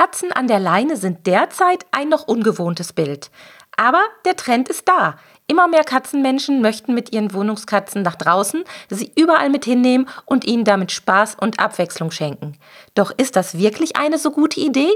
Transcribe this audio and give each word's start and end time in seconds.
Katzen 0.00 0.32
an 0.32 0.46
der 0.48 0.60
Leine 0.60 0.96
sind 0.96 1.26
derzeit 1.26 1.84
ein 1.90 2.08
noch 2.08 2.26
ungewohntes 2.26 2.94
Bild. 2.94 3.30
Aber 3.76 4.00
der 4.24 4.34
Trend 4.34 4.70
ist 4.70 4.88
da. 4.88 5.16
Immer 5.46 5.68
mehr 5.68 5.84
Katzenmenschen 5.84 6.62
möchten 6.62 6.94
mit 6.94 7.12
ihren 7.12 7.34
Wohnungskatzen 7.34 8.00
nach 8.00 8.14
draußen, 8.14 8.64
sie 8.88 9.12
überall 9.14 9.50
mit 9.50 9.66
hinnehmen 9.66 10.08
und 10.24 10.46
ihnen 10.46 10.64
damit 10.64 10.90
Spaß 10.90 11.36
und 11.38 11.60
Abwechslung 11.60 12.12
schenken. 12.12 12.56
Doch 12.94 13.12
ist 13.14 13.36
das 13.36 13.58
wirklich 13.58 13.96
eine 13.96 14.16
so 14.16 14.30
gute 14.30 14.60
Idee? 14.60 14.88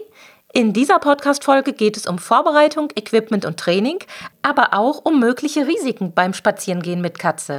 In 0.55 0.73
dieser 0.73 0.99
Podcast-Folge 0.99 1.75
geht 1.75 1.99
es 1.99 2.07
um 2.07 2.17
Vorbereitung, 2.17 2.89
Equipment 2.97 3.45
und 3.45 3.61
Training, 3.61 3.99
aber 4.41 4.73
auch 4.73 5.05
um 5.05 5.21
mögliche 5.21 5.67
Risiken 5.67 6.15
beim 6.15 6.33
Spazierengehen 6.33 7.03
mit 7.03 7.19
Katze. 7.19 7.59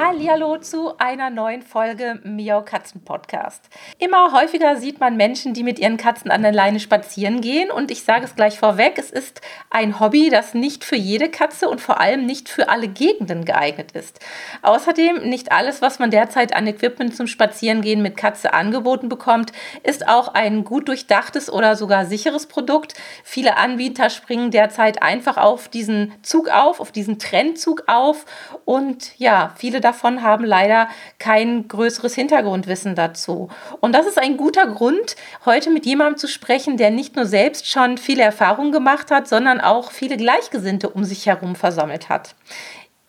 Hallo 0.00 0.58
zu 0.58 0.96
einer 0.98 1.28
neuen 1.28 1.60
Folge 1.60 2.20
Miau 2.22 2.62
Katzen 2.62 3.02
Podcast. 3.02 3.68
Immer 3.98 4.32
häufiger 4.32 4.76
sieht 4.76 5.00
man 5.00 5.16
Menschen, 5.16 5.54
die 5.54 5.64
mit 5.64 5.80
ihren 5.80 5.96
Katzen 5.96 6.30
an 6.30 6.42
der 6.42 6.52
Leine 6.52 6.78
spazieren 6.78 7.40
gehen 7.40 7.72
und 7.72 7.90
ich 7.90 8.04
sage 8.04 8.24
es 8.24 8.36
gleich 8.36 8.60
vorweg, 8.60 8.96
es 8.96 9.10
ist 9.10 9.40
ein 9.70 9.98
Hobby, 9.98 10.30
das 10.30 10.54
nicht 10.54 10.84
für 10.84 10.94
jede 10.94 11.28
Katze 11.28 11.68
und 11.68 11.80
vor 11.80 11.98
allem 11.98 12.26
nicht 12.26 12.48
für 12.48 12.68
alle 12.68 12.86
Gegenden 12.86 13.44
geeignet 13.44 13.90
ist. 13.90 14.20
Außerdem 14.62 15.28
nicht 15.28 15.50
alles, 15.50 15.82
was 15.82 15.98
man 15.98 16.12
derzeit 16.12 16.54
an 16.54 16.68
Equipment 16.68 17.16
zum 17.16 17.26
Spazierengehen 17.26 18.00
mit 18.00 18.16
Katze 18.16 18.52
angeboten 18.54 19.08
bekommt, 19.08 19.50
ist 19.82 20.06
auch 20.06 20.28
ein 20.28 20.62
gut 20.62 20.86
durchdachtes 20.86 21.52
oder 21.52 21.74
sogar 21.74 22.06
sicheres 22.06 22.46
Produkt. 22.46 22.94
Viele 23.24 23.56
Anbieter 23.56 24.10
springen 24.10 24.52
derzeit 24.52 25.02
einfach 25.02 25.38
auf 25.38 25.68
diesen 25.68 26.14
Zug 26.22 26.50
auf, 26.50 26.78
auf 26.78 26.92
diesen 26.92 27.18
Trendzug 27.18 27.82
auf 27.88 28.26
und 28.64 29.18
ja, 29.18 29.52
viele 29.56 29.87
davon 29.88 30.22
haben 30.22 30.44
leider 30.44 30.88
kein 31.18 31.66
größeres 31.68 32.14
Hintergrundwissen 32.14 32.94
dazu. 32.94 33.48
Und 33.80 33.92
das 33.94 34.06
ist 34.06 34.18
ein 34.18 34.36
guter 34.36 34.66
Grund, 34.66 35.16
heute 35.44 35.70
mit 35.70 35.86
jemandem 35.86 36.18
zu 36.18 36.28
sprechen, 36.28 36.76
der 36.76 36.90
nicht 36.90 37.16
nur 37.16 37.26
selbst 37.26 37.68
schon 37.70 37.98
viele 37.98 38.22
Erfahrungen 38.22 38.72
gemacht 38.72 39.10
hat, 39.10 39.28
sondern 39.28 39.60
auch 39.60 39.90
viele 39.90 40.16
Gleichgesinnte 40.16 40.90
um 40.90 41.04
sich 41.04 41.26
herum 41.26 41.56
versammelt 41.56 42.08
hat. 42.08 42.34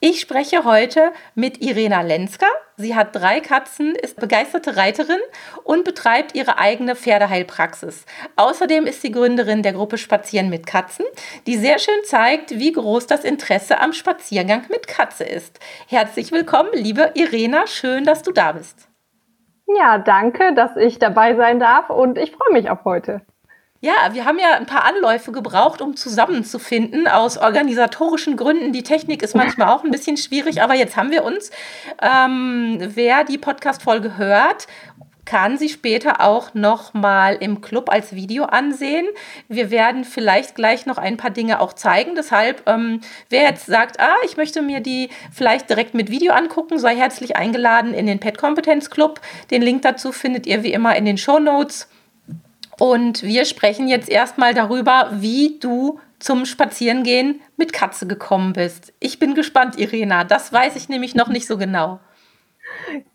Ich 0.01 0.21
spreche 0.21 0.63
heute 0.63 1.11
mit 1.35 1.61
Irena 1.61 1.99
Lenska. 1.99 2.45
Sie 2.77 2.95
hat 2.95 3.13
drei 3.13 3.41
Katzen, 3.41 3.95
ist 3.95 4.17
begeisterte 4.17 4.77
Reiterin 4.77 5.19
und 5.65 5.83
betreibt 5.83 6.35
ihre 6.35 6.57
eigene 6.57 6.95
Pferdeheilpraxis. 6.95 8.05
Außerdem 8.37 8.85
ist 8.85 9.01
sie 9.01 9.11
Gründerin 9.11 9.61
der 9.61 9.73
Gruppe 9.73 9.97
Spazieren 9.97 10.49
mit 10.49 10.65
Katzen, 10.65 11.05
die 11.47 11.57
sehr 11.57 11.79
schön 11.79 12.01
zeigt, 12.05 12.51
wie 12.51 12.71
groß 12.71 13.07
das 13.07 13.25
Interesse 13.25 13.81
am 13.81 13.91
Spaziergang 13.91 14.63
mit 14.69 14.87
Katze 14.87 15.25
ist. 15.25 15.59
Herzlich 15.89 16.31
willkommen, 16.31 16.71
liebe 16.71 17.11
Irena, 17.15 17.67
schön, 17.67 18.05
dass 18.05 18.23
du 18.23 18.31
da 18.31 18.53
bist. 18.53 18.87
Ja, 19.67 19.97
danke, 19.97 20.53
dass 20.53 20.77
ich 20.77 20.99
dabei 20.99 21.35
sein 21.35 21.59
darf 21.59 21.89
und 21.89 22.17
ich 22.17 22.31
freue 22.31 22.53
mich 22.53 22.69
auf 22.69 22.85
heute. 22.85 23.19
Ja, 23.81 24.09
wir 24.11 24.25
haben 24.25 24.37
ja 24.39 24.55
ein 24.55 24.65
paar 24.65 24.83
Anläufe 24.83 25.31
gebraucht, 25.31 25.81
um 25.81 25.95
zusammenzufinden, 25.95 27.07
aus 27.07 27.37
organisatorischen 27.37 28.35
Gründen. 28.35 28.73
Die 28.73 28.83
Technik 28.83 29.23
ist 29.23 29.35
manchmal 29.35 29.69
auch 29.69 29.85
ein 29.85 29.91
bisschen 29.91 30.17
schwierig, 30.17 30.61
aber 30.61 30.73
jetzt 30.73 30.97
haben 30.97 31.11
wir 31.11 31.23
uns. 31.23 31.49
Ähm, 32.01 32.77
wer 32.79 33.23
die 33.23 33.37
Podcast-Folge 33.37 34.17
hört, 34.17 34.67
kann 35.23 35.57
sie 35.57 35.69
später 35.69 36.19
auch 36.19 36.53
noch 36.55 36.93
mal 36.93 37.37
im 37.39 37.61
Club 37.61 37.89
als 37.89 38.15
Video 38.15 38.45
ansehen. 38.45 39.05
Wir 39.47 39.71
werden 39.71 40.03
vielleicht 40.03 40.55
gleich 40.55 40.85
noch 40.85 40.97
ein 40.97 41.15
paar 41.15 41.29
Dinge 41.29 41.61
auch 41.61 41.71
zeigen. 41.71 42.15
Deshalb, 42.15 42.63
ähm, 42.67 42.99
wer 43.29 43.43
jetzt 43.43 43.67
sagt, 43.67 44.01
ah, 44.01 44.15
ich 44.25 44.35
möchte 44.35 44.61
mir 44.61 44.81
die 44.81 45.09
vielleicht 45.31 45.69
direkt 45.69 45.93
mit 45.93 46.09
Video 46.09 46.33
angucken, 46.33 46.79
sei 46.79 46.97
herzlich 46.97 47.37
eingeladen 47.37 47.93
in 47.93 48.07
den 48.07 48.19
Pet 48.19 48.37
Kompetenz 48.37 48.89
Club. 48.89 49.21
Den 49.51 49.61
Link 49.61 49.83
dazu 49.83 50.11
findet 50.11 50.47
ihr 50.47 50.63
wie 50.63 50.73
immer 50.73 50.97
in 50.97 51.05
den 51.05 51.17
Show 51.17 51.39
Notes. 51.39 51.87
Und 52.79 53.23
wir 53.23 53.45
sprechen 53.45 53.87
jetzt 53.87 54.09
erstmal 54.09 54.53
darüber, 54.53 55.09
wie 55.11 55.59
du 55.59 55.99
zum 56.19 56.45
Spazierengehen 56.45 57.41
mit 57.57 57.73
Katze 57.73 58.07
gekommen 58.07 58.53
bist. 58.53 58.93
Ich 58.99 59.19
bin 59.19 59.35
gespannt, 59.35 59.77
Irena. 59.77 60.23
Das 60.23 60.51
weiß 60.51 60.75
ich 60.77 60.89
nämlich 60.89 61.13
noch 61.13 61.27
nicht 61.27 61.45
so 61.45 61.57
genau. 61.57 61.99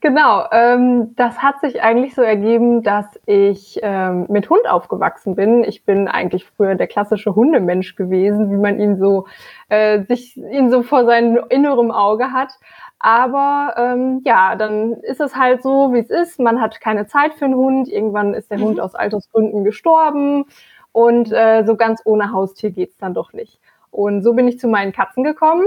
Genau, 0.01 0.45
ähm, 0.53 1.15
das 1.17 1.39
hat 1.39 1.61
sich 1.61 1.83
eigentlich 1.83 2.15
so 2.15 2.23
ergeben, 2.23 2.83
dass 2.83 3.07
ich 3.27 3.81
ähm, 3.83 4.27
mit 4.29 4.49
Hund 4.51 4.69
aufgewachsen 4.69 5.35
bin. 5.35 5.65
Ich 5.65 5.85
bin 5.85 6.09
eigentlich 6.09 6.45
früher 6.45 6.75
der 6.75 6.87
klassische 6.87 7.35
Hundemensch 7.35 7.97
gewesen, 7.97 8.51
wie 8.51 8.57
man 8.57 8.79
ihn 8.79 8.99
so 8.99 9.27
äh, 9.69 10.03
sich 10.05 10.37
ihn 10.37 10.71
so 10.71 10.83
vor 10.83 11.05
seinem 11.07 11.45
inneren 11.49 11.91
Auge 11.91 12.33
hat. 12.33 12.53
Aber 12.99 13.75
ähm, 13.77 14.23
ja, 14.25 14.57
dann 14.57 14.95
ist 14.95 15.21
es 15.21 15.37
halt 15.37 15.63
so, 15.63 15.93
wie 15.93 15.99
es 15.99 16.11
ist. 16.11 16.41
Man 16.41 16.61
hat 16.61 16.81
keine 16.81 17.07
Zeit 17.07 17.35
für 17.35 17.45
einen 17.45 17.57
Hund. 17.57 17.89
Irgendwann 17.89 18.33
ist 18.33 18.51
der 18.51 18.59
mhm. 18.59 18.65
Hund 18.65 18.81
aus 18.81 18.95
Altersgründen 18.95 19.65
gestorben. 19.65 20.47
Und 20.93 21.33
äh, 21.33 21.65
so 21.67 21.77
ganz 21.77 22.01
ohne 22.05 22.33
Haustier 22.33 22.71
geht's 22.71 22.97
dann 22.97 23.15
doch 23.15 23.33
nicht. 23.33 23.61
Und 23.91 24.23
so 24.23 24.33
bin 24.33 24.49
ich 24.49 24.59
zu 24.59 24.69
meinen 24.69 24.93
Katzen 24.93 25.25
gekommen. 25.25 25.67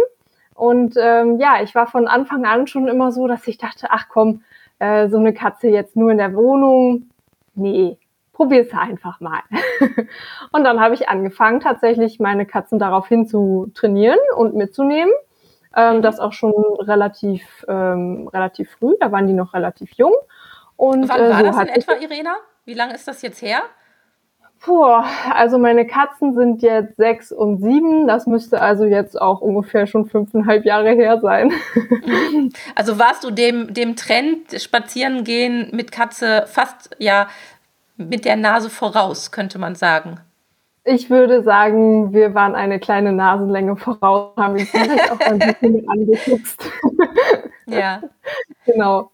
Und 0.57 0.95
ähm, 0.99 1.39
ja, 1.39 1.61
ich 1.61 1.75
war 1.75 1.85
von 1.85 2.07
Anfang 2.07 2.43
an 2.45 2.65
schon 2.65 2.87
immer 2.87 3.11
so, 3.11 3.27
dass 3.27 3.47
ich 3.47 3.59
dachte, 3.59 3.87
ach 3.91 4.07
komm, 4.09 4.43
äh, 4.79 5.07
so 5.07 5.17
eine 5.17 5.31
Katze 5.31 5.67
jetzt 5.67 5.95
nur 5.95 6.09
in 6.09 6.17
der 6.17 6.33
Wohnung. 6.33 7.11
Nee, 7.53 7.99
probier's 8.33 8.73
einfach 8.73 9.19
mal. 9.19 9.41
und 10.51 10.63
dann 10.63 10.79
habe 10.79 10.95
ich 10.95 11.09
angefangen, 11.09 11.59
tatsächlich 11.59 12.19
meine 12.19 12.47
Katzen 12.47 12.79
daraufhin 12.79 13.27
zu 13.27 13.71
trainieren 13.75 14.17
und 14.35 14.55
mitzunehmen. 14.55 15.13
Ähm, 15.75 16.01
das 16.01 16.19
auch 16.19 16.33
schon 16.33 16.53
relativ, 16.79 17.63
ähm, 17.67 18.27
relativ 18.29 18.71
früh, 18.71 18.95
da 18.99 19.11
waren 19.11 19.27
die 19.27 19.33
noch 19.33 19.53
relativ 19.53 19.91
jung. 19.93 20.13
Und, 20.75 21.07
Wann 21.07 21.19
äh, 21.19 21.29
war 21.29 21.39
so 21.39 21.45
das 21.45 21.59
in 21.59 21.67
etwa, 21.67 21.93
Irena? 21.93 22.35
Wie 22.65 22.73
lange 22.73 22.95
ist 22.95 23.07
das 23.07 23.21
jetzt 23.21 23.43
her? 23.43 23.61
Puh, 24.59 24.83
also 25.33 25.57
meine 25.57 25.85
Katzen 25.85 26.33
sind 26.35 26.61
jetzt 26.61 26.97
sechs 26.97 27.31
und 27.31 27.59
sieben. 27.61 28.07
Das 28.07 28.27
müsste 28.27 28.61
also 28.61 28.85
jetzt 28.85 29.19
auch 29.19 29.41
ungefähr 29.41 29.87
schon 29.87 30.05
fünfeinhalb 30.05 30.65
Jahre 30.65 30.91
her 30.91 31.19
sein. 31.19 31.51
Also 32.75 32.99
warst 32.99 33.23
du 33.23 33.31
dem, 33.31 33.73
dem 33.73 33.95
Trend 33.95 34.53
spazieren 34.61 35.23
gehen 35.23 35.69
mit 35.73 35.91
Katze 35.91 36.45
fast 36.47 36.95
ja 36.99 37.27
mit 37.97 38.25
der 38.25 38.35
Nase 38.35 38.69
voraus, 38.69 39.31
könnte 39.31 39.59
man 39.59 39.75
sagen. 39.75 40.19
Ich 40.83 41.09
würde 41.09 41.43
sagen, 41.43 42.13
wir 42.13 42.33
waren 42.33 42.55
eine 42.55 42.79
kleine 42.79 43.11
Nasenlänge 43.11 43.75
voraus, 43.75 44.37
haben 44.37 44.57
ihn 44.57 44.65
vielleicht 44.65 45.11
auch 45.11 45.19
ein 45.19 45.39
bisschen 45.39 45.89
angeguckt. 45.89 46.71
Ja. 47.67 48.01
Genau. 48.65 49.11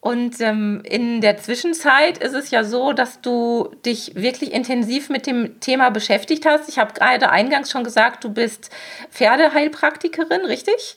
Und 0.00 0.40
ähm, 0.40 0.82
in 0.84 1.20
der 1.20 1.38
Zwischenzeit 1.38 2.18
ist 2.18 2.34
es 2.34 2.50
ja 2.50 2.62
so, 2.62 2.92
dass 2.92 3.20
du 3.22 3.70
dich 3.84 4.14
wirklich 4.14 4.52
intensiv 4.52 5.08
mit 5.08 5.26
dem 5.26 5.58
Thema 5.58 5.90
beschäftigt 5.90 6.46
hast. 6.46 6.68
Ich 6.68 6.78
habe 6.78 6.92
gerade 6.92 7.30
eingangs 7.30 7.70
schon 7.70 7.82
gesagt, 7.82 8.22
du 8.22 8.30
bist 8.30 8.70
Pferdeheilpraktikerin, 9.10 10.42
richtig? 10.42 10.96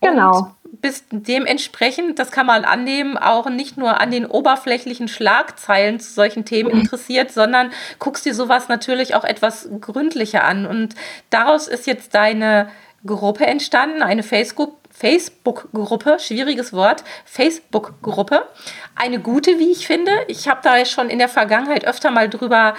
Genau. 0.00 0.38
Und 0.38 0.80
bist 0.80 1.06
dementsprechend, 1.10 2.18
das 2.18 2.30
kann 2.30 2.46
man 2.46 2.64
annehmen, 2.64 3.16
auch 3.16 3.48
nicht 3.48 3.76
nur 3.76 4.00
an 4.00 4.10
den 4.10 4.26
oberflächlichen 4.26 5.08
Schlagzeilen 5.08 6.00
zu 6.00 6.12
solchen 6.12 6.44
Themen 6.44 6.72
mhm. 6.72 6.80
interessiert, 6.82 7.32
sondern 7.32 7.72
guckst 7.98 8.26
dir 8.26 8.34
sowas 8.34 8.68
natürlich 8.68 9.14
auch 9.14 9.24
etwas 9.24 9.68
gründlicher 9.80 10.44
an. 10.44 10.66
Und 10.66 10.94
daraus 11.30 11.68
ist 11.68 11.86
jetzt 11.86 12.14
deine 12.14 12.68
Gruppe 13.04 13.46
entstanden, 13.46 14.02
eine 14.02 14.22
Facebook 14.22 14.76
Facebook-Gruppe, 14.98 16.18
schwieriges 16.18 16.72
Wort, 16.72 17.04
Facebook-Gruppe. 17.24 18.46
Eine 18.94 19.20
gute, 19.20 19.58
wie 19.58 19.70
ich 19.70 19.86
finde. 19.86 20.12
Ich 20.28 20.48
habe 20.48 20.60
da 20.62 20.84
schon 20.86 21.10
in 21.10 21.18
der 21.18 21.28
Vergangenheit 21.28 21.86
öfter 21.86 22.10
mal 22.10 22.30
drüber 22.30 22.74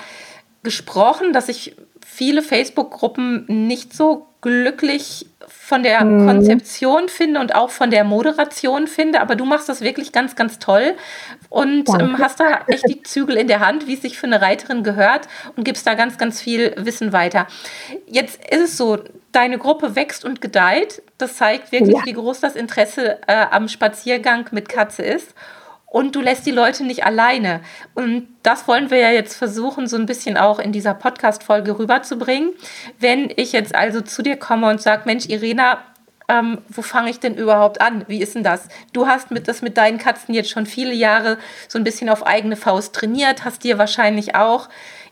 gesprochen, 0.63 1.31
dass 1.31 1.47
ich 1.47 1.75
viele 2.05 2.41
Facebook-Gruppen 2.41 3.45
nicht 3.47 3.93
so 3.93 4.27
glücklich 4.41 5.27
von 5.47 5.83
der 5.83 6.03
mhm. 6.03 6.25
Konzeption 6.25 7.09
finde 7.09 7.39
und 7.39 7.53
auch 7.53 7.69
von 7.69 7.91
der 7.91 8.03
Moderation 8.03 8.87
finde. 8.87 9.21
Aber 9.21 9.35
du 9.35 9.45
machst 9.45 9.69
das 9.69 9.81
wirklich 9.81 10.11
ganz, 10.11 10.35
ganz 10.35 10.57
toll 10.57 10.95
und 11.49 11.87
ähm, 11.99 12.17
hast 12.17 12.39
da 12.39 12.61
echt 12.67 12.87
die 12.87 13.03
Zügel 13.03 13.37
in 13.37 13.47
der 13.47 13.59
Hand, 13.59 13.87
wie 13.87 13.93
es 13.93 14.01
sich 14.01 14.17
für 14.17 14.25
eine 14.25 14.41
Reiterin 14.41 14.83
gehört 14.83 15.27
und 15.55 15.63
gibst 15.63 15.85
da 15.85 15.93
ganz, 15.93 16.17
ganz 16.17 16.41
viel 16.41 16.73
Wissen 16.77 17.13
weiter. 17.13 17.47
Jetzt 18.07 18.39
ist 18.51 18.61
es 18.61 18.77
so, 18.77 18.99
deine 19.31 19.57
Gruppe 19.57 19.95
wächst 19.95 20.25
und 20.25 20.41
gedeiht. 20.41 21.01
Das 21.17 21.37
zeigt 21.37 21.71
wirklich, 21.71 21.97
ja. 21.97 22.05
wie 22.05 22.13
groß 22.13 22.39
das 22.39 22.55
Interesse 22.55 23.19
äh, 23.27 23.45
am 23.51 23.67
Spaziergang 23.67 24.47
mit 24.51 24.69
Katze 24.69 25.03
ist. 25.03 25.33
und 25.89 26.15
du 26.15 26.21
lässt 26.21 26.45
die 26.45 26.51
Leute 26.51 26.83
nicht 26.83 27.05
alleine. 27.05 27.61
Und 27.95 28.27
das 28.43 28.67
wollen 28.67 28.91
wir 28.91 28.97
ja 28.97 29.11
jetzt 29.11 29.35
versuchen, 29.35 29.87
so 29.87 29.95
ein 29.95 30.05
bisschen 30.05 30.37
auch 30.37 30.59
in 30.59 30.71
dieser 30.71 30.93
Podcast-Folge 30.93 31.79
rüberzubringen. 31.79 32.51
Wenn 32.99 33.31
ich 33.35 33.53
jetzt 33.53 33.73
also 33.73 34.01
zu 34.01 34.21
dir 34.21 34.37
komme 34.37 34.69
und 34.69 34.81
sage, 34.81 35.03
Mensch, 35.05 35.27
Irena, 35.27 35.79
ähm, 36.29 36.57
wo 36.67 36.81
fange 36.81 37.09
ich 37.09 37.19
denn 37.19 37.35
überhaupt 37.35 37.79
an? 37.79 38.03
Wie 38.07 38.21
ist 38.21 38.35
denn 38.35 38.43
das? 38.43 38.67
Du 38.91 39.07
hast 39.07 39.31
mit, 39.31 39.47
das 39.47 39.61
mit 39.61 39.77
deinen 39.77 39.97
Katzen 39.97 40.33
jetzt 40.33 40.49
schon 40.49 40.65
viele 40.65 40.93
Jahre 40.93 41.37
so 41.69 41.79
ein 41.79 41.85
bisschen 41.85 42.09
auf 42.09 42.25
eigene 42.27 42.57
Faust 42.57 42.93
trainiert, 42.93 43.45
hast 43.45 43.63
dir 43.63 43.77
wahrscheinlich 43.77 44.35
auch 44.35 44.67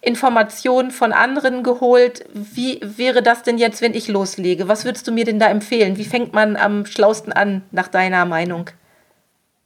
Informationen 0.06 0.92
von 0.92 1.12
anderen 1.12 1.64
geholt. 1.64 2.26
Wie 2.34 2.80
wäre 2.82 3.22
das 3.24 3.44
denn 3.44 3.58
jetzt, 3.58 3.82
wenn 3.82 3.94
ich 3.94 4.08
loslege? 4.08 4.68
Was 4.68 4.86
würdest 4.86 5.08
du 5.08 5.12
mir 5.12 5.26
denn 5.26 5.40
da 5.40 5.48
empfehlen? 5.48 5.98
Wie 5.98 6.06
fängt 6.06 6.34
man 6.34 6.56
am 6.56 6.86
schlausten 6.86 7.34
an, 7.34 7.64
nach 7.72 7.88
deiner 7.88 8.26
Meinung? 8.26 8.70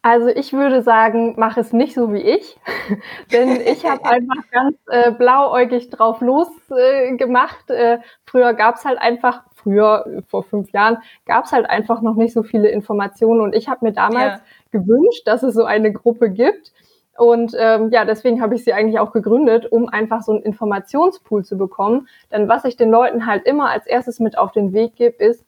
Also 0.02 0.28
ich 0.28 0.54
würde 0.54 0.82
sagen, 0.82 1.34
mach 1.38 1.58
es 1.58 1.74
nicht 1.74 1.94
so 1.94 2.14
wie 2.14 2.22
ich, 2.22 2.58
denn 3.34 3.60
ich 3.60 3.86
habe 3.86 4.06
einfach 4.06 4.50
ganz 4.52 4.78
äh, 4.88 5.12
blauäugig 5.12 5.90
drauf 5.90 6.22
losgemacht. 6.22 7.70
Äh, 7.70 7.96
äh, 7.96 8.00
früher 8.26 8.54
gab 8.54 8.76
es 8.76 8.86
halt 8.86 8.98
einfach, 8.98 9.44
früher, 9.54 10.24
vor 10.28 10.44
fünf 10.44 10.72
Jahren, 10.72 11.00
gab 11.26 11.46
es 11.46 11.52
halt 11.52 11.70
einfach 11.70 12.02
noch 12.02 12.16
nicht 12.16 12.32
so 12.34 12.44
viele 12.44 12.70
Informationen 12.70 13.42
und 13.42 13.54
ich 13.54 13.68
habe 13.68 13.86
mir 13.86 13.92
damals 13.92 14.40
ja. 14.40 14.80
gewünscht, 14.80 15.24
dass 15.26 15.44
es 15.44 15.54
so 15.54 15.66
eine 15.66 15.92
Gruppe 15.92 16.30
gibt. 16.30 16.72
Und 17.20 17.54
ähm, 17.60 17.90
ja, 17.92 18.06
deswegen 18.06 18.42
habe 18.42 18.56
ich 18.56 18.64
sie 18.64 18.72
eigentlich 18.72 19.00
auch 19.00 19.12
gegründet, 19.12 19.70
um 19.72 19.90
einfach 19.90 20.22
so 20.22 20.32
einen 20.32 20.42
Informationspool 20.42 21.44
zu 21.44 21.58
bekommen. 21.58 22.08
Denn 22.32 22.48
was 22.48 22.64
ich 22.64 22.78
den 22.78 22.90
Leuten 22.90 23.26
halt 23.26 23.46
immer 23.46 23.70
als 23.70 23.86
erstes 23.86 24.20
mit 24.20 24.38
auf 24.38 24.54
den 24.54 24.72
Weg 24.72 24.96
gebe, 24.96 25.22
ist, 25.24 25.44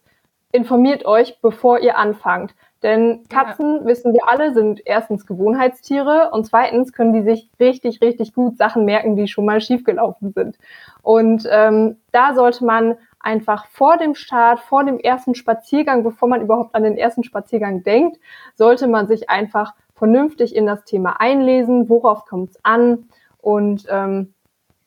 informiert 0.52 1.06
euch, 1.06 1.40
bevor 1.42 1.80
ihr 1.80 1.98
anfangt. 1.98 2.54
Denn 2.84 3.24
Katzen, 3.30 3.82
ja. 3.82 3.86
wissen 3.86 4.12
wir 4.12 4.28
alle, 4.28 4.54
sind 4.54 4.82
erstens 4.86 5.26
Gewohnheitstiere 5.26 6.32
und 6.34 6.46
zweitens 6.46 6.92
können 6.94 7.14
die 7.14 7.22
sich 7.22 7.50
richtig, 7.60 8.02
richtig 8.02 8.34
gut 8.34 8.58
Sachen 8.58 8.86
merken, 8.86 9.16
die 9.16 9.28
schon 9.28 9.46
mal 9.46 9.62
schiefgelaufen 9.62 10.34
sind. 10.34 10.58
Und 11.04 11.48
ähm, 11.50 11.98
da 12.12 12.34
sollte 12.34 12.66
man 12.66 12.98
einfach 13.20 13.68
vor 13.68 13.98
dem 13.98 14.16
Start, 14.16 14.60
vor 14.60 14.84
dem 14.84 15.00
ersten 15.00 15.36
Spaziergang, 15.36 16.04
bevor 16.04 16.28
man 16.28 16.42
überhaupt 16.42 16.74
an 16.74 16.84
den 16.84 16.98
ersten 16.98 17.24
Spaziergang 17.24 17.84
denkt, 17.84 18.20
sollte 18.56 18.88
man 18.88 19.08
sich 19.08 19.30
einfach 19.30 19.76
vernünftig 20.02 20.56
in 20.56 20.66
das 20.66 20.84
Thema 20.84 21.22
einlesen, 21.22 21.88
worauf 21.88 22.26
kommt 22.26 22.50
es 22.50 22.60
an 22.66 23.06
und 23.38 23.86
ähm, 23.88 24.34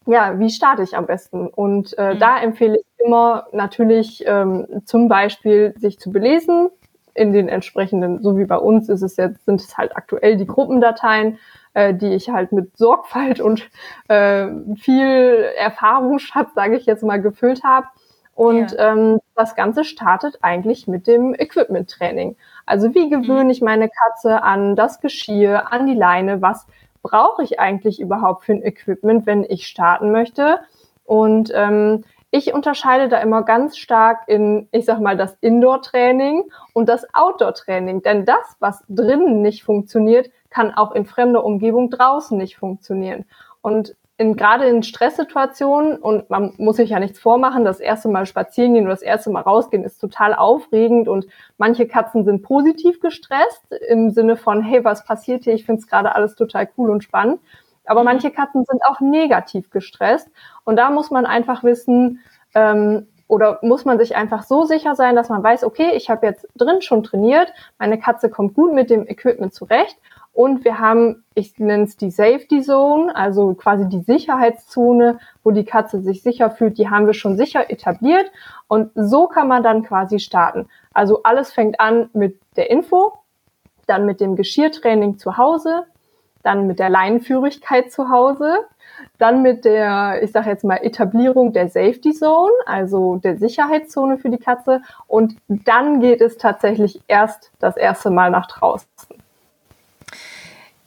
ja, 0.07 0.41
wie 0.41 0.51
starte 0.51 0.83
ich 0.83 0.97
am 0.97 1.07
besten? 1.07 1.47
Und 1.47 1.97
äh, 1.97 2.15
mhm. 2.15 2.19
da 2.19 2.41
empfehle 2.41 2.79
ich 2.81 3.07
immer 3.07 3.47
natürlich 3.53 4.25
ähm, 4.27 4.83
zum 4.87 5.07
Beispiel 5.09 5.73
sich 5.79 6.01
zu 6.01 6.11
belesen, 6.11 6.69
in 7.15 7.33
den 7.33 7.49
entsprechenden, 7.49 8.25
so 8.25 8.37
wie 8.37 8.45
bei 8.45 8.57
uns 8.57 8.89
ist 8.89 9.03
es 9.03 9.17
jetzt, 9.17 9.45
sind 9.45 9.61
es 9.61 9.79
halt 9.79 9.97
aktuell 9.97 10.37
die 10.37 10.49
Gruppendateien, 10.49 11.39
äh, 11.75 11.95
die 11.95 12.13
ich 12.13 12.29
halt 12.29 12.51
mit 12.51 12.77
Sorgfalt 12.77 13.39
und 13.41 13.71
äh, 14.09 14.49
viel 14.75 15.47
Erfahrungsschatz, 15.57 16.55
sage 16.55 16.77
ich 16.77 16.87
jetzt 16.87 17.05
mal, 17.05 17.23
gefüllt 17.23 17.63
habe. 17.63 17.87
Und 18.35 18.73
ja. 18.73 18.93
ähm, 18.93 19.21
das 19.37 19.55
Ganze 19.55 19.85
startet 19.85 20.39
eigentlich 20.43 20.89
mit 20.89 21.07
dem 21.07 21.35
Equipment-Training. 21.35 22.37
Also 22.67 22.95
wie 22.95 23.09
gewöhne 23.09 23.53
ich 23.53 23.63
meine 23.63 23.89
Katze 23.89 24.43
an 24.43 24.75
das 24.75 25.01
Geschirr, 25.01 25.73
an 25.73 25.87
die 25.87 25.95
Leine? 25.95 26.43
Was 26.43 26.67
brauche 27.03 27.43
ich 27.43 27.61
eigentlich 27.61 28.01
überhaupt 28.01 28.45
für 28.45 28.53
ein 28.53 28.63
Equipment, 28.63 29.27
wenn 29.27 29.45
ich 29.45 29.67
starten 29.67 30.11
möchte? 30.11 30.61
Und 31.05 31.53
ähm, 31.55 32.05
ich 32.37 32.53
unterscheide 32.53 33.09
da 33.09 33.19
immer 33.19 33.43
ganz 33.43 33.77
stark 33.77 34.25
in, 34.27 34.67
ich 34.73 34.87
sag 34.87 34.99
mal, 34.99 35.17
das 35.17 35.37
Indoor-Training 35.41 36.51
und 36.73 36.89
das 36.89 37.07
Outdoor-Training. 37.15 38.03
Denn 38.03 38.25
das, 38.25 38.57
was 38.59 38.83
drinnen 38.89 39.41
nicht 39.41 39.63
funktioniert, 39.63 40.31
kann 40.51 40.75
auch 40.75 40.93
in 40.93 41.07
fremder 41.07 41.45
Umgebung 41.45 41.91
draußen 41.91 42.37
nicht 42.37 42.57
funktionieren. 42.57 43.25
Und 43.63 43.95
in, 44.17 44.37
gerade 44.37 44.67
in 44.67 44.83
Stresssituationen, 44.83 45.97
und 45.97 46.31
man 46.31 46.55
muss 46.57 46.77
sich 46.77 46.91
ja 46.91 47.01
nichts 47.01 47.19
vormachen, 47.19 47.65
das 47.65 47.81
erste 47.81 48.09
Mal 48.09 48.27
spazieren 48.27 48.75
gehen 48.75 48.85
oder 48.85 48.95
das 48.95 49.03
erste 49.03 49.31
Mal 49.31 49.41
rausgehen 49.41 49.83
ist 49.83 49.99
total 49.99 50.35
aufregend 50.35 51.09
und 51.09 51.27
manche 51.59 51.89
Katzen 51.89 52.25
sind 52.25 52.43
positiv 52.43 53.01
gestresst 53.01 53.65
im 53.89 54.11
Sinne 54.11 54.37
von, 54.37 54.63
hey, 54.63 54.85
was 54.85 55.05
passiert 55.05 55.45
hier? 55.45 55.55
Ich 55.55 55.65
finde 55.65 55.81
es 55.81 55.89
gerade 55.89 56.15
alles 56.15 56.37
total 56.37 56.69
cool 56.79 56.91
und 56.91 57.03
spannend. 57.03 57.41
Aber 57.87 58.01
mhm. 58.01 58.07
manche 58.07 58.31
Katzen 58.31 58.65
sind 58.65 58.83
auch 58.87 59.01
negativ 59.01 59.71
gestresst. 59.71 60.31
Und 60.65 60.77
da 60.77 60.91
muss 60.91 61.11
man 61.11 61.27
einfach 61.27 61.65
wissen, 61.65 62.21
ähm, 62.55 63.09
oder 63.27 63.59
muss 63.63 63.85
man 63.85 63.99
sich 63.99 64.17
einfach 64.17 64.45
so 64.45 64.65
sicher 64.65 64.95
sein, 64.95 65.17
dass 65.17 65.29
man 65.29 65.43
weiß, 65.43 65.65
okay, 65.65 65.91
ich 65.95 66.09
habe 66.11 66.27
jetzt 66.27 66.47
drin 66.55 66.83
schon 66.83 67.03
trainiert, 67.03 67.53
meine 67.79 67.99
Katze 67.99 68.31
kommt 68.31 68.55
gut 68.55 68.75
mit 68.75 68.91
dem 68.91 69.09
Equipment 69.09 69.55
zurecht 69.55 69.97
und 70.35 70.65
wir 70.65 70.81
haben, 70.81 71.25
ich 71.35 71.59
nenne 71.59 71.85
es 71.85 71.97
die 71.97 72.11
Safety 72.11 72.61
Zone, 72.61 73.15
also 73.15 73.55
quasi 73.55 73.89
die 73.89 74.01
Sicherheitszone, 74.01 75.21
wo 75.45 75.53
die 75.53 75.65
Katze 75.65 76.01
sich 76.01 76.23
sicher 76.23 76.51
fühlt, 76.51 76.77
die 76.77 76.91
haben 76.91 77.07
wir 77.07 77.15
schon 77.15 77.37
sicher 77.37 77.71
etabliert 77.71 78.31
und 78.67 78.91
so 78.97 79.29
kann 79.29 79.47
man 79.47 79.63
dann 79.63 79.85
quasi 79.85 80.19
starten. 80.19 80.67
Also 80.93 81.23
alles 81.23 81.53
fängt 81.53 81.79
an 81.79 82.11
mit 82.13 82.41
der 82.57 82.71
Info, 82.71 83.15
dann 83.87 84.07
mit 84.07 84.21
dem 84.21 84.35
Geschirrtraining 84.35 85.19
zu 85.19 85.37
Hause, 85.39 85.85
dann 86.43 86.67
mit 86.67 86.81
der 86.81 86.91
Leinenführigkeit 86.91 87.93
zu 87.93 88.11
Hause, 88.11 88.59
dann 89.19 89.43
mit 89.43 89.65
der, 89.65 90.21
ich 90.23 90.33
sage 90.33 90.51
jetzt 90.51 90.65
mal, 90.65 90.77
Etablierung 90.77 91.53
der 91.53 91.69
Safety 91.69 92.13
Zone, 92.13 92.53
also 92.67 93.17
der 93.17 93.39
Sicherheitszone 93.39 94.19
für 94.19 94.31
die 94.31 94.39
Katze. 94.39 94.83
Und 95.07 95.37
dann 95.49 96.01
geht 96.01 96.21
es 96.21 96.37
tatsächlich 96.37 97.01
erst 97.07 97.53
das 97.61 97.77
erste 97.77 98.11
Mal 98.11 98.31
nach 98.31 98.47
draußen. 98.47 98.89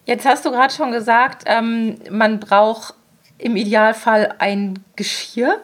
Jetzt 0.07 0.25
hast 0.25 0.45
du 0.45 0.51
gerade 0.51 0.73
schon 0.73 0.93
gesagt, 0.93 1.43
ähm, 1.47 1.99
man 2.09 2.39
braucht 2.39 2.93
im 3.37 3.57
Idealfall 3.57 4.35
ein 4.39 4.79
Geschirr. 4.95 5.61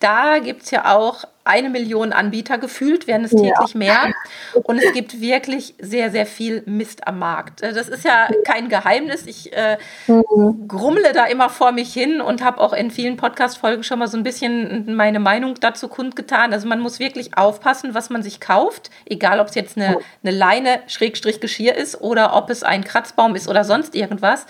Da 0.00 0.38
gibt 0.38 0.64
es 0.64 0.70
ja 0.70 0.94
auch 0.94 1.24
eine 1.48 1.70
Million 1.70 2.12
Anbieter 2.12 2.58
gefühlt, 2.58 3.06
werden 3.06 3.24
es 3.24 3.30
täglich 3.30 3.72
ja. 3.72 3.78
mehr. 3.78 4.14
Und 4.62 4.78
es 4.78 4.92
gibt 4.92 5.20
wirklich 5.20 5.74
sehr, 5.80 6.10
sehr 6.10 6.26
viel 6.26 6.62
Mist 6.66 7.06
am 7.06 7.18
Markt. 7.18 7.62
Äh, 7.62 7.72
das 7.72 7.88
ist 7.88 8.04
ja 8.04 8.28
kein 8.44 8.68
Geheimnis. 8.68 9.26
Ich 9.26 9.52
äh, 9.56 9.78
mhm. 10.06 10.68
grummle 10.68 11.12
da 11.12 11.24
immer 11.24 11.48
vor 11.48 11.72
mich 11.72 11.92
hin 11.92 12.20
und 12.20 12.44
habe 12.44 12.60
auch 12.60 12.72
in 12.72 12.90
vielen 12.90 13.16
Podcast-Folgen 13.16 13.82
schon 13.82 13.98
mal 13.98 14.08
so 14.08 14.16
ein 14.16 14.22
bisschen 14.22 14.94
meine 14.94 15.20
Meinung 15.20 15.54
dazu 15.60 15.88
kundgetan. 15.88 16.52
Also 16.52 16.68
man 16.68 16.80
muss 16.80 16.98
wirklich 16.98 17.36
aufpassen, 17.36 17.94
was 17.94 18.10
man 18.10 18.22
sich 18.22 18.40
kauft, 18.40 18.90
egal 19.06 19.40
ob 19.40 19.48
es 19.48 19.54
jetzt 19.54 19.76
eine, 19.76 19.98
eine 20.22 20.36
Leine, 20.36 20.80
Schrägstrich 20.86 21.40
Geschirr 21.40 21.74
ist 21.74 22.00
oder 22.00 22.36
ob 22.36 22.50
es 22.50 22.62
ein 22.62 22.84
Kratzbaum 22.84 23.34
ist 23.34 23.48
oder 23.48 23.64
sonst 23.64 23.94
irgendwas. 23.94 24.46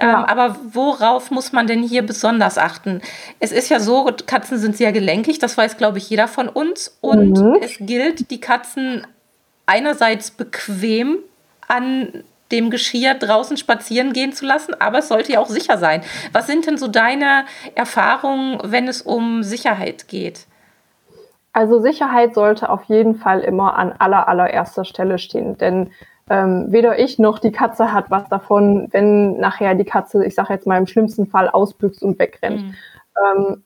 Ja. 0.00 0.10
Ähm, 0.10 0.24
aber 0.24 0.56
worauf 0.72 1.30
muss 1.30 1.52
man 1.52 1.66
denn 1.66 1.82
hier 1.82 2.02
besonders 2.02 2.58
achten? 2.58 3.00
Es 3.40 3.52
ist 3.52 3.68
ja 3.68 3.80
so, 3.80 4.08
Katzen 4.26 4.58
sind 4.58 4.76
sehr 4.76 4.92
gelenkig, 4.92 5.38
das 5.38 5.56
weiß, 5.56 5.76
glaube 5.76 5.98
ich, 5.98 6.08
jeder 6.08 6.27
von 6.28 6.48
uns. 6.48 6.96
Und 7.00 7.38
mhm. 7.38 7.58
es 7.60 7.76
gilt, 7.80 8.30
die 8.30 8.40
Katzen 8.40 9.06
einerseits 9.66 10.30
bequem 10.30 11.18
an 11.66 12.24
dem 12.50 12.70
Geschirr 12.70 13.14
draußen 13.14 13.56
spazieren 13.56 14.12
gehen 14.12 14.32
zu 14.32 14.46
lassen, 14.46 14.74
aber 14.80 14.98
es 14.98 15.08
sollte 15.08 15.32
ja 15.32 15.40
auch 15.40 15.48
sicher 15.48 15.76
sein. 15.76 16.02
Was 16.32 16.46
sind 16.46 16.66
denn 16.66 16.78
so 16.78 16.88
deine 16.88 17.44
Erfahrungen, 17.74 18.58
wenn 18.64 18.88
es 18.88 19.02
um 19.02 19.42
Sicherheit 19.42 20.08
geht? 20.08 20.46
Also 21.52 21.80
Sicherheit 21.80 22.34
sollte 22.34 22.70
auf 22.70 22.84
jeden 22.84 23.16
Fall 23.16 23.40
immer 23.40 23.76
an 23.76 23.92
aller 23.98 24.28
allererster 24.28 24.84
Stelle 24.84 25.18
stehen, 25.18 25.58
denn 25.58 25.90
ähm, 26.30 26.66
weder 26.68 26.98
ich 26.98 27.18
noch 27.18 27.38
die 27.38 27.52
Katze 27.52 27.92
hat 27.92 28.10
was 28.10 28.28
davon, 28.28 28.88
wenn 28.92 29.38
nachher 29.38 29.74
die 29.74 29.84
Katze, 29.84 30.24
ich 30.24 30.34
sage 30.34 30.52
jetzt 30.52 30.66
mal 30.66 30.78
im 30.78 30.86
schlimmsten 30.86 31.26
Fall, 31.26 31.48
ausbüchst 31.48 32.02
und 32.02 32.18
wegrennt. 32.18 32.62
Mhm. 32.62 32.74
Ähm, 33.24 33.62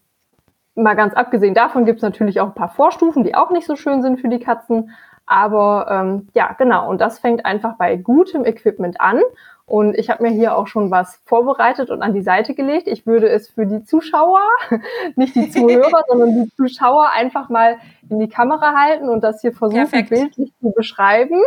mal 0.74 0.94
ganz 0.94 1.14
abgesehen 1.14 1.54
davon 1.54 1.84
gibt 1.84 1.98
es 1.98 2.02
natürlich 2.02 2.40
auch 2.40 2.48
ein 2.48 2.54
paar 2.54 2.70
Vorstufen, 2.70 3.24
die 3.24 3.34
auch 3.34 3.50
nicht 3.50 3.66
so 3.66 3.76
schön 3.76 4.02
sind 4.02 4.20
für 4.20 4.28
die 4.28 4.40
Katzen. 4.40 4.90
Aber 5.26 5.86
ähm, 5.90 6.28
ja, 6.34 6.54
genau. 6.58 6.90
Und 6.90 7.00
das 7.00 7.18
fängt 7.18 7.46
einfach 7.46 7.76
bei 7.76 7.96
gutem 7.96 8.44
Equipment 8.44 9.00
an. 9.00 9.20
Und 9.64 9.96
ich 9.96 10.10
habe 10.10 10.24
mir 10.24 10.30
hier 10.30 10.56
auch 10.56 10.66
schon 10.66 10.90
was 10.90 11.22
vorbereitet 11.24 11.90
und 11.90 12.02
an 12.02 12.12
die 12.12 12.22
Seite 12.22 12.54
gelegt. 12.54 12.88
Ich 12.88 13.06
würde 13.06 13.28
es 13.28 13.48
für 13.48 13.64
die 13.64 13.84
Zuschauer, 13.84 14.40
nicht 15.16 15.34
die 15.34 15.48
Zuhörer, 15.50 16.02
sondern 16.08 16.42
die 16.42 16.50
Zuschauer 16.56 17.10
einfach 17.10 17.48
mal 17.48 17.78
in 18.10 18.18
die 18.18 18.28
Kamera 18.28 18.74
halten 18.74 19.08
und 19.08 19.22
das 19.22 19.40
hier 19.40 19.52
versuchen, 19.52 19.88
Perfekt. 19.88 20.10
bildlich 20.10 20.52
zu 20.60 20.72
beschreiben. 20.72 21.40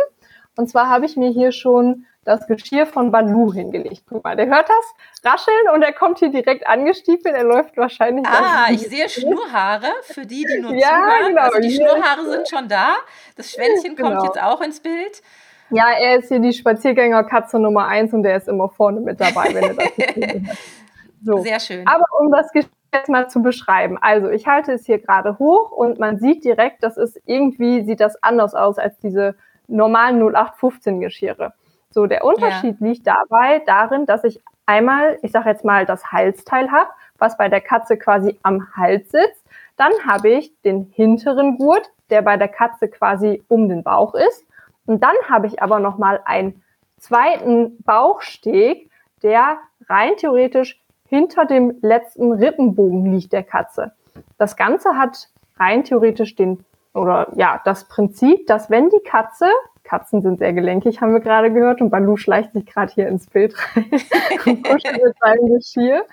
Und 0.56 0.68
zwar 0.68 0.88
habe 0.88 1.04
ich 1.04 1.16
mir 1.16 1.28
hier 1.28 1.52
schon 1.52 2.06
das 2.26 2.46
Geschirr 2.46 2.86
von 2.86 3.10
Balu 3.10 3.52
hingelegt. 3.52 4.02
Guck 4.08 4.24
mal, 4.24 4.36
der 4.36 4.46
hört 4.46 4.68
das 4.68 5.32
rascheln 5.32 5.74
und 5.74 5.82
er 5.82 5.92
kommt 5.92 6.18
hier 6.18 6.30
direkt 6.30 6.66
angestiefelt. 6.66 7.34
Er 7.34 7.44
läuft 7.44 7.76
wahrscheinlich. 7.76 8.26
Ah, 8.26 8.66
ich 8.70 8.80
sehe 8.80 9.08
Schnurhaare 9.08 9.92
für 10.02 10.26
die, 10.26 10.44
die 10.44 10.60
nur 10.60 10.74
ja, 10.74 10.88
zuhören. 10.88 11.28
Genau. 11.28 11.42
Also 11.42 11.60
die 11.60 11.70
Schnurhaare 11.70 12.30
sind 12.30 12.48
schon 12.48 12.68
da. 12.68 12.96
Das 13.36 13.52
Schwänzchen 13.52 13.96
genau. 13.96 14.10
kommt 14.10 14.22
jetzt 14.24 14.42
auch 14.42 14.60
ins 14.60 14.80
Bild. 14.80 15.22
Ja, 15.70 15.86
er 15.98 16.18
ist 16.18 16.28
hier 16.28 16.40
die 16.40 16.52
Spaziergängerkatze 16.52 17.58
Nummer 17.58 17.86
eins 17.86 18.12
und 18.12 18.22
der 18.22 18.36
ist 18.36 18.48
immer 18.48 18.68
vorne 18.68 19.00
mit 19.00 19.20
dabei, 19.20 19.54
wenn 19.54 19.64
er 19.64 19.74
das 19.74 19.88
so. 21.24 21.38
Sehr 21.38 21.60
schön. 21.60 21.86
Aber 21.86 22.04
um 22.20 22.30
das 22.30 22.52
Geschirr 22.52 22.70
jetzt 22.92 23.08
mal 23.08 23.28
zu 23.28 23.42
beschreiben. 23.42 23.98
Also 24.00 24.30
ich 24.30 24.46
halte 24.46 24.72
es 24.72 24.86
hier 24.86 24.98
gerade 24.98 25.38
hoch 25.38 25.70
und 25.70 25.98
man 25.98 26.18
sieht 26.18 26.44
direkt, 26.44 26.82
das 26.82 26.96
ist 26.96 27.20
irgendwie, 27.26 27.84
sieht 27.84 28.00
das 28.00 28.22
anders 28.22 28.54
aus 28.54 28.78
als 28.78 28.98
diese 28.98 29.36
normalen 29.68 30.20
0815 30.20 31.00
Geschirre. 31.00 31.52
So, 31.96 32.04
der 32.04 32.26
Unterschied 32.26 32.76
ja. 32.78 32.86
liegt 32.86 33.06
dabei 33.06 33.62
darin, 33.64 34.04
dass 34.04 34.22
ich 34.22 34.42
einmal, 34.66 35.18
ich 35.22 35.32
sage 35.32 35.48
jetzt 35.48 35.64
mal, 35.64 35.86
das 35.86 36.12
Halsteil 36.12 36.70
habe, 36.70 36.90
was 37.16 37.38
bei 37.38 37.48
der 37.48 37.62
Katze 37.62 37.96
quasi 37.96 38.38
am 38.42 38.68
Hals 38.76 39.10
sitzt. 39.12 39.42
Dann 39.78 39.92
habe 40.06 40.28
ich 40.28 40.52
den 40.60 40.92
hinteren 40.92 41.56
Gurt, 41.56 41.90
der 42.10 42.20
bei 42.20 42.36
der 42.36 42.48
Katze 42.48 42.88
quasi 42.88 43.42
um 43.48 43.70
den 43.70 43.82
Bauch 43.82 44.14
ist. 44.14 44.44
Und 44.84 45.02
dann 45.02 45.14
habe 45.26 45.46
ich 45.46 45.62
aber 45.62 45.78
noch 45.78 45.96
mal 45.96 46.20
einen 46.26 46.62
zweiten 46.98 47.82
Bauchsteg, 47.82 48.90
der 49.22 49.56
rein 49.88 50.18
theoretisch 50.18 50.78
hinter 51.08 51.46
dem 51.46 51.78
letzten 51.80 52.30
Rippenbogen 52.30 53.10
liegt 53.10 53.32
der 53.32 53.42
Katze. 53.42 53.92
Das 54.36 54.54
Ganze 54.54 54.98
hat 54.98 55.30
rein 55.58 55.82
theoretisch 55.82 56.34
den 56.36 56.62
oder 56.92 57.28
ja, 57.36 57.60
das 57.64 57.84
Prinzip, 57.84 58.46
dass 58.46 58.68
wenn 58.68 58.90
die 58.90 59.00
Katze, 59.00 59.48
Katzen 59.86 60.22
sind 60.22 60.38
sehr 60.38 60.52
gelenkig, 60.52 61.00
haben 61.00 61.12
wir 61.12 61.20
gerade 61.20 61.52
gehört, 61.52 61.80
und 61.80 61.90
Balu 61.90 62.16
schleicht 62.16 62.52
sich 62.52 62.66
gerade 62.66 62.92
hier 62.92 63.08
ins 63.08 63.26
Bild 63.26 63.54
rein 63.74 63.90
und 64.46 64.64
kuschelt 64.64 65.02
mit 65.02 65.16
seinem 65.18 65.54
Geschirr. 65.54 66.04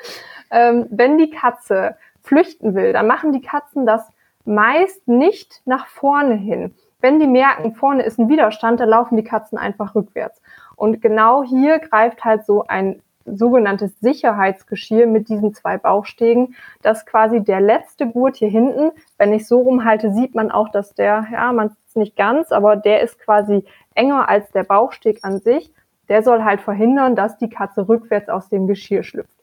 Ähm, 0.51 0.85
wenn 0.89 1.17
die 1.17 1.29
Katze 1.29 1.95
flüchten 2.21 2.75
will, 2.75 2.93
dann 2.93 3.07
machen 3.07 3.33
die 3.33 3.41
Katzen 3.41 3.85
das 3.85 4.07
meist 4.45 5.07
nicht 5.07 5.61
nach 5.65 5.87
vorne 5.87 6.35
hin. 6.35 6.75
Wenn 6.99 7.19
die 7.19 7.27
merken, 7.27 7.75
vorne 7.75 8.03
ist 8.03 8.19
ein 8.19 8.29
Widerstand, 8.29 8.79
dann 8.79 8.89
laufen 8.89 9.17
die 9.17 9.23
Katzen 9.23 9.57
einfach 9.57 9.95
rückwärts. 9.95 10.41
Und 10.75 11.01
genau 11.01 11.43
hier 11.43 11.79
greift 11.79 12.23
halt 12.23 12.45
so 12.45 12.65
ein 12.67 13.01
sogenanntes 13.25 13.97
Sicherheitsgeschirr 13.99 15.07
mit 15.07 15.29
diesen 15.29 15.53
zwei 15.53 15.77
Bauchstegen, 15.77 16.55
dass 16.81 17.05
quasi 17.05 17.41
der 17.41 17.61
letzte 17.61 18.07
Gurt 18.07 18.37
hier 18.37 18.49
hinten, 18.49 18.91
wenn 19.17 19.33
ich 19.33 19.47
so 19.47 19.61
rumhalte, 19.61 20.13
sieht 20.13 20.35
man 20.35 20.51
auch, 20.51 20.69
dass 20.69 20.93
der, 20.93 21.27
ja, 21.31 21.51
man 21.53 21.75
es 21.93 21.95
nicht 21.95 22.15
ganz, 22.15 22.51
aber 22.51 22.75
der 22.75 23.01
ist 23.01 23.19
quasi 23.19 23.65
enger 23.95 24.29
als 24.29 24.51
der 24.51 24.63
Bauchsteg 24.63 25.19
an 25.23 25.39
sich. 25.39 25.73
Der 26.09 26.23
soll 26.23 26.43
halt 26.43 26.61
verhindern, 26.61 27.15
dass 27.15 27.37
die 27.37 27.49
Katze 27.49 27.87
rückwärts 27.87 28.29
aus 28.29 28.49
dem 28.49 28.67
Geschirr 28.67 29.03
schlüpft. 29.03 29.37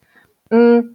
Mm, 0.50 0.94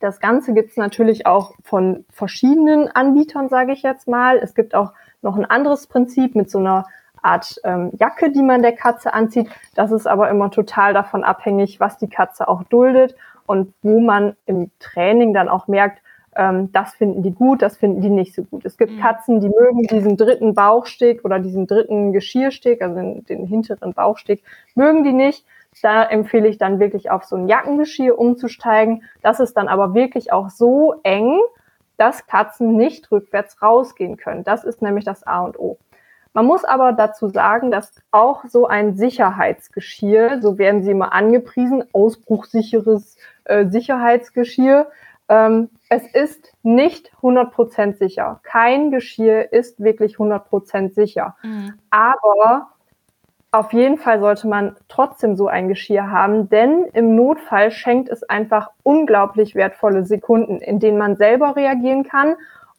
das 0.00 0.20
Ganze 0.20 0.52
gibt 0.52 0.70
es 0.70 0.76
natürlich 0.76 1.26
auch 1.26 1.54
von 1.62 2.04
verschiedenen 2.10 2.88
Anbietern, 2.88 3.48
sage 3.48 3.72
ich 3.72 3.82
jetzt 3.82 4.06
mal. 4.06 4.38
Es 4.38 4.54
gibt 4.54 4.74
auch 4.74 4.92
noch 5.22 5.36
ein 5.36 5.44
anderes 5.44 5.86
Prinzip 5.86 6.34
mit 6.34 6.50
so 6.50 6.58
einer 6.58 6.86
Art 7.22 7.60
ähm, 7.64 7.90
Jacke, 7.98 8.30
die 8.30 8.42
man 8.42 8.62
der 8.62 8.74
Katze 8.74 9.12
anzieht. 9.12 9.48
Das 9.74 9.90
ist 9.90 10.06
aber 10.06 10.30
immer 10.30 10.50
total 10.50 10.94
davon 10.94 11.24
abhängig, 11.24 11.80
was 11.80 11.98
die 11.98 12.08
Katze 12.08 12.48
auch 12.48 12.62
duldet 12.64 13.16
und 13.46 13.72
wo 13.82 14.00
man 14.00 14.36
im 14.46 14.70
Training 14.78 15.32
dann 15.34 15.48
auch 15.48 15.66
merkt, 15.68 16.00
ähm, 16.38 16.70
das 16.72 16.94
finden 16.94 17.22
die 17.22 17.32
gut, 17.32 17.60
das 17.62 17.76
finden 17.76 18.00
die 18.00 18.10
nicht 18.10 18.34
so 18.34 18.44
gut. 18.44 18.64
Es 18.64 18.78
gibt 18.78 18.92
mhm. 18.92 19.00
Katzen, 19.00 19.40
die 19.40 19.48
mögen 19.48 19.82
diesen 19.82 20.16
dritten 20.16 20.54
Bauchsteg 20.54 21.24
oder 21.24 21.40
diesen 21.40 21.66
dritten 21.66 22.12
Geschirrsteg, 22.12 22.80
also 22.80 22.94
den, 22.94 23.24
den 23.26 23.44
hinteren 23.44 23.92
Bauchsteg, 23.92 24.42
mögen 24.74 25.02
die 25.02 25.12
nicht. 25.12 25.44
Da 25.82 26.04
empfehle 26.04 26.48
ich 26.48 26.56
dann 26.56 26.78
wirklich 26.78 27.10
auf 27.10 27.24
so 27.24 27.36
ein 27.36 27.48
Jackengeschirr 27.48 28.18
umzusteigen. 28.18 29.02
Das 29.20 29.40
ist 29.40 29.56
dann 29.56 29.68
aber 29.68 29.94
wirklich 29.94 30.32
auch 30.32 30.48
so 30.48 30.94
eng, 31.02 31.38
dass 31.96 32.26
Katzen 32.26 32.76
nicht 32.76 33.10
rückwärts 33.10 33.60
rausgehen 33.60 34.16
können. 34.16 34.44
Das 34.44 34.62
ist 34.64 34.80
nämlich 34.80 35.04
das 35.04 35.26
A 35.26 35.40
und 35.40 35.58
O. 35.58 35.76
Man 36.34 36.46
muss 36.46 36.64
aber 36.64 36.92
dazu 36.92 37.28
sagen, 37.28 37.72
dass 37.72 38.00
auch 38.12 38.44
so 38.44 38.68
ein 38.68 38.96
Sicherheitsgeschirr, 38.96 40.40
so 40.40 40.56
werden 40.56 40.84
sie 40.84 40.92
immer 40.92 41.12
angepriesen, 41.12 41.82
ausbruchsicheres 41.92 43.16
äh, 43.44 43.66
Sicherheitsgeschirr, 43.66 44.86
ähm, 45.28 45.70
es 45.88 46.06
ist 46.14 46.52
nicht 46.62 47.12
100% 47.22 47.96
sicher. 47.96 48.40
Kein 48.42 48.90
Geschirr 48.90 49.52
ist 49.52 49.82
wirklich 49.82 50.16
100% 50.16 50.94
sicher. 50.94 51.36
Mhm. 51.42 51.74
Aber 51.90 52.68
auf 53.50 53.72
jeden 53.72 53.96
Fall 53.96 54.20
sollte 54.20 54.46
man 54.46 54.76
trotzdem 54.88 55.36
so 55.36 55.48
ein 55.48 55.68
Geschirr 55.68 56.10
haben, 56.10 56.50
denn 56.50 56.84
im 56.92 57.14
Notfall 57.14 57.70
schenkt 57.70 58.10
es 58.10 58.22
einfach 58.22 58.70
unglaublich 58.82 59.54
wertvolle 59.54 60.04
Sekunden, 60.04 60.58
in 60.58 60.80
denen 60.80 60.98
man 60.98 61.16
selber 61.16 61.56
reagieren 61.56 62.04
kann 62.04 62.36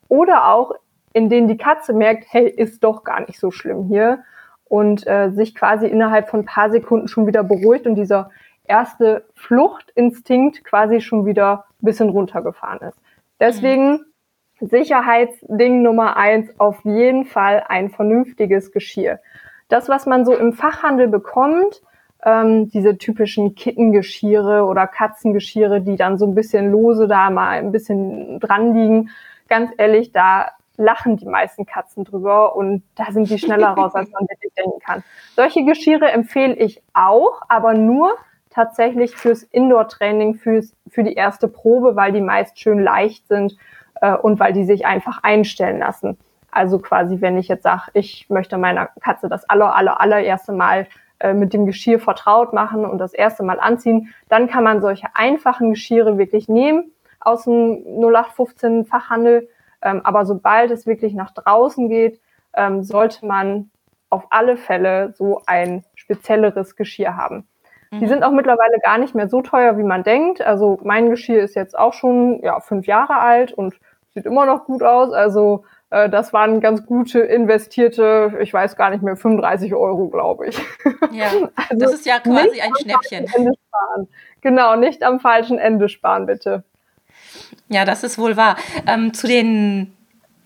oder 0.07 0.47
auch 0.47 0.73
in 1.13 1.29
denen 1.29 1.47
die 1.47 1.57
Katze 1.57 1.93
merkt, 1.93 2.25
hey, 2.29 2.47
ist 2.47 2.83
doch 2.83 3.03
gar 3.03 3.21
nicht 3.21 3.39
so 3.39 3.49
schlimm 3.49 3.85
hier 3.85 4.19
und 4.65 5.07
äh, 5.07 5.31
sich 5.31 5.55
quasi 5.55 5.87
innerhalb 5.87 6.29
von 6.29 6.41
ein 6.41 6.45
paar 6.45 6.69
Sekunden 6.69 7.07
schon 7.07 7.25
wieder 7.25 7.43
beruhigt 7.43 7.87
und 7.87 7.95
dieser 7.95 8.29
erste 8.69 9.25
Fluchtinstinkt 9.35 10.63
quasi 10.63 11.01
schon 11.01 11.25
wieder 11.25 11.65
ein 11.81 11.85
bisschen 11.85 12.09
runtergefahren 12.09 12.87
ist. 12.87 12.99
Deswegen. 13.39 14.05
Sicherheitsding 14.61 15.81
Nummer 15.81 16.17
eins, 16.17 16.49
auf 16.59 16.83
jeden 16.83 17.23
Fall 17.25 17.63
ein 17.69 17.89
vernünftiges 17.89 18.73
Geschirr. 18.73 19.19
Das, 19.69 19.87
was 19.87 20.05
man 20.05 20.25
so 20.25 20.35
im 20.35 20.51
Fachhandel 20.51 21.07
bekommt, 21.07 21.81
ähm, 22.25 22.69
diese 22.69 22.97
typischen 22.97 23.55
Kittengeschirre 23.55 24.65
oder 24.65 24.87
Katzengeschirre, 24.87 25.81
die 25.81 25.95
dann 25.95 26.17
so 26.17 26.25
ein 26.25 26.35
bisschen 26.35 26.71
lose 26.71 27.07
da 27.07 27.29
mal 27.29 27.59
ein 27.59 27.71
bisschen 27.71 28.39
dran 28.39 28.73
liegen, 28.73 29.09
ganz 29.47 29.71
ehrlich, 29.77 30.11
da 30.11 30.49
lachen 30.75 31.17
die 31.17 31.25
meisten 31.25 31.65
Katzen 31.65 32.03
drüber 32.03 32.55
und 32.55 32.83
da 32.95 33.11
sind 33.11 33.29
die 33.29 33.39
schneller 33.39 33.69
raus, 33.69 33.93
als 33.95 34.09
man 34.11 34.23
wirklich 34.27 34.53
denken 34.53 34.79
kann. 34.79 35.03
Solche 35.35 35.63
Geschirre 35.63 36.11
empfehle 36.11 36.55
ich 36.55 36.81
auch, 36.93 37.41
aber 37.47 37.73
nur 37.73 38.15
tatsächlich 38.59 39.15
fürs 39.15 39.43
Indoor-Training, 39.43 40.35
fürs, 40.35 40.75
für 40.89 41.03
die 41.03 41.13
erste 41.13 41.47
Probe, 41.47 41.95
weil 41.95 42.11
die 42.11 42.21
meist 42.21 42.59
schön 42.59 42.79
leicht 42.79 43.27
sind 43.27 43.55
äh, 44.01 44.15
und 44.15 44.39
weil 44.39 44.53
die 44.53 44.65
sich 44.65 44.85
einfach 44.85 45.23
einstellen 45.23 45.79
lassen. 45.79 46.17
Also 46.51 46.79
quasi, 46.79 47.21
wenn 47.21 47.37
ich 47.37 47.47
jetzt 47.47 47.63
sage, 47.63 47.91
ich 47.93 48.29
möchte 48.29 48.57
meiner 48.57 48.87
Katze 49.01 49.29
das 49.29 49.49
aller, 49.49 49.75
aller, 49.75 50.01
allererste 50.01 50.51
Mal 50.51 50.87
äh, 51.19 51.33
mit 51.33 51.53
dem 51.53 51.65
Geschirr 51.65 51.99
vertraut 51.99 52.53
machen 52.53 52.85
und 52.85 52.97
das 52.97 53.13
erste 53.13 53.43
Mal 53.43 53.59
anziehen, 53.59 54.13
dann 54.29 54.47
kann 54.47 54.63
man 54.63 54.81
solche 54.81 55.07
einfachen 55.13 55.69
Geschirre 55.71 56.17
wirklich 56.17 56.49
nehmen 56.49 56.91
aus 57.19 57.43
dem 57.43 57.83
0815 58.01 58.85
Fachhandel 58.85 59.47
ähm, 59.81 60.01
aber 60.03 60.25
sobald 60.25 60.71
es 60.71 60.85
wirklich 60.85 61.13
nach 61.13 61.31
draußen 61.31 61.89
geht, 61.89 62.19
ähm, 62.53 62.83
sollte 62.83 63.25
man 63.25 63.71
auf 64.09 64.27
alle 64.31 64.57
Fälle 64.57 65.13
so 65.15 65.41
ein 65.45 65.83
spezielleres 65.95 66.75
Geschirr 66.75 67.15
haben. 67.15 67.47
Mhm. 67.91 67.99
Die 67.99 68.07
sind 68.07 68.23
auch 68.23 68.31
mittlerweile 68.31 68.79
gar 68.83 68.97
nicht 68.97 69.15
mehr 69.15 69.27
so 69.27 69.41
teuer, 69.41 69.77
wie 69.77 69.83
man 69.83 70.03
denkt. 70.03 70.41
Also 70.41 70.79
mein 70.83 71.09
Geschirr 71.09 71.43
ist 71.43 71.55
jetzt 71.55 71.77
auch 71.77 71.93
schon 71.93 72.41
ja, 72.43 72.59
fünf 72.59 72.87
Jahre 72.87 73.17
alt 73.17 73.53
und 73.53 73.75
sieht 74.13 74.25
immer 74.25 74.45
noch 74.45 74.65
gut 74.65 74.83
aus. 74.83 75.11
Also 75.11 75.63
äh, 75.89 76.09
das 76.09 76.33
waren 76.33 76.61
ganz 76.61 76.85
gute 76.85 77.19
investierte, 77.19 78.37
ich 78.41 78.53
weiß 78.53 78.75
gar 78.75 78.89
nicht 78.91 79.03
mehr, 79.03 79.15
35 79.15 79.73
Euro, 79.73 80.07
glaube 80.07 80.47
ich. 80.47 80.59
Ja, 81.11 81.27
also 81.69 81.85
das 81.85 81.93
ist 81.93 82.05
ja 82.05 82.19
quasi 82.19 82.61
ein 82.61 82.71
Schnäppchen. 82.81 83.55
Genau, 84.41 84.75
nicht 84.75 85.03
am 85.03 85.19
falschen 85.19 85.57
Ende 85.57 85.89
sparen, 85.89 86.25
bitte. 86.25 86.63
Ja, 87.67 87.85
das 87.85 88.03
ist 88.03 88.17
wohl 88.17 88.37
wahr. 88.37 88.55
Ähm, 88.87 89.13
zu 89.13 89.27
den 89.27 89.95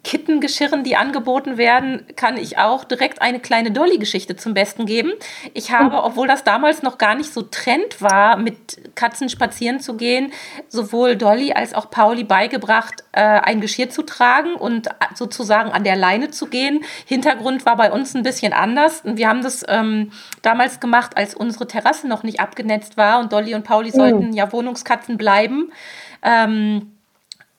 Kittengeschirren, 0.03 0.83
die 0.83 0.97
angeboten 0.97 1.57
werden, 1.57 2.05
kann 2.17 2.35
ich 2.35 2.57
auch 2.57 2.83
direkt 2.83 3.21
eine 3.21 3.39
kleine 3.39 3.71
Dolly-Geschichte 3.71 4.35
zum 4.35 4.53
Besten 4.53 4.85
geben. 4.85 5.13
Ich 5.53 5.71
habe, 5.71 5.95
oh. 5.95 6.01
obwohl 6.03 6.27
das 6.27 6.43
damals 6.43 6.83
noch 6.83 6.97
gar 6.97 7.15
nicht 7.15 7.33
so 7.33 7.41
Trend 7.41 8.01
war, 8.01 8.35
mit 8.35 8.95
Katzen 8.95 9.29
spazieren 9.29 9.79
zu 9.79 9.95
gehen, 9.95 10.33
sowohl 10.67 11.15
Dolly 11.15 11.53
als 11.53 11.73
auch 11.73 11.89
Pauli 11.89 12.25
beigebracht, 12.25 13.05
äh, 13.13 13.21
ein 13.21 13.61
Geschirr 13.61 13.89
zu 13.89 14.03
tragen 14.03 14.55
und 14.55 14.89
sozusagen 15.15 15.71
an 15.71 15.85
der 15.85 15.95
Leine 15.95 16.31
zu 16.31 16.47
gehen. 16.47 16.83
Hintergrund 17.05 17.65
war 17.65 17.77
bei 17.77 17.89
uns 17.89 18.13
ein 18.13 18.23
bisschen 18.23 18.51
anders. 18.51 19.01
Und 19.01 19.17
wir 19.17 19.29
haben 19.29 19.41
das 19.41 19.63
ähm, 19.69 20.11
damals 20.41 20.81
gemacht, 20.81 21.15
als 21.15 21.33
unsere 21.33 21.65
Terrasse 21.65 22.09
noch 22.09 22.23
nicht 22.23 22.41
abgenetzt 22.41 22.97
war 22.97 23.19
und 23.19 23.31
Dolly 23.31 23.55
und 23.55 23.63
Pauli 23.63 23.91
sollten 23.91 24.27
mhm. 24.27 24.33
ja 24.33 24.51
Wohnungskatzen 24.51 25.17
bleiben. 25.17 25.71
Ähm, 26.21 26.92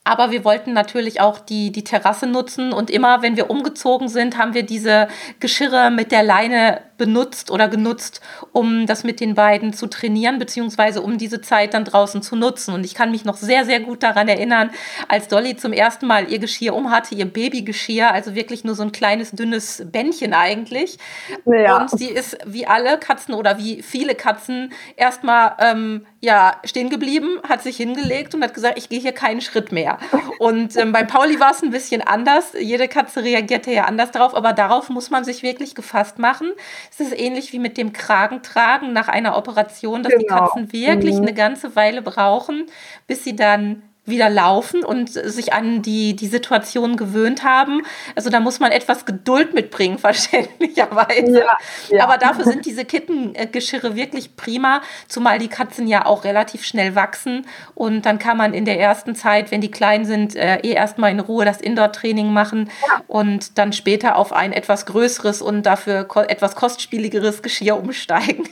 aber 0.04 0.30
wir 0.30 0.44
wollten 0.44 0.75
natürlich 0.75 1.20
auch 1.20 1.38
die, 1.38 1.73
die 1.73 1.82
Terrasse 1.82 2.26
nutzen 2.26 2.75
und 2.75 2.90
immer, 2.90 3.23
wenn 3.23 3.37
wir 3.37 3.49
umgezogen 3.49 4.08
sind, 4.08 4.37
haben 4.37 4.52
wir 4.52 4.62
diese 4.62 5.08
Geschirre 5.40 5.90
mit 5.90 6.12
der 6.12 6.23
Leine 6.23 6.82
benutzt 6.96 7.50
oder 7.50 7.68
genutzt, 7.68 8.20
um 8.52 8.86
das 8.86 9.04
mit 9.04 9.20
den 9.20 9.34
beiden 9.34 9.72
zu 9.72 9.86
trainieren, 9.86 10.38
beziehungsweise 10.38 11.02
um 11.02 11.18
diese 11.18 11.40
Zeit 11.40 11.74
dann 11.74 11.84
draußen 11.84 12.22
zu 12.22 12.36
nutzen. 12.36 12.74
Und 12.74 12.84
ich 12.84 12.94
kann 12.94 13.10
mich 13.10 13.24
noch 13.24 13.36
sehr, 13.36 13.64
sehr 13.64 13.80
gut 13.80 14.02
daran 14.02 14.28
erinnern, 14.28 14.70
als 15.08 15.28
Dolly 15.28 15.56
zum 15.56 15.72
ersten 15.72 16.06
Mal 16.06 16.30
ihr 16.30 16.38
Geschirr 16.38 16.74
umhatte, 16.74 17.14
ihr 17.14 17.26
Babygeschirr, 17.26 18.12
also 18.12 18.34
wirklich 18.34 18.64
nur 18.64 18.74
so 18.74 18.82
ein 18.82 18.92
kleines, 18.92 19.32
dünnes 19.32 19.82
Bändchen 19.90 20.34
eigentlich. 20.34 20.98
Ja. 21.44 21.82
Und 21.82 21.90
sie 21.90 22.08
ist 22.08 22.38
wie 22.46 22.66
alle 22.66 22.98
Katzen 22.98 23.34
oder 23.34 23.58
wie 23.58 23.82
viele 23.82 24.14
Katzen 24.14 24.72
erstmal 24.96 25.54
ähm, 25.58 26.06
ja, 26.20 26.56
stehen 26.64 26.88
geblieben, 26.88 27.40
hat 27.46 27.62
sich 27.62 27.76
hingelegt 27.76 28.34
und 28.34 28.42
hat 28.42 28.54
gesagt, 28.54 28.78
ich 28.78 28.88
gehe 28.88 29.00
hier 29.00 29.12
keinen 29.12 29.40
Schritt 29.40 29.72
mehr. 29.72 29.98
Und 30.38 30.76
ähm, 30.76 30.92
bei 30.92 31.04
Pauli 31.04 31.38
war 31.38 31.50
es 31.50 31.62
ein 31.62 31.70
bisschen 31.70 32.00
anders. 32.02 32.54
Jede 32.58 32.88
Katze 32.88 33.22
reagierte 33.22 33.70
ja 33.70 33.84
anders 33.84 34.10
darauf, 34.10 34.34
aber 34.34 34.52
darauf 34.52 34.88
muss 34.88 35.10
man 35.10 35.24
sich 35.24 35.42
wirklich 35.42 35.74
gefasst 35.74 36.18
machen. 36.18 36.52
Es 36.96 37.00
ist 37.00 37.18
ähnlich 37.18 37.52
wie 37.52 37.58
mit 37.58 37.76
dem 37.76 37.92
Kragentragen 37.92 38.92
nach 38.92 39.08
einer 39.08 39.36
Operation, 39.36 40.04
dass 40.04 40.12
genau. 40.12 40.22
die 40.22 40.26
Katzen 40.26 40.72
wirklich 40.72 41.16
mhm. 41.16 41.22
eine 41.22 41.34
ganze 41.34 41.74
Weile 41.74 42.02
brauchen, 42.02 42.66
bis 43.08 43.24
sie 43.24 43.34
dann 43.34 43.82
wieder 44.06 44.28
laufen 44.28 44.84
und 44.84 45.11
sich 45.11 45.52
an 45.54 45.82
die, 45.82 46.14
die 46.14 46.26
Situation 46.26 46.96
gewöhnt 46.96 47.42
haben. 47.42 47.82
Also 48.14 48.28
da 48.28 48.40
muss 48.40 48.61
man 48.61 48.70
etwas 48.70 49.06
Geduld 49.06 49.54
mitbringen, 49.54 49.99
verständlicherweise. 50.04 51.40
Ja, 51.40 51.58
ja. 51.88 52.04
Aber 52.04 52.18
dafür 52.18 52.44
sind 52.44 52.66
diese 52.66 52.84
Kittengeschirre 52.84 53.96
wirklich 53.96 54.37
prima, 54.37 54.82
zumal 55.08 55.38
die 55.38 55.49
Katzen 55.49 55.87
ja 55.87 56.04
auch 56.04 56.25
relativ 56.25 56.64
schnell 56.64 56.94
wachsen. 56.94 57.46
Und 57.75 58.04
dann 58.04 58.18
kann 58.18 58.37
man 58.37 58.52
in 58.52 58.64
der 58.64 58.78
ersten 58.78 59.14
Zeit, 59.14 59.50
wenn 59.50 59.61
die 59.61 59.70
klein 59.70 60.04
sind, 60.04 60.37
äh, 60.37 60.58
eh 60.58 60.73
erstmal 60.73 61.11
in 61.11 61.20
Ruhe 61.20 61.44
das 61.44 61.61
Indoor-Training 61.61 62.32
machen 62.32 62.70
ja. 62.87 63.00
und 63.06 63.58
dann 63.58 63.73
später 63.73 64.16
auf 64.16 64.32
ein 64.32 64.52
etwas 64.52 64.87
größeres 64.87 65.40
und 65.40 65.64
dafür 65.64 66.06
etwas 66.28 66.56
kostspieligeres 66.56 67.42
Geschirr 67.42 67.76
umsteigen. 67.76 68.49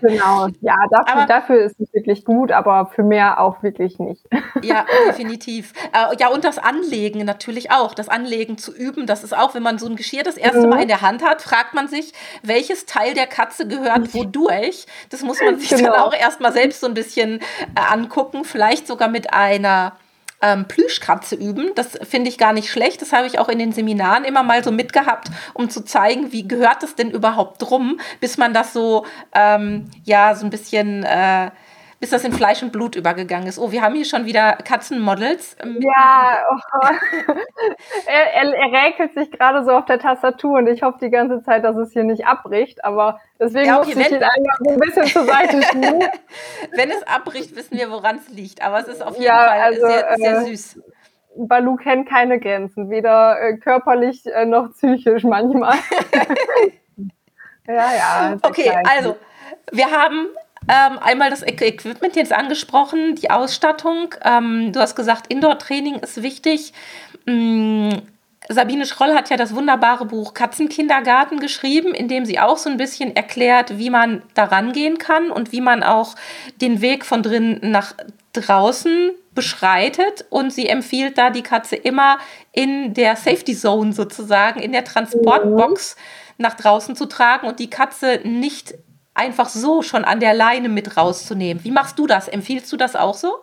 genau, 0.00 0.48
ja, 0.60 0.76
dafür, 0.90 1.14
aber, 1.14 1.26
dafür 1.26 1.56
ist 1.64 1.80
es 1.80 1.92
wirklich 1.92 2.24
gut, 2.24 2.52
aber 2.52 2.86
für 2.94 3.02
mehr 3.02 3.40
auch 3.40 3.62
wirklich 3.62 3.98
nicht. 3.98 4.22
Ja, 4.68 4.86
definitiv. 5.06 5.72
Äh, 5.92 6.16
ja, 6.18 6.28
und 6.28 6.44
das 6.44 6.58
Anlegen 6.58 7.24
natürlich 7.24 7.70
auch. 7.70 7.94
Das 7.94 8.08
Anlegen 8.08 8.58
zu 8.58 8.74
üben, 8.74 9.06
das 9.06 9.24
ist 9.24 9.36
auch, 9.36 9.54
wenn 9.54 9.62
man 9.62 9.78
so 9.78 9.86
ein 9.86 9.96
Geschirr 9.96 10.22
das 10.22 10.36
erste 10.36 10.62
mhm. 10.62 10.68
Mal 10.70 10.82
in 10.82 10.88
der 10.88 11.02
Hand 11.02 11.22
hat, 11.22 11.42
fragt 11.42 11.74
man 11.74 11.88
sich, 11.88 12.12
welches 12.42 12.86
Teil 12.86 13.14
der 13.14 13.26
Katze 13.26 13.66
gehört 13.66 14.14
wodurch. 14.14 14.86
Das 15.10 15.22
muss 15.22 15.40
man 15.40 15.58
sich 15.58 15.70
genau. 15.70 15.92
dann 15.92 16.02
auch 16.02 16.14
erstmal 16.14 16.52
selbst 16.52 16.80
so 16.80 16.86
ein 16.86 16.94
bisschen 16.94 17.40
äh, 17.40 17.80
angucken. 17.88 18.44
Vielleicht 18.44 18.86
sogar 18.86 19.08
mit 19.08 19.32
einer 19.32 19.96
ähm, 20.42 20.66
Plüschkatze 20.66 21.34
üben. 21.34 21.72
Das 21.74 21.98
finde 22.08 22.28
ich 22.28 22.38
gar 22.38 22.52
nicht 22.52 22.70
schlecht. 22.70 23.02
Das 23.02 23.12
habe 23.12 23.26
ich 23.26 23.38
auch 23.38 23.48
in 23.48 23.58
den 23.58 23.72
Seminaren 23.72 24.24
immer 24.24 24.42
mal 24.42 24.62
so 24.62 24.70
mitgehabt, 24.70 25.28
um 25.54 25.70
zu 25.70 25.84
zeigen, 25.84 26.32
wie 26.32 26.46
gehört 26.46 26.82
das 26.82 26.94
denn 26.94 27.10
überhaupt 27.10 27.62
drum, 27.62 28.00
bis 28.20 28.38
man 28.38 28.54
das 28.54 28.72
so, 28.72 29.04
ähm, 29.34 29.90
ja, 30.04 30.34
so 30.34 30.44
ein 30.44 30.50
bisschen. 30.50 31.04
Äh, 31.04 31.50
bis 32.00 32.10
das 32.10 32.24
in 32.24 32.32
Fleisch 32.32 32.62
und 32.62 32.70
Blut 32.70 32.94
übergegangen 32.94 33.48
ist. 33.48 33.58
Oh, 33.58 33.72
wir 33.72 33.82
haben 33.82 33.94
hier 33.94 34.04
schon 34.04 34.24
wieder 34.24 34.52
Katzenmodels. 34.64 35.56
Ähm, 35.62 35.78
ja, 35.80 36.44
oh. 36.50 36.86
er, 38.06 38.34
er, 38.34 38.54
er, 38.54 38.72
räkelt 38.72 39.14
sich 39.14 39.30
gerade 39.32 39.64
so 39.64 39.72
auf 39.72 39.84
der 39.86 39.98
Tastatur 39.98 40.58
und 40.58 40.68
ich 40.68 40.82
hoffe 40.82 40.98
die 41.00 41.10
ganze 41.10 41.42
Zeit, 41.42 41.64
dass 41.64 41.76
es 41.76 41.92
hier 41.92 42.04
nicht 42.04 42.26
abbricht, 42.26 42.84
aber 42.84 43.20
deswegen 43.40 43.66
ja, 43.66 43.80
okay, 43.80 43.94
muss 43.96 44.06
ich 44.06 44.12
ihn 44.12 44.22
einfach 44.22 44.58
so 44.60 44.70
ein 44.70 44.78
bisschen 44.78 45.06
zur 45.06 45.24
Seite 45.24 45.62
schieben. 45.72 46.04
wenn 46.74 46.90
es 46.90 47.02
abbricht, 47.02 47.56
wissen 47.56 47.76
wir, 47.76 47.90
woran 47.90 48.16
es 48.16 48.28
liegt, 48.28 48.62
aber 48.62 48.78
es 48.80 48.88
ist 48.88 49.02
auf 49.02 49.14
jeden 49.14 49.26
ja, 49.26 49.48
Fall 49.48 49.60
also, 49.60 49.86
sehr, 49.86 50.16
sehr 50.16 50.38
äh, 50.38 50.44
süß. 50.44 50.80
Balu 51.36 51.76
kennt 51.76 52.08
keine 52.08 52.38
Grenzen, 52.38 52.90
weder 52.90 53.40
äh, 53.40 53.56
körperlich 53.56 54.26
äh, 54.26 54.44
noch 54.44 54.72
psychisch 54.72 55.24
manchmal. 55.24 55.76
ja, 57.66 57.94
ja. 57.94 58.36
Okay, 58.42 58.72
also 58.84 59.16
wir 59.72 59.90
haben 59.90 60.28
ähm, 60.68 60.98
einmal 60.98 61.30
das 61.30 61.42
Equipment 61.42 62.16
jetzt 62.16 62.32
angesprochen, 62.32 63.14
die 63.14 63.30
Ausstattung. 63.30 64.14
Ähm, 64.24 64.72
du 64.72 64.80
hast 64.80 64.94
gesagt, 64.94 65.32
Indoor-Training 65.32 65.96
ist 65.96 66.22
wichtig. 66.22 66.72
Ähm, 67.26 68.02
Sabine 68.50 68.86
Schroll 68.86 69.14
hat 69.14 69.28
ja 69.28 69.36
das 69.36 69.54
wunderbare 69.54 70.06
Buch 70.06 70.32
Katzenkindergarten 70.32 71.38
geschrieben, 71.38 71.92
in 71.92 72.08
dem 72.08 72.24
sie 72.24 72.38
auch 72.38 72.56
so 72.56 72.70
ein 72.70 72.78
bisschen 72.78 73.14
erklärt, 73.14 73.78
wie 73.78 73.90
man 73.90 74.22
daran 74.34 74.72
gehen 74.72 74.96
kann 74.96 75.30
und 75.30 75.52
wie 75.52 75.60
man 75.60 75.82
auch 75.82 76.14
den 76.60 76.80
Weg 76.80 77.04
von 77.04 77.22
drinnen 77.22 77.58
nach 77.62 77.94
draußen 78.32 79.10
beschreitet. 79.34 80.24
Und 80.30 80.52
sie 80.52 80.68
empfiehlt 80.68 81.18
da 81.18 81.28
die 81.28 81.42
Katze 81.42 81.76
immer 81.76 82.18
in 82.52 82.94
der 82.94 83.16
Safety 83.16 83.54
Zone 83.54 83.92
sozusagen, 83.92 84.60
in 84.60 84.72
der 84.72 84.84
Transportbox 84.84 85.96
mhm. 85.96 86.44
nach 86.44 86.54
draußen 86.54 86.96
zu 86.96 87.04
tragen 87.04 87.46
und 87.46 87.58
die 87.58 87.70
Katze 87.70 88.20
nicht 88.24 88.74
einfach 89.18 89.48
so 89.48 89.82
schon 89.82 90.04
an 90.04 90.20
der 90.20 90.34
Leine 90.34 90.68
mit 90.68 90.96
rauszunehmen. 90.96 91.64
Wie 91.64 91.70
machst 91.70 91.98
du 91.98 92.06
das? 92.06 92.28
Empfiehlst 92.28 92.72
du 92.72 92.76
das 92.76 92.96
auch 92.96 93.14
so? 93.14 93.34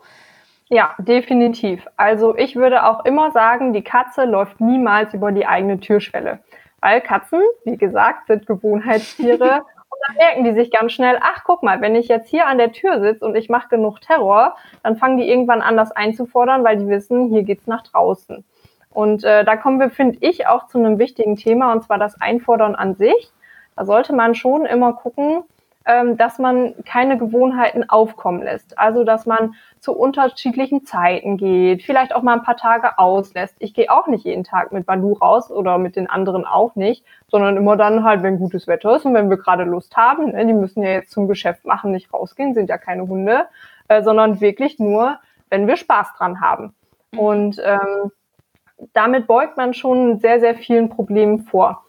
Ja, 0.70 0.96
definitiv. 0.98 1.86
Also 1.96 2.36
ich 2.36 2.56
würde 2.56 2.86
auch 2.86 3.06
immer 3.06 3.32
sagen, 3.32 3.74
die 3.74 3.84
Katze 3.84 4.26
läuft 4.26 4.60
niemals 4.60 5.14
über 5.14 5.32
die 5.32 5.46
eigene 5.46 5.80
Türschwelle. 5.80 6.40
Weil 6.82 7.02
Katzen, 7.02 7.42
wie 7.66 7.78
gesagt, 7.78 8.28
sind 8.28 8.48
Gewohnheitstiere. 8.48 9.62
und 9.90 10.00
dann 10.08 10.16
merken 10.18 10.44
die 10.44 10.54
sich 10.54 10.72
ganz 10.72 10.94
schnell, 10.94 11.20
ach 11.22 11.44
guck 11.44 11.62
mal, 11.62 11.82
wenn 11.82 11.96
ich 11.96 12.08
jetzt 12.08 12.30
hier 12.30 12.48
an 12.48 12.58
der 12.58 12.72
Tür 12.72 13.00
sitze 13.00 13.26
und 13.26 13.36
ich 13.36 13.50
mache 13.50 13.70
genug 13.70 14.02
Terror, 14.02 14.56
dann 14.82 14.98
fangen 14.98 15.18
die 15.18 15.30
irgendwann 15.30 15.62
an, 15.62 15.78
das 15.78 15.92
einzufordern, 15.92 16.64
weil 16.64 16.78
die 16.78 16.88
wissen, 16.88 17.30
hier 17.30 17.44
geht's 17.44 17.68
nach 17.68 17.84
draußen. 17.84 18.44
Und 18.90 19.24
äh, 19.24 19.44
da 19.44 19.58
kommen 19.58 19.80
wir, 19.80 19.90
finde 19.90 20.18
ich, 20.22 20.48
auch 20.48 20.68
zu 20.68 20.78
einem 20.80 21.00
wichtigen 21.00 21.36
Thema, 21.36 21.74
und 21.74 21.84
zwar 21.84 21.98
das 21.98 22.20
Einfordern 22.22 22.76
an 22.76 22.96
sich. 22.96 23.32
Da 23.76 23.86
sollte 23.86 24.14
man 24.14 24.36
schon 24.36 24.66
immer 24.66 24.94
gucken, 24.94 25.44
ähm, 25.86 26.18
dass 26.18 26.40
man 26.40 26.74
keine 26.84 27.18
Gewohnheiten 27.18 27.90
aufkommen 27.90 28.42
lässt. 28.42 28.78
Also, 28.80 29.04
dass 29.04 29.26
man 29.26 29.54
zu 29.80 29.94
unterschiedlichen 29.94 30.86
Zeiten 30.86 31.38
geht, 31.38 31.84
vielleicht 31.84 32.16
auch 32.16 32.24
mal 32.24 32.34
ein 32.34 32.44
paar 32.44 32.58
Tage 32.58 32.98
auslässt. 32.98 33.56
Ich 33.60 33.74
gehe 33.76 33.92
auch 33.92 34.08
nicht 34.08 34.26
jeden 34.26 34.44
Tag 34.44 34.72
mit 34.72 34.88
Balu 34.88 35.14
raus 35.14 35.52
oder 35.52 35.78
mit 35.78 35.96
den 35.96 36.10
anderen 36.10 36.44
auch 36.46 36.76
nicht, 36.76 37.06
sondern 37.28 37.56
immer 37.56 37.78
dann 37.78 38.04
halt, 38.04 38.24
wenn 38.24 38.40
gutes 38.40 38.68
Wetter 38.68 38.96
ist 38.96 39.06
und 39.06 39.14
wenn 39.14 39.30
wir 39.30 39.38
gerade 39.38 39.64
Lust 39.64 39.96
haben. 39.96 40.32
Ne? 40.32 40.46
Die 40.48 40.54
müssen 40.54 40.82
ja 40.82 40.90
jetzt 40.90 41.12
zum 41.12 41.28
Geschäft 41.28 41.66
machen, 41.66 41.92
nicht 41.92 42.12
rausgehen, 42.12 42.56
sind 42.56 42.70
ja 42.70 42.80
keine 42.80 43.08
Hunde, 43.08 43.46
äh, 43.88 44.02
sondern 44.02 44.42
wirklich 44.42 44.80
nur, 44.80 45.20
wenn 45.52 45.68
wir 45.68 45.78
Spaß 45.78 46.14
dran 46.18 46.42
haben. 46.42 46.74
Mhm. 47.12 47.20
Und 47.20 47.62
ähm, 47.64 48.12
damit 48.94 49.28
beugt 49.28 49.56
man 49.56 49.76
schon 49.76 50.20
sehr, 50.20 50.40
sehr 50.40 50.56
vielen 50.56 50.90
Problemen 50.90 51.44
vor. 51.44 51.84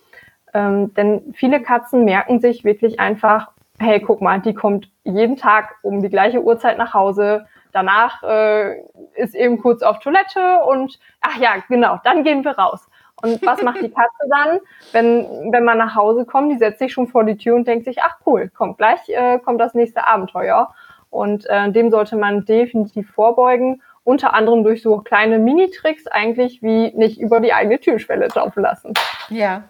Ähm, 0.52 0.92
denn 0.94 1.34
viele 1.34 1.62
Katzen 1.62 2.04
merken 2.04 2.40
sich 2.40 2.62
wirklich 2.64 3.00
einfach, 3.00 3.55
hey, 3.78 4.00
guck 4.00 4.20
mal, 4.20 4.40
die 4.40 4.54
kommt 4.54 4.90
jeden 5.04 5.36
Tag 5.36 5.76
um 5.82 6.02
die 6.02 6.08
gleiche 6.08 6.42
Uhrzeit 6.42 6.78
nach 6.78 6.94
Hause. 6.94 7.46
Danach 7.72 8.22
äh, 8.22 8.80
ist 9.14 9.34
eben 9.34 9.60
kurz 9.60 9.82
auf 9.82 9.98
Toilette 9.98 10.60
und 10.66 10.98
ach 11.20 11.36
ja, 11.38 11.56
genau, 11.68 11.98
dann 12.04 12.24
gehen 12.24 12.44
wir 12.44 12.52
raus. 12.52 12.88
Und 13.22 13.44
was 13.46 13.62
macht 13.62 13.82
die 13.82 13.90
Katze 13.90 14.10
dann, 14.30 14.60
wenn, 14.92 15.52
wenn 15.52 15.64
man 15.64 15.78
nach 15.78 15.94
Hause 15.94 16.24
kommt? 16.24 16.52
Die 16.52 16.58
setzt 16.58 16.78
sich 16.78 16.92
schon 16.92 17.06
vor 17.06 17.24
die 17.24 17.36
Tür 17.36 17.56
und 17.56 17.66
denkt 17.66 17.84
sich, 17.84 18.02
ach 18.02 18.18
cool, 18.26 18.50
kommt 18.50 18.78
gleich, 18.78 19.08
äh, 19.08 19.38
kommt 19.38 19.60
das 19.60 19.74
nächste 19.74 20.06
Abenteuer. 20.06 20.74
Und 21.10 21.46
äh, 21.48 21.70
dem 21.70 21.90
sollte 21.90 22.16
man 22.16 22.44
definitiv 22.44 23.10
vorbeugen 23.10 23.82
unter 24.06 24.34
anderem 24.34 24.62
durch 24.62 24.82
so 24.82 24.98
kleine 24.98 25.40
Mini-Tricks 25.40 26.06
eigentlich 26.06 26.62
wie 26.62 26.92
nicht 26.94 27.18
über 27.18 27.40
die 27.40 27.52
eigene 27.52 27.80
Türschwelle 27.80 28.28
laufen 28.32 28.62
lassen. 28.62 28.94
Ja. 29.28 29.64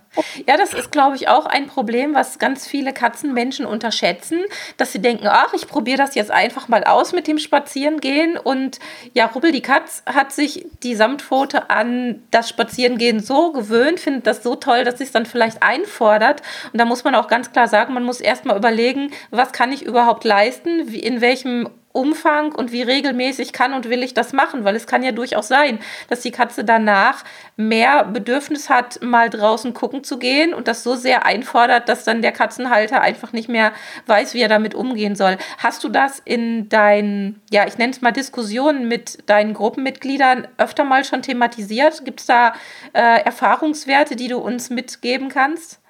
Ja, 0.47 0.57
das 0.57 0.73
ist, 0.73 0.93
glaube 0.93 1.17
ich, 1.17 1.29
auch 1.29 1.45
ein 1.45 1.67
Problem, 1.67 2.15
was 2.15 2.39
ganz 2.39 2.67
viele 2.67 2.95
Katzenmenschen 2.95 3.67
unterschätzen, 3.67 4.41
dass 4.79 4.93
sie 4.93 5.01
denken, 5.01 5.27
ach, 5.29 5.53
ich 5.53 5.69
probiere 5.69 5.99
das 5.99 6.15
jetzt 6.15 6.31
einfach 6.31 6.69
mal 6.69 6.85
aus 6.85 7.13
mit 7.13 7.27
dem 7.27 7.39
Spazierengehen. 7.39 8.39
Und 8.39 8.79
ja, 9.13 9.27
Rubbel 9.27 9.53
die 9.53 9.61
Katz 9.61 10.03
hat 10.07 10.33
sich 10.33 10.67
die 10.83 10.95
Samtpfote 10.95 11.69
an 11.69 12.23
das 12.31 12.49
Spazierengehen 12.49 13.21
so 13.21 13.53
gewöhnt, 13.53 14.01
findet 14.01 14.27
das 14.27 14.43
so 14.43 14.55
toll, 14.55 14.85
dass 14.85 14.99
sie 14.99 15.05
es 15.05 15.13
dann 15.13 15.27
vielleicht 15.27 15.63
einfordert. 15.63 16.43
Und 16.73 16.81
da 16.81 16.87
muss 16.87 17.05
man 17.05 17.15
auch 17.15 17.29
ganz 17.29 17.53
klar 17.53 17.69
sagen, 17.69 17.93
man 17.93 18.05
muss 18.05 18.21
erstmal 18.21 18.57
überlegen, 18.57 19.11
was 19.31 19.53
kann 19.53 19.73
ich 19.73 19.83
überhaupt 19.83 20.25
leisten, 20.25 20.89
in 20.89 21.21
welchem 21.21 21.69
Umfang 21.97 22.53
und 22.53 22.73
wie 22.73 22.83
regelmäßig 22.83 23.53
kann 23.55 23.73
und 23.73 23.89
will 23.89 24.03
ich 24.03 24.13
das 24.13 24.33
machen, 24.35 24.65
weil 24.65 24.77
es 24.77 24.87
kann 24.87 25.03
ja 25.03 25.13
durchaus 25.13 25.49
sein, 25.49 25.79
dass 26.09 26.21
die 26.21 26.31
Katze 26.31 26.63
danach 26.63 27.25
mehr 27.57 28.05
Bedürfnis 28.05 28.69
hat, 28.69 29.01
mal 29.03 29.31
draußen 29.31 29.73
gucken 29.73 30.05
zu 30.05 30.19
gehen 30.19 30.53
und 30.53 30.69
das 30.69 30.83
so 30.83 30.95
sehr 30.95 31.25
einfordert, 31.25 31.89
dass 31.89 32.05
dann 32.05 32.21
der 32.21 32.33
Katzenhalter 32.33 33.01
einfach 33.01 33.33
nicht 33.33 33.49
mehr 33.49 33.73
weiß, 34.07 34.35
wie 34.35 34.43
er 34.43 34.49
damit 34.49 34.75
umgehen 34.75 35.17
soll. 35.17 35.39
Hast 35.59 35.83
du 35.85 35.89
das 35.89 36.21
in 36.25 36.69
deinen, 36.69 37.41
ja, 37.51 37.67
ich 37.67 37.79
nenne 37.79 37.93
es 37.93 38.03
mal 38.03 38.13
Diskussionen 38.13 38.89
mit 38.89 39.29
deinen 39.29 39.55
Gruppenmitgliedern 39.55 40.49
öfter 40.59 40.85
mal 40.85 41.05
schon 41.05 41.23
thematisiert? 41.23 42.05
Gibt 42.05 42.21
es 42.21 42.27
da 42.27 42.53
äh, 42.93 43.23
Erfahrungswerte, 43.23 44.17
die 44.17 44.29
du 44.29 44.37
uns 44.37 44.69
mitgeben 44.69 45.31
kannst? 45.31 45.81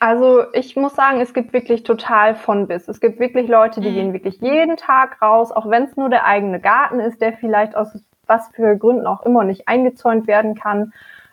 Also 0.00 0.52
ich 0.54 0.74
muss 0.74 0.96
sagen, 0.96 1.20
es 1.20 1.32
gibt 1.32 1.52
wirklich 1.52 1.84
total 1.84 2.34
von 2.34 2.66
bis. 2.66 2.88
Es 2.88 3.00
gibt 3.00 3.20
wirklich 3.20 3.48
Leute, 3.48 3.80
die 3.80 3.90
mhm. 3.90 3.94
gehen 3.94 4.12
wirklich 4.12 4.40
jeden 4.40 4.76
Tag 4.76 5.22
raus, 5.22 5.52
auch 5.52 5.70
wenn 5.70 5.84
es 5.84 5.96
nur 5.96 6.10
der 6.10 6.24
eigene 6.24 6.60
Garten 6.60 6.98
ist, 6.98 7.20
der 7.20 7.32
vielleicht 7.32 7.76
aus 7.76 7.96
was 8.26 8.48
für 8.48 8.76
Gründen 8.76 9.06
auch 9.06 9.24
immer 9.24 9.44
nicht 9.44 9.68
eingezäunt 9.68 10.26
werden 10.26 10.54
kann. 10.54 10.92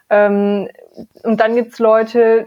Ähm, 0.10 0.70
und 1.24 1.40
dann 1.40 1.56
gibt's 1.56 1.80
Leute, 1.80 2.46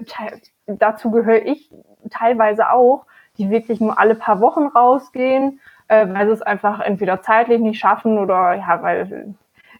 dazu 0.66 1.10
gehöre 1.10 1.44
ich 1.44 1.70
teilweise 2.10 2.70
auch, 2.70 3.04
die 3.36 3.50
wirklich 3.50 3.80
nur 3.80 3.98
alle 3.98 4.14
paar 4.14 4.40
Wochen 4.40 4.66
rausgehen, 4.66 5.60
äh, 5.88 6.06
weil 6.08 6.26
sie 6.26 6.32
es 6.32 6.42
einfach 6.42 6.80
entweder 6.80 7.22
zeitlich 7.22 7.60
nicht 7.60 7.78
schaffen 7.78 8.18
oder 8.18 8.54
ja, 8.54 8.82
weil 8.82 9.34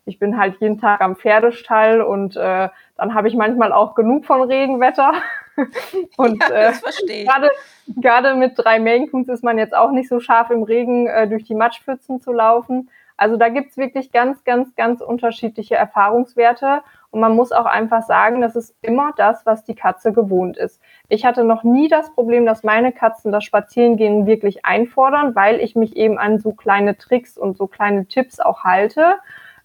ich 0.05 0.19
bin 0.19 0.39
halt 0.39 0.61
jeden 0.61 0.81
Tag 0.81 1.01
am 1.01 1.17
Pferdestall 1.17 2.01
und 2.01 2.37
äh, 2.37 2.69
dann 2.99 3.15
habe 3.15 3.29
ich 3.29 3.35
manchmal 3.35 3.73
auch 3.73 3.95
genug 3.95 4.27
von 4.27 4.43
Regenwetter. 4.43 5.13
Und 6.17 6.43
ja, 6.43 6.71
äh, 6.71 7.25
gerade, 7.25 7.51
gerade 7.97 8.35
mit 8.35 8.53
drei 8.57 8.79
Maine 8.79 9.09
Coons 9.09 9.29
ist 9.29 9.43
man 9.43 9.57
jetzt 9.57 9.75
auch 9.75 9.93
nicht 9.93 10.09
so 10.09 10.21
scharf 10.21 10.51
im 10.51 10.65
Regen 10.65 11.07
äh, 11.07 11.27
durch 11.29 11.45
die 11.45 11.55
Matschpfützen 11.55 12.21
zu 12.21 12.33
laufen. 12.33 12.91
Also 13.17 13.37
da 13.37 13.49
gibt's 13.49 13.77
wirklich 13.77 14.13
ganz, 14.13 14.45
ganz, 14.45 14.75
ganz 14.77 15.01
unterschiedliche 15.01 15.75
Erfahrungswerte. 15.75 16.83
Und 17.11 17.21
man 17.21 17.35
muss 17.35 17.53
auch 17.53 17.65
einfach 17.67 18.03
sagen, 18.03 18.41
das 18.41 18.55
ist 18.55 18.75
immer 18.83 19.13
das, 19.17 19.47
was 19.47 19.65
die 19.65 19.75
Katze 19.75 20.13
gewohnt 20.13 20.57
ist. 20.57 20.81
Ich 21.09 21.25
hatte 21.25 21.43
noch 21.43 21.65
nie 21.65 21.89
das 21.89 22.13
Problem, 22.13 22.47
dass 22.47 22.65
meine 22.65 22.93
Katzen 22.93 23.33
das 23.33 23.45
Spazierengehen 23.45 24.27
wirklich 24.27 24.65
einfordern, 24.65 25.35
weil 25.35 25.61
ich 25.61 25.75
mich 25.75 25.97
eben 25.97 26.19
an 26.19 26.39
so 26.39 26.53
kleine 26.53 26.99
Tricks 26.99 27.39
und 27.39 27.57
so 27.57 27.67
kleine 27.67 28.07
Tipps 28.07 28.41
auch 28.41 28.65
halte. 28.65 29.17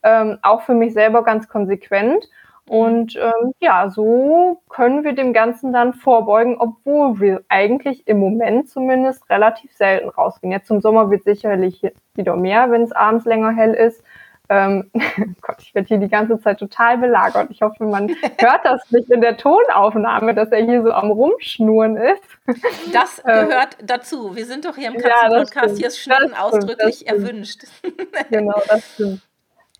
Ähm, 0.03 0.39
auch 0.41 0.61
für 0.61 0.73
mich 0.73 0.93
selber 0.93 1.23
ganz 1.23 1.47
konsequent. 1.47 2.29
Und 2.67 3.17
ähm, 3.17 3.53
ja, 3.59 3.89
so 3.89 4.61
können 4.69 5.03
wir 5.03 5.13
dem 5.13 5.33
Ganzen 5.33 5.73
dann 5.73 5.93
vorbeugen, 5.93 6.57
obwohl 6.57 7.19
wir 7.19 7.43
eigentlich 7.49 8.07
im 8.07 8.19
Moment 8.19 8.69
zumindest 8.69 9.29
relativ 9.29 9.73
selten 9.73 10.09
rausgehen. 10.09 10.51
Jetzt 10.51 10.67
zum 10.67 10.79
Sommer 10.79 11.11
wird 11.11 11.23
sicherlich 11.23 11.81
wieder 12.15 12.35
mehr, 12.37 12.71
wenn 12.71 12.83
es 12.83 12.93
abends 12.93 13.25
länger 13.25 13.51
hell 13.51 13.73
ist. 13.73 14.01
Ähm, 14.49 14.89
Gott, 15.41 15.57
ich 15.59 15.75
werde 15.75 15.87
hier 15.87 15.97
die 15.97 16.07
ganze 16.07 16.39
Zeit 16.39 16.59
total 16.59 16.97
belagert. 16.97 17.49
Ich 17.51 17.61
hoffe, 17.61 17.83
man 17.83 18.09
hört 18.37 18.63
das 18.63 18.89
nicht 18.91 19.09
in 19.09 19.19
der 19.19 19.35
Tonaufnahme, 19.37 20.33
dass 20.33 20.49
er 20.49 20.63
hier 20.63 20.83
so 20.83 20.91
am 20.91 21.11
Rumschnurren 21.11 21.97
ist. 21.97 22.23
Das 22.93 23.19
ähm, 23.27 23.49
gehört 23.49 23.77
ähm, 23.79 23.87
dazu. 23.87 24.35
Wir 24.35 24.45
sind 24.45 24.65
doch 24.65 24.75
hier 24.75 24.87
im 24.87 24.97
Katzenpodcast. 24.97 25.71
Ja, 25.71 25.77
hier 25.77 25.87
ist 25.87 25.99
Schnurren 25.99 26.33
ausdrücklich 26.33 27.07
erwünscht. 27.07 27.63
Genau, 28.29 28.61
das 28.67 28.93
stimmt. 28.93 29.21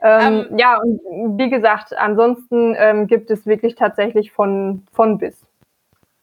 Ähm, 0.04 0.48
ähm, 0.50 0.58
ja, 0.60 0.82
und 0.82 1.39
wie 1.39 1.50
gesagt, 1.50 1.98
ansonsten 1.98 2.76
ähm, 2.78 3.08
gibt 3.08 3.32
es 3.32 3.46
wirklich 3.46 3.76
tatsächlich 3.76 4.32
von, 4.32 4.86
von 4.92 5.18
bis. 5.18 5.36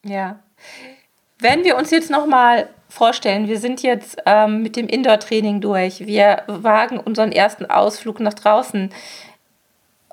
Ja. 0.05 0.39
Wenn 1.39 1.63
wir 1.63 1.75
uns 1.75 1.89
jetzt 1.89 2.11
nochmal 2.11 2.69
vorstellen, 2.87 3.47
wir 3.47 3.57
sind 3.57 3.81
jetzt 3.81 4.21
ähm, 4.27 4.61
mit 4.61 4.75
dem 4.75 4.87
Indoor-Training 4.87 5.61
durch, 5.61 6.05
wir 6.05 6.43
wagen 6.45 6.99
unseren 6.99 7.31
ersten 7.31 7.65
Ausflug 7.65 8.19
nach 8.19 8.35
draußen. 8.35 8.91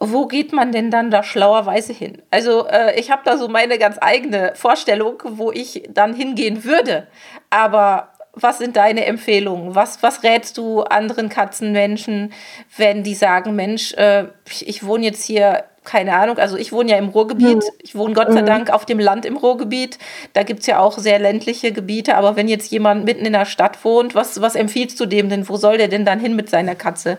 Wo 0.01 0.27
geht 0.27 0.53
man 0.53 0.73
denn 0.73 0.91
dann 0.91 1.11
da 1.11 1.23
schlauerweise 1.23 1.93
hin? 1.93 2.23
Also 2.31 2.67
äh, 2.69 2.99
ich 2.99 3.11
habe 3.11 3.23
da 3.25 3.37
so 3.37 3.49
meine 3.49 3.79
ganz 3.79 3.99
eigene 4.01 4.53
Vorstellung, 4.55 5.23
wo 5.25 5.53
ich 5.53 5.89
dann 5.93 6.15
hingehen 6.15 6.65
würde. 6.65 7.09
Aber 7.51 8.13
was 8.43 8.59
sind 8.59 8.77
deine 8.77 9.05
Empfehlungen? 9.05 9.75
Was, 9.75 10.03
was 10.03 10.23
rätst 10.23 10.59
du 10.59 10.83
anderen 10.83 11.29
Katzenmenschen, 11.29 12.33
wenn 12.77 13.03
die 13.03 13.15
sagen, 13.15 13.55
Mensch, 13.57 13.93
äh, 13.95 14.25
ich, 14.49 14.69
ich, 14.69 14.87
wohne 14.87 15.05
jetzt 15.05 15.25
hier, 15.25 15.65
keine 15.85 16.15
Ahnung, 16.15 16.39
also 16.39 16.57
ich 16.57 16.73
wohne 16.73 16.91
ja 16.91 16.97
im 16.97 17.09
Ruhrgebiet, 17.09 17.57
mhm. 17.57 17.79
ich 17.83 17.95
wohne 17.95 18.15
Gott 18.15 18.33
sei 18.33 18.43
mhm. 18.43 18.47
Dank 18.47 18.71
auf 18.71 18.85
dem 18.85 18.99
Land 18.99 19.25
im 19.27 19.37
Ruhrgebiet, 19.37 19.99
da 20.33 20.43
gibt 20.43 20.61
es 20.61 20.67
ja 20.67 20.79
auch 20.79 20.99
sehr 20.99 21.19
ländliche 21.19 21.73
Gebiete, 21.73 22.17
aber 22.17 22.37
wenn 22.37 22.49
jetzt 22.49 22.71
jemand 22.71 23.05
mitten 23.05 23.25
in 23.25 23.33
der 23.33 23.47
Stadt 23.47 23.85
wohnt, 23.85 24.15
was, 24.15 24.41
was 24.41 24.55
empfiehlst 24.55 24.99
du 25.01 25.07
dem 25.07 25.29
denn? 25.29 25.49
Wo 25.49 25.57
soll 25.57 25.79
der 25.79 25.89
denn 25.89 26.05
dann 26.05 26.21
hin 26.21 26.37
mit 26.37 26.51
seiner 26.51 26.75
Katze? 26.75 27.19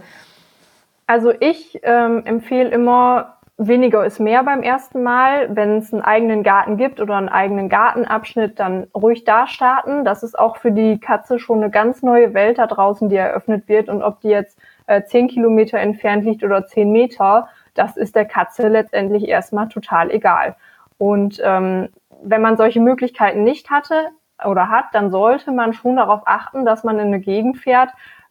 Also 1.09 1.33
ich 1.39 1.79
ähm, 1.81 2.21
empfehle 2.25 2.69
immer, 2.69 3.38
weniger 3.59 4.05
ist 4.05 4.19
mehr 4.19 4.43
beim 4.43 4.63
ersten 4.63 5.03
Mal. 5.03 5.53
Wenn 5.55 5.77
es 5.77 5.93
einen 5.93 6.01
eigenen 6.01 6.43
Garten 6.43 6.77
gibt 6.77 7.01
oder 7.01 7.17
einen 7.17 7.29
eigenen 7.29 7.67
Gartenabschnitt, 7.67 8.57
dann 8.57 8.87
ruhig 8.95 9.25
da 9.25 9.47
starten. 9.47 10.05
Das 10.05 10.23
ist 10.23 10.39
auch 10.39 10.57
für 10.57 10.71
die 10.71 10.99
Katze 10.99 11.39
schon 11.39 11.61
eine 11.61 11.69
ganz 11.69 12.01
neue 12.01 12.33
Welt 12.33 12.57
da 12.57 12.67
draußen, 12.67 13.09
die 13.09 13.17
eröffnet 13.17 13.67
wird. 13.67 13.89
Und 13.89 14.01
ob 14.01 14.21
die 14.21 14.29
jetzt 14.29 14.57
äh, 14.87 15.03
zehn 15.03 15.27
Kilometer 15.27 15.77
entfernt 15.77 16.23
liegt 16.23 16.43
oder 16.43 16.65
zehn 16.65 16.91
Meter, 16.91 17.49
das 17.73 17.97
ist 17.97 18.15
der 18.15 18.25
Katze 18.25 18.69
letztendlich 18.69 19.27
erstmal 19.27 19.67
total 19.67 20.09
egal. 20.09 20.55
Und 20.97 21.41
ähm, 21.43 21.89
wenn 22.23 22.41
man 22.41 22.55
solche 22.55 22.79
Möglichkeiten 22.79 23.43
nicht 23.43 23.69
hatte 23.69 24.07
oder 24.45 24.69
hat, 24.69 24.85
dann 24.93 25.11
sollte 25.11 25.51
man 25.51 25.73
schon 25.73 25.97
darauf 25.97 26.21
achten, 26.25 26.65
dass 26.65 26.85
man 26.85 26.97
in 26.97 27.07
eine 27.07 27.19
Gegend 27.19 27.57
fährt, 27.57 27.89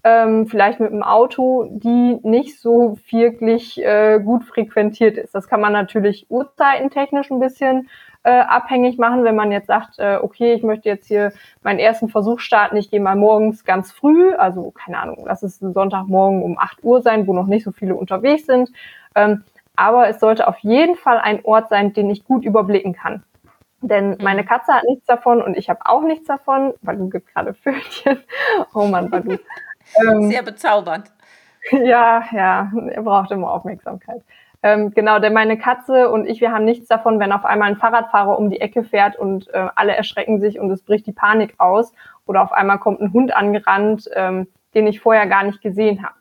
ähm, 0.08 0.46
vielleicht 0.46 0.80
mit 0.80 0.90
einem 0.90 1.02
Auto, 1.02 1.68
die 1.70 2.18
nicht 2.22 2.58
so 2.60 2.96
wirklich 3.10 3.84
äh, 3.84 4.18
gut 4.24 4.44
frequentiert 4.44 5.18
ist. 5.18 5.34
Das 5.34 5.48
kann 5.48 5.60
man 5.60 5.74
natürlich 5.74 6.26
uhrzeitentechnisch 6.30 7.30
ein 7.30 7.40
bisschen 7.40 7.90
äh, 8.22 8.30
abhängig 8.30 8.96
machen, 8.96 9.24
wenn 9.24 9.36
man 9.36 9.52
jetzt 9.52 9.66
sagt, 9.66 9.98
äh, 9.98 10.18
okay, 10.22 10.54
ich 10.54 10.62
möchte 10.62 10.88
jetzt 10.88 11.08
hier 11.08 11.32
meinen 11.62 11.78
ersten 11.78 12.08
Versuch 12.08 12.40
starten, 12.40 12.76
ich 12.76 12.90
gehe 12.90 13.00
mal 13.00 13.16
morgens 13.16 13.64
ganz 13.64 13.92
früh, 13.92 14.32
also 14.34 14.70
keine 14.70 14.98
Ahnung, 14.98 15.24
lass 15.26 15.42
es 15.42 15.58
Sonntagmorgen 15.58 16.42
um 16.42 16.58
8 16.58 16.82
Uhr 16.84 17.02
sein, 17.02 17.26
wo 17.26 17.34
noch 17.34 17.46
nicht 17.46 17.64
so 17.64 17.72
viele 17.72 17.94
unterwegs 17.94 18.46
sind. 18.46 18.70
Ähm, 19.14 19.44
aber 19.76 20.08
es 20.08 20.20
sollte 20.20 20.48
auf 20.48 20.58
jeden 20.60 20.96
Fall 20.96 21.18
ein 21.18 21.44
Ort 21.44 21.68
sein, 21.68 21.92
den 21.92 22.08
ich 22.08 22.24
gut 22.24 22.44
überblicken 22.44 22.94
kann. 22.94 23.24
Denn 23.80 24.10
mhm. 24.10 24.16
meine 24.22 24.44
Katze 24.44 24.72
hat 24.72 24.84
nichts 24.84 25.06
davon 25.06 25.42
und 25.42 25.56
ich 25.56 25.68
habe 25.68 25.80
auch 25.84 26.02
nichts 26.02 26.26
davon, 26.26 26.72
weil 26.82 26.96
du 26.96 27.08
gibt 27.10 27.32
gerade 27.32 27.54
Vögelchen. 27.54 28.18
Oh 28.74 28.86
Mann, 28.86 29.10
du 29.10 29.38
ähm, 29.96 30.28
Sehr 30.28 30.42
bezaubernd. 30.42 31.10
Ja, 31.70 32.24
ja, 32.32 32.72
er 32.90 33.02
braucht 33.02 33.30
immer 33.30 33.52
Aufmerksamkeit. 33.52 34.22
Ähm, 34.62 34.90
genau, 34.92 35.18
denn 35.18 35.32
meine 35.32 35.58
Katze 35.58 36.08
und 36.08 36.26
ich, 36.26 36.40
wir 36.40 36.50
haben 36.50 36.64
nichts 36.64 36.88
davon, 36.88 37.20
wenn 37.20 37.30
auf 37.30 37.44
einmal 37.44 37.68
ein 37.68 37.76
Fahrradfahrer 37.76 38.38
um 38.38 38.50
die 38.50 38.60
Ecke 38.60 38.82
fährt 38.82 39.16
und 39.16 39.48
äh, 39.54 39.68
alle 39.74 39.94
erschrecken 39.94 40.40
sich 40.40 40.58
und 40.58 40.70
es 40.70 40.82
bricht 40.82 41.06
die 41.06 41.12
Panik 41.12 41.54
aus. 41.58 41.92
Oder 42.26 42.42
auf 42.42 42.52
einmal 42.52 42.78
kommt 42.78 43.00
ein 43.00 43.12
Hund 43.12 43.34
angerannt, 43.34 44.08
ähm, 44.14 44.48
den 44.74 44.86
ich 44.86 45.00
vorher 45.00 45.26
gar 45.26 45.44
nicht 45.44 45.62
gesehen 45.62 46.02
habe. 46.02 46.14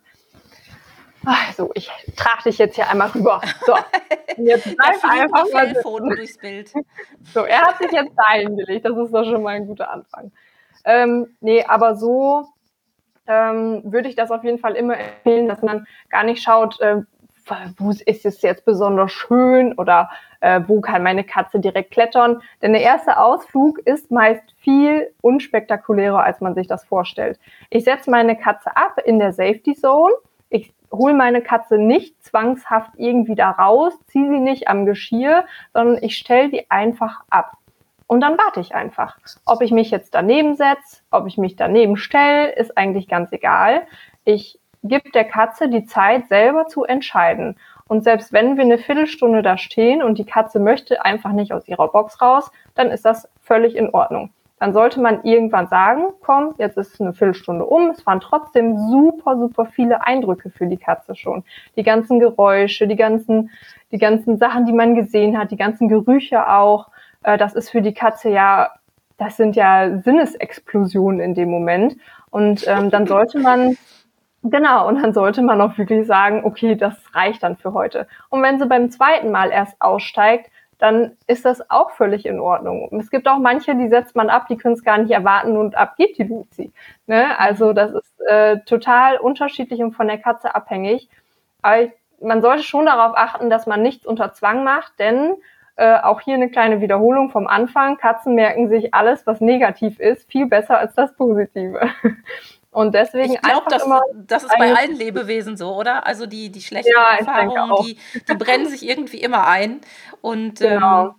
Also, 1.25 1.71
ich 1.73 1.91
trage 2.15 2.43
dich 2.45 2.57
jetzt 2.57 2.75
hier 2.75 2.89
einmal 2.89 3.09
rüber. 3.09 3.41
So, 3.65 3.75
jetzt 4.37 4.75
bleib 4.77 5.03
einfach 5.03 5.45
mal 5.51 5.73
durchs 6.15 6.37
Bild. 6.37 6.71
So, 7.33 7.41
er 7.41 7.61
hat 7.61 7.79
sich 7.79 7.91
jetzt 7.91 8.13
dahin 8.15 8.55
gelegt. 8.55 8.85
Das 8.85 8.97
ist 8.97 9.13
doch 9.13 9.25
schon 9.25 9.43
mal 9.43 9.55
ein 9.55 9.67
guter 9.67 9.91
Anfang. 9.91 10.31
Ähm, 10.85 11.35
nee, 11.41 11.65
aber 11.65 11.95
so 11.95 12.47
ähm, 13.27 13.81
würde 13.83 14.09
ich 14.09 14.15
das 14.15 14.31
auf 14.31 14.43
jeden 14.43 14.59
Fall 14.59 14.75
immer 14.75 14.97
empfehlen, 14.97 15.47
dass 15.47 15.61
man 15.61 15.85
gar 16.09 16.23
nicht 16.23 16.41
schaut, 16.41 16.79
äh, 16.81 17.01
wo 17.77 17.91
ist 17.91 18.25
es 18.25 18.41
jetzt 18.41 18.65
besonders 18.65 19.11
schön 19.11 19.73
oder 19.73 20.09
äh, 20.41 20.61
wo 20.67 20.81
kann 20.81 21.03
meine 21.03 21.23
Katze 21.23 21.59
direkt 21.59 21.91
klettern. 21.91 22.41
Denn 22.61 22.73
der 22.73 22.81
erste 22.81 23.19
Ausflug 23.19 23.79
ist 23.79 24.11
meist 24.11 24.43
viel 24.59 25.13
unspektakulärer, 25.21 26.23
als 26.23 26.41
man 26.41 26.55
sich 26.55 26.67
das 26.67 26.83
vorstellt. 26.83 27.39
Ich 27.69 27.83
setze 27.83 28.11
meine 28.11 28.35
Katze 28.35 28.75
ab 28.75 28.99
in 29.05 29.19
der 29.19 29.33
Safety 29.33 29.75
Zone. 29.75 30.13
Ich 30.49 30.73
hole 30.91 31.13
meine 31.13 31.41
Katze 31.41 31.77
nicht 31.77 32.23
zwangshaft 32.23 32.91
irgendwie 32.97 33.35
da 33.35 33.51
raus, 33.51 33.93
ziehe 34.07 34.29
sie 34.29 34.39
nicht 34.39 34.67
am 34.67 34.85
Geschirr, 34.85 35.45
sondern 35.73 36.01
ich 36.01 36.17
stelle 36.17 36.49
die 36.49 36.69
einfach 36.71 37.21
ab. 37.29 37.57
Und 38.07 38.21
dann 38.21 38.37
warte 38.37 38.61
ich 38.61 38.73
einfach. 38.73 39.17
Ob 39.45 39.61
ich 39.61 39.71
mich 39.71 39.91
jetzt 39.91 40.15
daneben 40.15 40.55
setze, 40.55 41.01
ob 41.11 41.27
ich 41.27 41.37
mich 41.37 41.55
daneben 41.55 41.97
stelle, 41.97 42.53
ist 42.53 42.77
eigentlich 42.77 43.07
ganz 43.07 43.31
egal. 43.33 43.83
Ich 44.23 44.59
gebe 44.81 45.11
der 45.11 45.25
Katze 45.25 45.69
die 45.69 45.85
Zeit, 45.85 46.27
selber 46.29 46.67
zu 46.67 46.85
entscheiden. 46.85 47.57
Und 47.87 48.03
selbst 48.03 48.33
wenn 48.33 48.57
wir 48.57 48.63
eine 48.63 48.77
Viertelstunde 48.77 49.41
da 49.41 49.57
stehen 49.57 50.01
und 50.01 50.17
die 50.17 50.25
Katze 50.25 50.59
möchte 50.59 51.03
einfach 51.03 51.31
nicht 51.31 51.53
aus 51.53 51.67
ihrer 51.67 51.89
Box 51.89 52.21
raus, 52.21 52.51
dann 52.75 52.91
ist 52.91 53.05
das 53.05 53.29
völlig 53.41 53.75
in 53.75 53.89
Ordnung. 53.93 54.31
Dann 54.59 54.73
sollte 54.73 54.99
man 54.99 55.23
irgendwann 55.23 55.67
sagen, 55.67 56.07
komm, 56.21 56.55
jetzt 56.57 56.77
ist 56.77 56.99
eine 56.99 57.13
Viertelstunde 57.13 57.65
um. 57.65 57.91
Es 57.91 58.05
waren 58.07 58.19
trotzdem 58.19 58.77
super, 58.89 59.37
super 59.37 59.65
viele 59.65 60.05
Eindrücke 60.05 60.49
für 60.49 60.65
die 60.65 60.77
Katze 60.77 61.15
schon. 61.15 61.43
Die 61.75 61.83
ganzen 61.83 62.19
Geräusche, 62.19 62.87
die 62.87 62.95
ganzen, 62.95 63.51
die 63.91 63.99
ganzen 63.99 64.37
Sachen, 64.37 64.65
die 64.65 64.73
man 64.73 64.95
gesehen 64.95 65.37
hat, 65.37 65.51
die 65.51 65.57
ganzen 65.57 65.89
Gerüche 65.89 66.49
auch. 66.49 66.89
Äh, 67.27 67.37
das 67.37 67.53
ist 67.53 67.69
für 67.69 67.81
die 67.81 67.93
Katze 67.93 68.29
ja, 68.29 68.71
das 69.17 69.35
sind 69.35 69.55
ja 69.55 69.99
Sinnesexplosionen 69.99 71.19
in 71.19 71.35
dem 71.35 71.51
Moment. 71.51 71.97
Und 72.29 72.65
ähm, 72.67 72.89
dann 72.89 73.05
sollte 73.05 73.39
man, 73.39 73.77
genau, 74.43 74.87
und 74.87 75.01
dann 75.01 75.13
sollte 75.13 75.41
man 75.41 75.59
auch 75.59 75.77
wirklich 75.77 76.07
sagen, 76.07 76.45
okay, 76.45 76.75
das 76.75 76.95
reicht 77.13 77.43
dann 77.43 77.57
für 77.57 77.73
heute. 77.73 78.07
Und 78.29 78.41
wenn 78.43 78.59
sie 78.59 78.65
beim 78.65 78.89
zweiten 78.91 79.31
Mal 79.31 79.51
erst 79.51 79.75
aussteigt, 79.81 80.49
dann 80.79 81.17
ist 81.25 81.43
das 81.43 81.69
auch 81.69 81.91
völlig 81.91 82.25
in 82.25 82.39
Ordnung. 82.39 82.87
Es 82.99 83.09
gibt 83.09 83.27
auch 83.27 83.39
manche, 83.39 83.75
die 83.75 83.89
setzt 83.89 84.15
man 84.15 84.29
ab, 84.29 84.47
die 84.47 84.57
können 84.57 84.75
es 84.75 84.83
gar 84.83 84.99
nicht 84.99 85.11
erwarten 85.11 85.57
und 85.57 85.75
ab 85.75 85.95
geht 85.97 86.17
die 86.19 86.23
Luzi. 86.23 86.71
Ne? 87.07 87.37
Also 87.39 87.73
das 87.73 87.91
ist 87.91 88.21
äh, 88.27 88.59
total 88.59 89.17
unterschiedlich 89.17 89.81
und 89.81 89.93
von 89.93 90.07
der 90.07 90.19
Katze 90.19 90.53
abhängig. 90.53 91.09
Aber 91.63 91.81
ich, 91.81 91.91
man 92.21 92.41
sollte 92.41 92.63
schon 92.63 92.85
darauf 92.85 93.17
achten, 93.17 93.49
dass 93.49 93.65
man 93.65 93.81
nichts 93.81 94.05
unter 94.05 94.33
Zwang 94.33 94.63
macht, 94.63 94.93
denn 94.99 95.33
äh, 95.77 95.99
auch 95.99 96.21
hier 96.21 96.33
eine 96.33 96.49
kleine 96.49 96.81
Wiederholung 96.81 97.29
vom 97.29 97.47
Anfang. 97.47 97.97
Katzen 97.97 98.35
merken 98.35 98.67
sich 98.67 98.93
alles, 98.93 99.25
was 99.25 99.41
negativ 99.41 99.99
ist, 99.99 100.29
viel 100.29 100.47
besser 100.47 100.77
als 100.77 100.93
das 100.95 101.15
Positive. 101.15 101.79
Und 102.71 102.93
deswegen 102.93 103.33
ich 103.33 103.41
glaube, 103.41 103.65
das, 103.69 103.83
das 104.13 104.43
ist 104.43 104.57
bei 104.57 104.73
allen 104.73 104.95
Lebewesen 104.95 105.57
so, 105.57 105.75
oder? 105.75 106.05
Also 106.05 106.27
die, 106.27 106.51
die 106.51 106.61
schlechten 106.61 106.91
ja, 106.95 107.17
Erfahrungen, 107.17 107.85
die, 107.85 107.97
die 108.29 108.35
brennen 108.35 108.67
sich 108.67 108.87
irgendwie 108.87 109.17
immer 109.17 109.47
ein. 109.47 109.81
Und 110.21 110.59
genau. 110.59 111.05
ähm, 111.05 111.11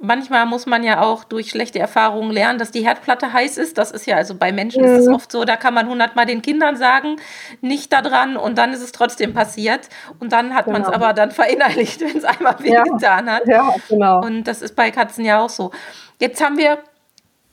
manchmal 0.00 0.46
muss 0.46 0.66
man 0.66 0.82
ja 0.82 1.00
auch 1.00 1.24
durch 1.24 1.50
schlechte 1.50 1.78
Erfahrungen 1.78 2.30
lernen, 2.30 2.58
dass 2.58 2.70
die 2.70 2.84
Herdplatte 2.84 3.32
heiß 3.32 3.56
ist. 3.58 3.78
Das 3.78 3.90
ist 3.90 4.06
ja, 4.06 4.16
also 4.16 4.34
bei 4.34 4.52
Menschen 4.52 4.82
mhm. 4.82 4.88
ist 4.88 5.00
es 5.02 5.08
mhm. 5.08 5.14
oft 5.14 5.32
so, 5.32 5.44
da 5.44 5.56
kann 5.56 5.74
man 5.74 5.88
hundertmal 5.88 6.26
den 6.26 6.42
Kindern 6.42 6.76
sagen, 6.76 7.16
nicht 7.60 7.92
da 7.92 8.02
dran 8.02 8.36
und 8.36 8.58
dann 8.58 8.72
ist 8.72 8.80
es 8.80 8.92
trotzdem 8.92 9.34
passiert. 9.34 9.88
Und 10.20 10.32
dann 10.32 10.54
hat 10.54 10.66
genau. 10.66 10.78
man 10.78 10.88
es 10.88 10.94
aber 10.94 11.12
dann 11.12 11.30
verinnerlicht, 11.30 12.00
wenn 12.02 12.16
es 12.16 12.24
einmal 12.24 12.56
wehgetan 12.58 13.26
ja. 13.26 13.32
hat. 13.32 13.46
Ja, 13.46 13.74
genau. 13.88 14.20
Und 14.20 14.44
das 14.44 14.62
ist 14.62 14.76
bei 14.76 14.90
Katzen 14.90 15.24
ja 15.24 15.40
auch 15.40 15.50
so. 15.50 15.70
Jetzt 16.18 16.42
haben 16.42 16.58
wir 16.58 16.78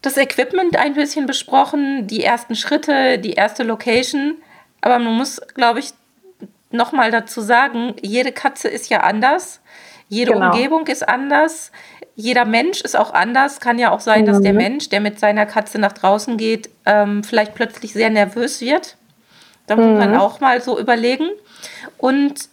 das 0.02 0.18
Equipment 0.18 0.78
ein 0.78 0.94
bisschen 0.94 1.28
besprochen, 1.28 2.08
die 2.08 2.24
ersten 2.24 2.56
Schritte, 2.56 3.20
die 3.20 3.34
erste 3.34 3.64
Location. 3.64 4.38
Aber 4.82 4.98
man 4.98 5.14
muss, 5.16 5.40
glaube 5.54 5.80
ich, 5.80 5.94
nochmal 6.72 7.12
dazu 7.12 7.42
sagen, 7.42 7.96
jede 8.02 8.32
Katze 8.32 8.68
ist 8.68 8.90
ja 8.90 9.02
anders. 9.02 9.62
Jede 10.12 10.34
genau. 10.34 10.52
Umgebung 10.52 10.88
ist 10.88 11.08
anders. 11.08 11.72
Jeder 12.16 12.44
Mensch 12.44 12.82
ist 12.82 12.98
auch 12.98 13.14
anders. 13.14 13.62
Kann 13.62 13.80
ja 13.80 13.92
auch 13.92 14.02
sein, 14.02 14.24
mhm. 14.24 14.26
dass 14.26 14.42
der 14.42 14.52
mhm. 14.52 14.58
Mensch, 14.58 14.90
der 14.90 15.00
mit 15.00 15.22
seiner 15.22 15.46
Katze 15.46 15.80
nach 15.80 15.94
draußen 15.94 16.36
geht, 16.36 16.70
ähm, 16.86 17.24
vielleicht 17.24 17.56
plötzlich 17.56 17.94
sehr 17.94 18.10
nervös 18.10 18.60
wird. 18.60 18.98
Da 19.68 19.78
muss 19.78 19.86
mhm. 19.86 19.98
man 19.98 20.16
auch 20.18 20.42
mal 20.42 20.60
so 20.60 20.78
überlegen. 20.78 21.30
Und 21.98 22.50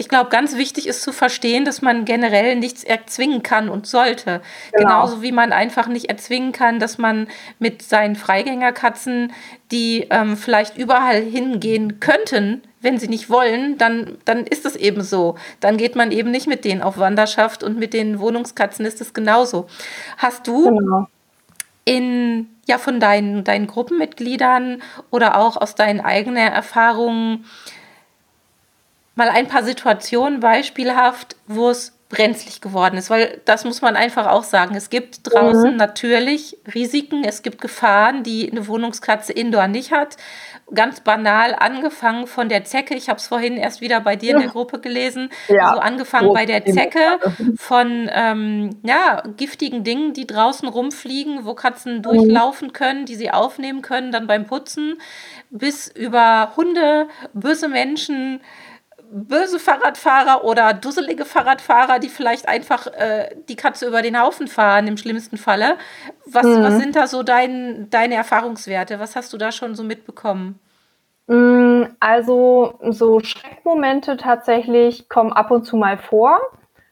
ich 0.00 0.08
glaube, 0.08 0.30
ganz 0.30 0.56
wichtig 0.56 0.86
ist 0.86 1.02
zu 1.02 1.12
verstehen, 1.12 1.66
dass 1.66 1.82
man 1.82 2.06
generell 2.06 2.56
nichts 2.56 2.84
erzwingen 2.84 3.42
kann 3.42 3.68
und 3.68 3.86
sollte. 3.86 4.40
Genau. 4.72 4.88
Genauso 4.88 5.20
wie 5.20 5.30
man 5.30 5.52
einfach 5.52 5.88
nicht 5.88 6.08
erzwingen 6.08 6.52
kann, 6.52 6.80
dass 6.80 6.96
man 6.96 7.28
mit 7.58 7.82
seinen 7.82 8.16
Freigängerkatzen, 8.16 9.30
die 9.70 10.06
ähm, 10.08 10.38
vielleicht 10.38 10.78
überall 10.78 11.20
hingehen 11.20 12.00
könnten, 12.00 12.62
wenn 12.80 12.98
sie 12.98 13.08
nicht 13.08 13.28
wollen, 13.28 13.76
dann, 13.76 14.16
dann 14.24 14.46
ist 14.46 14.64
es 14.64 14.74
eben 14.74 15.02
so. 15.02 15.34
Dann 15.60 15.76
geht 15.76 15.96
man 15.96 16.12
eben 16.12 16.30
nicht 16.30 16.46
mit 16.46 16.64
denen 16.64 16.80
auf 16.80 16.96
Wanderschaft 16.96 17.62
und 17.62 17.78
mit 17.78 17.92
den 17.92 18.20
Wohnungskatzen 18.20 18.86
ist 18.86 19.02
es 19.02 19.12
genauso. 19.12 19.66
Hast 20.16 20.46
du 20.46 20.64
genau. 20.78 21.08
in 21.84 22.48
ja 22.66 22.78
von 22.78 23.00
deinen, 23.00 23.44
deinen 23.44 23.66
Gruppenmitgliedern 23.66 24.80
oder 25.10 25.36
auch 25.36 25.58
aus 25.58 25.74
deinen 25.74 26.00
eigenen 26.00 26.50
Erfahrungen 26.50 27.44
mal 29.20 29.28
ein 29.28 29.48
paar 29.48 29.62
Situationen 29.62 30.40
beispielhaft, 30.40 31.36
wo 31.46 31.68
es 31.68 31.92
brenzlig 32.08 32.60
geworden 32.60 32.96
ist, 32.96 33.08
weil 33.08 33.40
das 33.44 33.64
muss 33.64 33.82
man 33.82 33.94
einfach 33.96 34.26
auch 34.26 34.42
sagen. 34.42 34.74
Es 34.74 34.90
gibt 34.90 35.32
draußen 35.32 35.72
mhm. 35.72 35.76
natürlich 35.76 36.56
Risiken, 36.74 37.22
es 37.22 37.42
gibt 37.42 37.60
Gefahren, 37.60 38.24
die 38.24 38.50
eine 38.50 38.66
Wohnungskatze 38.66 39.32
indoor 39.32 39.68
nicht 39.68 39.92
hat. 39.92 40.16
Ganz 40.74 41.00
banal 41.00 41.54
angefangen 41.54 42.26
von 42.26 42.48
der 42.48 42.64
Zecke. 42.64 42.94
Ich 42.94 43.08
habe 43.08 43.18
es 43.18 43.28
vorhin 43.28 43.56
erst 43.56 43.80
wieder 43.80 44.00
bei 44.00 44.16
dir 44.16 44.34
in 44.34 44.40
der 44.40 44.48
Gruppe 44.48 44.80
gelesen. 44.80 45.30
Ja. 45.48 45.68
Also 45.68 45.80
angefangen 45.80 46.32
bei 46.32 46.46
der 46.46 46.64
Zecke 46.64 47.20
von 47.56 48.10
ähm, 48.12 48.70
ja, 48.82 49.22
giftigen 49.36 49.84
Dingen, 49.84 50.12
die 50.12 50.26
draußen 50.26 50.68
rumfliegen, 50.68 51.44
wo 51.44 51.54
Katzen 51.54 51.98
mhm. 51.98 52.02
durchlaufen 52.02 52.72
können, 52.72 53.04
die 53.04 53.14
sie 53.14 53.30
aufnehmen 53.30 53.82
können, 53.82 54.10
dann 54.12 54.26
beim 54.26 54.46
Putzen, 54.46 55.00
bis 55.50 55.88
über 55.88 56.54
Hunde, 56.56 57.08
böse 57.34 57.68
Menschen, 57.68 58.40
böse 59.10 59.58
Fahrradfahrer 59.58 60.44
oder 60.44 60.72
dusselige 60.72 61.24
Fahrradfahrer, 61.24 61.98
die 61.98 62.08
vielleicht 62.08 62.48
einfach 62.48 62.86
äh, 62.86 63.34
die 63.48 63.56
Katze 63.56 63.86
über 63.86 64.02
den 64.02 64.20
Haufen 64.20 64.46
fahren, 64.46 64.86
im 64.86 64.96
schlimmsten 64.96 65.36
Falle. 65.36 65.76
Was, 66.26 66.46
mhm. 66.46 66.62
was 66.62 66.78
sind 66.78 66.96
da 66.96 67.06
so 67.06 67.22
dein, 67.22 67.88
deine 67.90 68.14
Erfahrungswerte? 68.14 69.00
Was 69.00 69.16
hast 69.16 69.32
du 69.32 69.38
da 69.38 69.50
schon 69.50 69.74
so 69.74 69.82
mitbekommen? 69.82 70.60
Mm, 71.26 71.84
also 71.98 72.78
so 72.88 73.20
Schreckmomente 73.20 74.16
tatsächlich 74.16 75.08
kommen 75.08 75.32
ab 75.32 75.50
und 75.50 75.64
zu 75.64 75.76
mal 75.76 75.98
vor. 75.98 76.38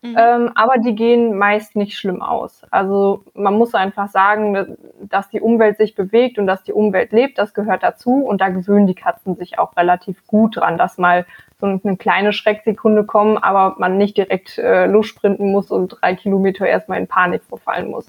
Mhm. 0.00 0.16
Ähm, 0.16 0.50
aber 0.54 0.78
die 0.78 0.94
gehen 0.94 1.36
meist 1.36 1.74
nicht 1.74 1.98
schlimm 1.98 2.22
aus. 2.22 2.62
Also 2.70 3.24
man 3.34 3.54
muss 3.54 3.74
einfach 3.74 4.08
sagen, 4.08 4.76
dass 5.00 5.28
die 5.28 5.40
Umwelt 5.40 5.76
sich 5.76 5.96
bewegt 5.96 6.38
und 6.38 6.46
dass 6.46 6.62
die 6.62 6.72
Umwelt 6.72 7.10
lebt, 7.10 7.38
das 7.38 7.52
gehört 7.52 7.82
dazu 7.82 8.24
und 8.24 8.40
da 8.40 8.48
gewöhnen 8.48 8.86
die 8.86 8.94
Katzen 8.94 9.34
sich 9.34 9.58
auch 9.58 9.76
relativ 9.76 10.24
gut 10.26 10.56
dran, 10.56 10.78
dass 10.78 10.98
mal 10.98 11.26
so 11.60 11.66
eine 11.66 11.96
kleine 11.96 12.32
Schrecksekunde 12.32 13.04
kommen, 13.04 13.38
aber 13.38 13.74
man 13.78 13.98
nicht 13.98 14.16
direkt 14.16 14.58
äh, 14.58 14.86
lossprinten 14.86 15.50
muss 15.50 15.72
und 15.72 15.98
drei 16.00 16.14
Kilometer 16.14 16.66
erstmal 16.66 17.00
in 17.00 17.08
Panik 17.08 17.42
verfallen 17.42 17.90
muss. 17.90 18.08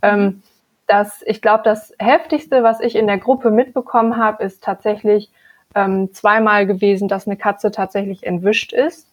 Ähm, 0.00 0.42
das, 0.86 1.22
ich 1.26 1.42
glaube, 1.42 1.64
das 1.64 1.92
heftigste, 1.98 2.62
was 2.62 2.80
ich 2.80 2.96
in 2.96 3.06
der 3.06 3.18
Gruppe 3.18 3.50
mitbekommen 3.50 4.16
habe, 4.16 4.42
ist 4.44 4.64
tatsächlich 4.64 5.30
ähm, 5.74 6.12
zweimal 6.12 6.66
gewesen, 6.66 7.08
dass 7.08 7.26
eine 7.26 7.36
Katze 7.36 7.70
tatsächlich 7.70 8.24
entwischt 8.24 8.72
ist. 8.72 9.12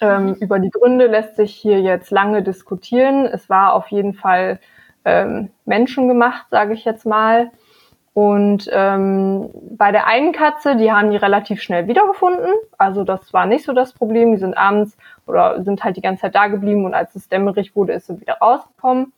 Ähm, 0.00 0.26
mhm. 0.26 0.34
über 0.34 0.58
die 0.58 0.70
Gründe 0.70 1.06
lässt 1.06 1.36
sich 1.36 1.54
hier 1.54 1.80
jetzt 1.80 2.10
lange 2.10 2.42
diskutieren. 2.42 3.26
Es 3.26 3.48
war 3.48 3.72
auf 3.74 3.88
jeden 3.88 4.14
Fall 4.14 4.60
ähm, 5.04 5.50
menschengemacht, 5.64 6.50
sage 6.50 6.74
ich 6.74 6.84
jetzt 6.84 7.06
mal. 7.06 7.50
Und 8.14 8.68
ähm, 8.72 9.50
bei 9.76 9.92
der 9.92 10.08
einen 10.08 10.32
Katze, 10.32 10.74
die 10.76 10.90
haben 10.90 11.12
die 11.12 11.16
relativ 11.16 11.62
schnell 11.62 11.86
wiedergefunden. 11.86 12.52
Also 12.76 13.04
das 13.04 13.32
war 13.32 13.46
nicht 13.46 13.64
so 13.64 13.72
das 13.72 13.92
Problem. 13.92 14.32
Die 14.32 14.38
sind 14.38 14.56
abends 14.56 14.96
oder 15.26 15.62
sind 15.62 15.84
halt 15.84 15.96
die 15.96 16.02
ganze 16.02 16.22
Zeit 16.22 16.34
da 16.34 16.48
geblieben 16.48 16.84
und 16.84 16.94
als 16.94 17.14
es 17.14 17.28
dämmerig 17.28 17.76
wurde, 17.76 17.92
ist 17.92 18.08
sie 18.08 18.20
wieder 18.20 18.38
rausgekommen. 18.38 19.12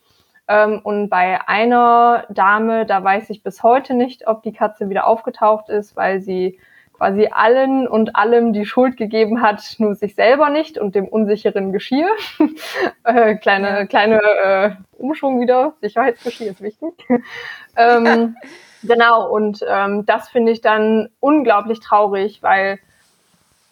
Ähm, 0.49 0.81
und 0.83 1.09
bei 1.09 1.41
einer 1.49 2.25
Dame, 2.29 2.85
da 2.85 3.03
weiß 3.03 3.31
ich 3.31 3.43
bis 3.43 3.63
heute 3.63 3.95
nicht, 3.95 4.27
ob 4.27 4.43
die 4.43 4.53
Katze 4.53 4.91
wieder 4.91 5.07
aufgetaucht 5.07 5.71
ist, 5.71 5.97
weil 5.97 6.21
sie 6.21 6.59
quasi 7.01 7.31
allen 7.33 7.89
und 7.89 8.15
allem 8.15 8.53
die 8.53 8.67
Schuld 8.67 8.99
gegeben 8.99 9.41
hat, 9.41 9.77
nur 9.79 9.95
sich 9.95 10.15
selber 10.15 10.51
nicht 10.51 10.77
und 10.77 10.95
dem 10.95 11.09
unsicheren 11.09 11.73
Geschirr. 11.73 12.11
äh, 13.05 13.37
kleine 13.37 13.87
kleine 13.87 14.21
äh, 14.21 14.71
Umschwung 14.99 15.41
wieder, 15.41 15.73
Sicherheitsgeschirr 15.81 16.51
ist 16.51 16.61
wichtig. 16.61 16.93
ähm, 17.77 18.37
genau, 18.83 19.31
und 19.31 19.65
ähm, 19.67 20.05
das 20.05 20.29
finde 20.29 20.53
ich 20.53 20.61
dann 20.61 21.09
unglaublich 21.21 21.81
traurig, 21.81 22.43
weil 22.43 22.79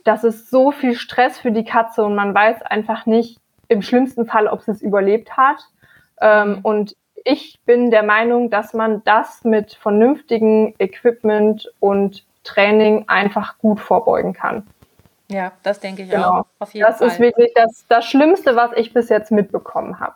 das 0.04 0.24
ist 0.24 0.48
so 0.48 0.70
viel 0.70 0.94
Stress 0.94 1.38
für 1.38 1.52
die 1.52 1.64
Katze 1.64 2.04
und 2.04 2.14
man 2.14 2.34
weiß 2.34 2.62
einfach 2.62 3.04
nicht 3.04 3.38
im 3.68 3.82
schlimmsten 3.82 4.24
Fall, 4.24 4.46
ob 4.46 4.62
sie 4.62 4.70
es 4.70 4.80
überlebt 4.80 5.36
hat. 5.36 5.58
Ähm, 6.22 6.48
mhm. 6.48 6.58
und 6.62 6.96
ich 7.24 7.60
bin 7.66 7.90
der 7.90 8.04
Meinung, 8.04 8.48
dass 8.48 8.72
man 8.72 9.04
das 9.04 9.44
mit 9.44 9.74
vernünftigem 9.74 10.72
Equipment 10.78 11.70
und 11.78 12.24
Training 12.48 13.04
einfach 13.08 13.58
gut 13.58 13.80
vorbeugen 13.80 14.32
kann. 14.32 14.66
Ja, 15.30 15.52
das 15.62 15.80
denke 15.80 16.02
ich 16.02 16.10
genau. 16.10 16.40
auch. 16.40 16.46
Auf 16.58 16.72
jeden 16.72 16.86
das 16.86 16.98
Fall. 16.98 17.08
ist 17.08 17.20
wirklich 17.20 17.52
das, 17.54 17.84
das 17.88 18.06
Schlimmste, 18.06 18.56
was 18.56 18.70
ich 18.76 18.94
bis 18.94 19.08
jetzt 19.10 19.30
mitbekommen 19.30 20.00
habe. 20.00 20.14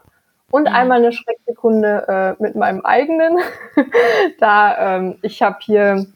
Und 0.50 0.68
mhm. 0.68 0.74
einmal 0.74 0.98
eine 0.98 1.12
Schrecksekunde 1.12 2.36
äh, 2.38 2.42
mit 2.42 2.56
meinem 2.56 2.80
eigenen. 2.84 3.38
da 4.40 4.96
ähm, 4.96 5.18
ich 5.22 5.42
habe 5.42 5.58
hier, 5.60 6.06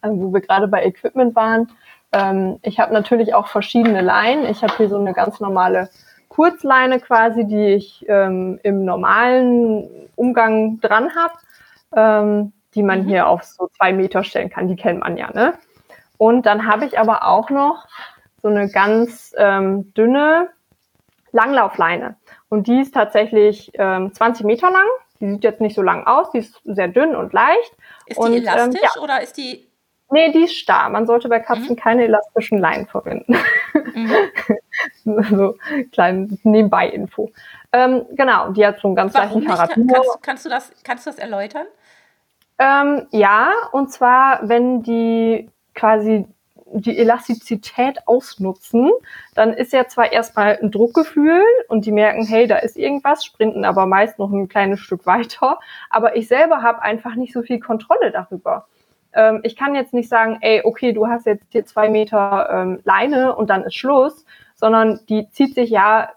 also 0.00 0.20
wo 0.20 0.32
wir 0.32 0.40
gerade 0.40 0.68
bei 0.68 0.84
Equipment 0.84 1.36
waren, 1.36 1.70
ähm, 2.12 2.58
ich 2.62 2.80
habe 2.80 2.94
natürlich 2.94 3.34
auch 3.34 3.48
verschiedene 3.48 4.00
Leinen. 4.00 4.46
Ich 4.46 4.62
habe 4.62 4.74
hier 4.78 4.88
so 4.88 4.98
eine 4.98 5.12
ganz 5.12 5.40
normale 5.40 5.90
Kurzleine 6.28 7.00
quasi, 7.00 7.46
die 7.46 7.74
ich 7.74 8.06
ähm, 8.08 8.58
im 8.62 8.84
normalen 8.84 10.08
Umgang 10.16 10.80
dran 10.80 11.10
habe. 11.14 11.34
Ähm, 11.94 12.52
die 12.74 12.82
man 12.82 13.04
mhm. 13.04 13.08
hier 13.08 13.26
auf 13.28 13.42
so 13.42 13.68
zwei 13.76 13.92
Meter 13.92 14.24
stellen 14.24 14.50
kann. 14.50 14.68
Die 14.68 14.76
kennt 14.76 15.00
man 15.00 15.16
ja, 15.16 15.30
ne? 15.32 15.54
Und 16.18 16.46
dann 16.46 16.66
habe 16.66 16.84
ich 16.84 16.98
aber 16.98 17.26
auch 17.26 17.48
noch 17.48 17.86
so 18.42 18.48
eine 18.48 18.68
ganz 18.68 19.34
ähm, 19.38 19.92
dünne 19.94 20.48
Langlaufleine. 21.32 22.16
Und 22.48 22.66
die 22.66 22.80
ist 22.80 22.94
tatsächlich 22.94 23.70
ähm, 23.74 24.12
20 24.12 24.44
Meter 24.44 24.70
lang. 24.70 24.86
Die 25.20 25.30
sieht 25.30 25.44
jetzt 25.44 25.60
nicht 25.60 25.74
so 25.74 25.82
lang 25.82 26.06
aus, 26.06 26.30
die 26.30 26.38
ist 26.38 26.60
sehr 26.64 26.88
dünn 26.88 27.16
und 27.16 27.32
leicht. 27.32 27.76
Ist 28.06 28.18
die 28.18 28.22
und, 28.22 28.32
elastisch 28.34 28.80
ähm, 28.80 28.90
ja. 28.94 29.02
oder 29.02 29.20
ist 29.20 29.36
die. 29.36 29.68
Nee, 30.10 30.32
die 30.32 30.44
ist 30.44 30.54
starr. 30.54 30.88
Man 30.88 31.06
sollte 31.06 31.28
bei 31.28 31.38
Katzen 31.38 31.70
mhm. 31.70 31.76
keine 31.76 32.04
elastischen 32.04 32.58
Leinen 32.58 32.86
verwenden. 32.86 33.36
Mhm. 33.94 34.10
so 35.36 35.56
kleine 35.92 36.28
Nebenbei-Info. 36.44 37.30
Ähm, 37.72 38.06
genau, 38.12 38.50
die 38.52 38.66
hat 38.66 38.80
so 38.80 38.88
einen 38.88 38.96
ganz 38.96 39.12
Warum 39.12 39.42
leichten 39.42 39.46
Charakter. 39.46 39.74
Kannst, 39.74 40.22
kannst, 40.22 40.44
du 40.46 40.48
das, 40.48 40.72
kannst 40.82 41.06
du 41.06 41.10
das 41.10 41.18
erläutern? 41.18 41.66
Ähm, 42.58 43.06
ja, 43.10 43.52
und 43.72 43.90
zwar, 43.90 44.48
wenn 44.48 44.82
die 44.82 45.48
quasi 45.74 46.26
die 46.70 46.98
Elastizität 46.98 48.06
ausnutzen, 48.06 48.90
dann 49.34 49.52
ist 49.52 49.72
ja 49.72 49.86
zwar 49.88 50.12
erstmal 50.12 50.58
ein 50.60 50.70
Druckgefühl 50.70 51.42
und 51.68 51.86
die 51.86 51.92
merken, 51.92 52.26
hey, 52.26 52.46
da 52.46 52.56
ist 52.56 52.76
irgendwas, 52.76 53.24
sprinten 53.24 53.64
aber 53.64 53.86
meist 53.86 54.18
noch 54.18 54.30
ein 54.30 54.48
kleines 54.48 54.80
Stück 54.80 55.06
weiter. 55.06 55.58
Aber 55.90 56.16
ich 56.16 56.28
selber 56.28 56.62
habe 56.62 56.82
einfach 56.82 57.14
nicht 57.14 57.32
so 57.32 57.42
viel 57.42 57.60
Kontrolle 57.60 58.10
darüber. 58.10 58.66
Ähm, 59.14 59.40
ich 59.44 59.56
kann 59.56 59.74
jetzt 59.74 59.94
nicht 59.94 60.08
sagen, 60.08 60.38
ey, 60.40 60.62
okay, 60.64 60.92
du 60.92 61.06
hast 61.06 61.26
jetzt 61.26 61.46
hier 61.50 61.64
zwei 61.64 61.88
Meter 61.88 62.48
ähm, 62.52 62.80
Leine 62.84 63.34
und 63.34 63.50
dann 63.50 63.64
ist 63.64 63.74
Schluss, 63.74 64.26
sondern 64.54 65.00
die 65.08 65.30
zieht 65.30 65.54
sich 65.54 65.70
ja 65.70 66.10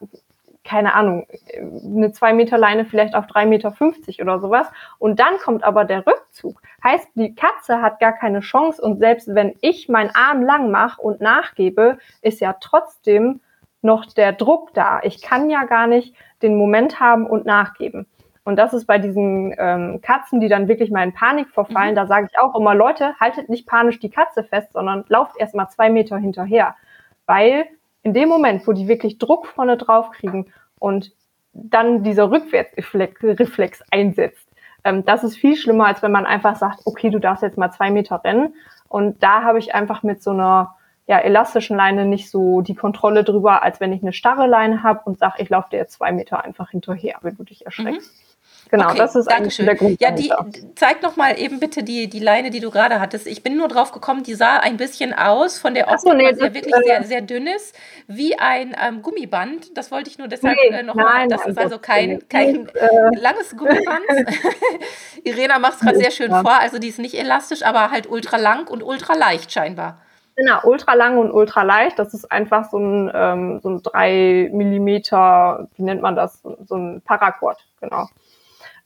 keine 0.63 0.93
Ahnung, 0.93 1.25
eine 1.57 2.11
zwei 2.11 2.33
Meter 2.33 2.57
Leine 2.57 2.85
vielleicht 2.85 3.15
auf 3.15 3.27
drei 3.27 3.45
Meter 3.45 3.71
fünfzig 3.71 4.21
oder 4.21 4.39
sowas. 4.39 4.67
Und 4.99 5.19
dann 5.19 5.37
kommt 5.43 5.63
aber 5.63 5.85
der 5.85 6.05
Rückzug. 6.05 6.61
Heißt, 6.83 7.09
die 7.15 7.33
Katze 7.35 7.81
hat 7.81 7.99
gar 7.99 8.13
keine 8.13 8.41
Chance 8.41 8.81
und 8.81 8.99
selbst 8.99 9.33
wenn 9.33 9.55
ich 9.61 9.89
meinen 9.89 10.11
Arm 10.13 10.43
lang 10.43 10.71
mache 10.71 11.01
und 11.01 11.21
nachgebe, 11.21 11.97
ist 12.21 12.41
ja 12.41 12.53
trotzdem 12.59 13.41
noch 13.81 14.05
der 14.05 14.33
Druck 14.33 14.73
da. 14.75 14.99
Ich 15.03 15.21
kann 15.21 15.49
ja 15.49 15.63
gar 15.63 15.87
nicht 15.87 16.15
den 16.41 16.55
Moment 16.55 16.99
haben 16.99 17.25
und 17.25 17.45
nachgeben. 17.45 18.05
Und 18.43 18.57
das 18.57 18.73
ist 18.73 18.85
bei 18.85 18.97
diesen 18.97 19.53
ähm, 19.57 20.01
Katzen, 20.01 20.39
die 20.39 20.47
dann 20.47 20.67
wirklich 20.67 20.89
mal 20.89 21.03
in 21.03 21.13
Panik 21.13 21.49
verfallen, 21.49 21.91
mhm. 21.91 21.95
da 21.95 22.05
sage 22.07 22.27
ich 22.31 22.39
auch 22.39 22.55
immer, 22.55 22.73
Leute, 22.75 23.15
haltet 23.19 23.49
nicht 23.49 23.67
panisch 23.67 23.99
die 23.99 24.09
Katze 24.09 24.43
fest, 24.43 24.73
sondern 24.73 25.05
lauft 25.09 25.35
erst 25.37 25.55
mal 25.55 25.69
zwei 25.69 25.89
Meter 25.89 26.17
hinterher. 26.17 26.75
Weil 27.25 27.65
in 28.03 28.13
dem 28.13 28.29
Moment, 28.29 28.67
wo 28.67 28.73
die 28.73 28.87
wirklich 28.87 29.17
Druck 29.17 29.47
vorne 29.47 29.77
drauf 29.77 30.11
kriegen 30.11 30.51
und 30.79 31.11
dann 31.53 32.03
dieser 32.03 32.31
Rückwärtsreflex 32.31 33.83
einsetzt, 33.91 34.47
ähm, 34.83 35.05
das 35.05 35.23
ist 35.23 35.37
viel 35.37 35.55
schlimmer, 35.55 35.85
als 35.85 36.01
wenn 36.01 36.11
man 36.11 36.25
einfach 36.25 36.55
sagt, 36.55 36.81
okay, 36.85 37.09
du 37.09 37.19
darfst 37.19 37.43
jetzt 37.43 37.57
mal 37.57 37.71
zwei 37.71 37.91
Meter 37.91 38.23
rennen. 38.23 38.55
Und 38.87 39.21
da 39.23 39.43
habe 39.43 39.59
ich 39.59 39.75
einfach 39.75 40.03
mit 40.03 40.23
so 40.23 40.31
einer 40.31 40.75
ja, 41.07 41.19
elastischen 41.19 41.77
Leine 41.77 42.05
nicht 42.05 42.29
so 42.29 42.61
die 42.61 42.75
Kontrolle 42.75 43.23
drüber, 43.23 43.63
als 43.63 43.79
wenn 43.79 43.93
ich 43.93 44.01
eine 44.01 44.13
starre 44.13 44.47
Leine 44.47 44.83
habe 44.83 45.01
und 45.05 45.19
sage, 45.19 45.35
ich 45.39 45.49
laufe 45.49 45.69
dir 45.69 45.77
jetzt 45.77 45.93
zwei 45.93 46.11
Meter 46.11 46.43
einfach 46.43 46.69
hinterher, 46.69 47.17
wenn 47.21 47.35
du 47.35 47.43
dich 47.43 47.65
erschreckst. 47.65 48.11
Mhm. 48.11 48.30
Genau, 48.71 48.87
okay, 48.87 48.97
das 48.99 49.15
ist 49.15 49.29
Dankeschön. 49.29 49.65
der 49.65 49.75
Grund. 49.75 49.99
Ja, 49.99 50.11
die, 50.11 50.31
zeig 50.75 51.01
noch 51.03 51.17
mal 51.17 51.37
eben 51.37 51.59
bitte 51.59 51.83
die, 51.83 52.07
die 52.09 52.19
Leine, 52.19 52.51
die 52.51 52.61
du 52.61 52.71
gerade 52.71 53.01
hattest. 53.01 53.27
Ich 53.27 53.43
bin 53.43 53.57
nur 53.57 53.67
drauf 53.67 53.91
gekommen, 53.91 54.23
die 54.23 54.33
sah 54.33 54.57
ein 54.59 54.77
bisschen 54.77 55.13
aus 55.13 55.59
von 55.59 55.73
der 55.73 55.89
Optik, 55.89 55.99
so, 55.99 56.13
nee, 56.13 56.31
ja 56.31 56.39
wirklich 56.39 56.73
äh, 56.73 56.83
sehr, 56.85 57.03
sehr 57.03 57.21
dünn 57.21 57.47
ist, 57.47 57.75
wie 58.07 58.39
ein 58.39 58.73
ähm, 58.81 59.01
Gummiband. 59.01 59.77
Das 59.77 59.91
wollte 59.91 60.09
ich 60.09 60.17
nur 60.17 60.29
deshalb 60.29 60.55
nee, 60.55 60.73
äh, 60.73 60.83
noch 60.83 60.95
nein, 60.95 61.05
mal. 61.05 61.27
Das 61.27 61.45
ist 61.45 61.57
also 61.57 61.79
kein, 61.79 62.27
kein 62.29 62.69
äh, 62.69 63.19
langes 63.19 63.57
Gummiband. 63.57 64.05
Irena 65.25 65.59
macht 65.59 65.73
es 65.73 65.79
gerade 65.81 65.97
sehr 65.97 66.11
schön 66.11 66.31
vor. 66.31 66.57
Also 66.57 66.79
die 66.79 66.87
ist 66.87 66.99
nicht 66.99 67.15
elastisch, 67.15 67.63
aber 67.63 67.91
halt 67.91 68.09
ultra 68.09 68.37
lang 68.37 68.69
und 68.69 68.83
ultra 68.83 69.15
leicht 69.15 69.51
scheinbar. 69.51 69.99
Genau, 70.37 70.59
ultra 70.63 70.93
lang 70.93 71.17
und 71.17 71.31
ultra 71.31 71.63
leicht. 71.63 71.99
Das 71.99 72.13
ist 72.13 72.31
einfach 72.31 72.69
so 72.71 72.77
ein, 72.77 73.11
ähm, 73.13 73.59
so 73.61 73.69
ein 73.69 73.83
3 73.83 74.49
Millimeter, 74.53 75.67
wie 75.75 75.83
nennt 75.83 76.01
man 76.01 76.15
das? 76.15 76.41
So 76.65 76.75
ein 76.75 77.01
Paracord, 77.01 77.57
genau. 77.81 78.07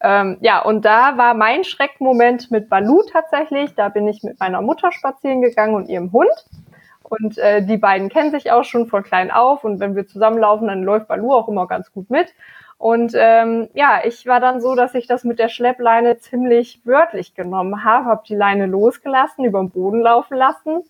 Ähm, 0.06 0.38
ja, 0.42 0.62
und 0.62 0.86
da 0.86 1.18
war 1.18 1.34
mein 1.34 1.64
Schreckmoment 1.64 2.52
mit 2.52 2.70
Balu 2.70 3.02
tatsächlich. 3.12 3.74
Da 3.74 3.90
bin 3.90 4.08
ich 4.08 4.22
mit 4.22 4.40
meiner 4.40 4.62
Mutter 4.62 4.92
spazieren 4.92 5.42
gegangen 5.42 5.74
und 5.74 5.90
ihrem 5.90 6.12
Hund. 6.12 6.46
Und 7.02 7.40
äh, 7.40 7.66
die 7.66 7.78
beiden 7.78 8.10
kennen 8.10 8.30
sich 8.30 8.52
auch 8.52 8.64
schon 8.64 8.86
von 8.86 9.02
klein 9.02 9.32
auf. 9.32 9.64
Und 9.64 9.80
wenn 9.80 9.96
wir 9.96 10.06
zusammenlaufen, 10.06 10.68
dann 10.68 10.84
läuft 10.84 11.08
Balu 11.08 11.34
auch 11.34 11.48
immer 11.48 11.66
ganz 11.66 11.92
gut 11.92 12.12
mit. 12.12 12.36
Und 12.78 13.14
ähm, 13.16 13.68
ja, 13.74 14.02
ich 14.04 14.28
war 14.28 14.40
dann 14.40 14.62
so, 14.62 14.76
dass 14.76 14.94
ich 14.94 15.08
das 15.08 15.24
mit 15.24 15.40
der 15.40 15.50
Schleppleine 15.50 16.20
ziemlich 16.20 16.86
wörtlich 16.86 17.34
genommen 17.34 17.84
habe, 17.84 18.06
habe 18.06 18.24
die 18.28 18.36
Leine 18.36 18.68
losgelassen, 18.68 19.44
über 19.44 19.60
den 19.60 19.72
Boden 19.72 20.02
laufen 20.02 20.38
lassen. 20.38 20.84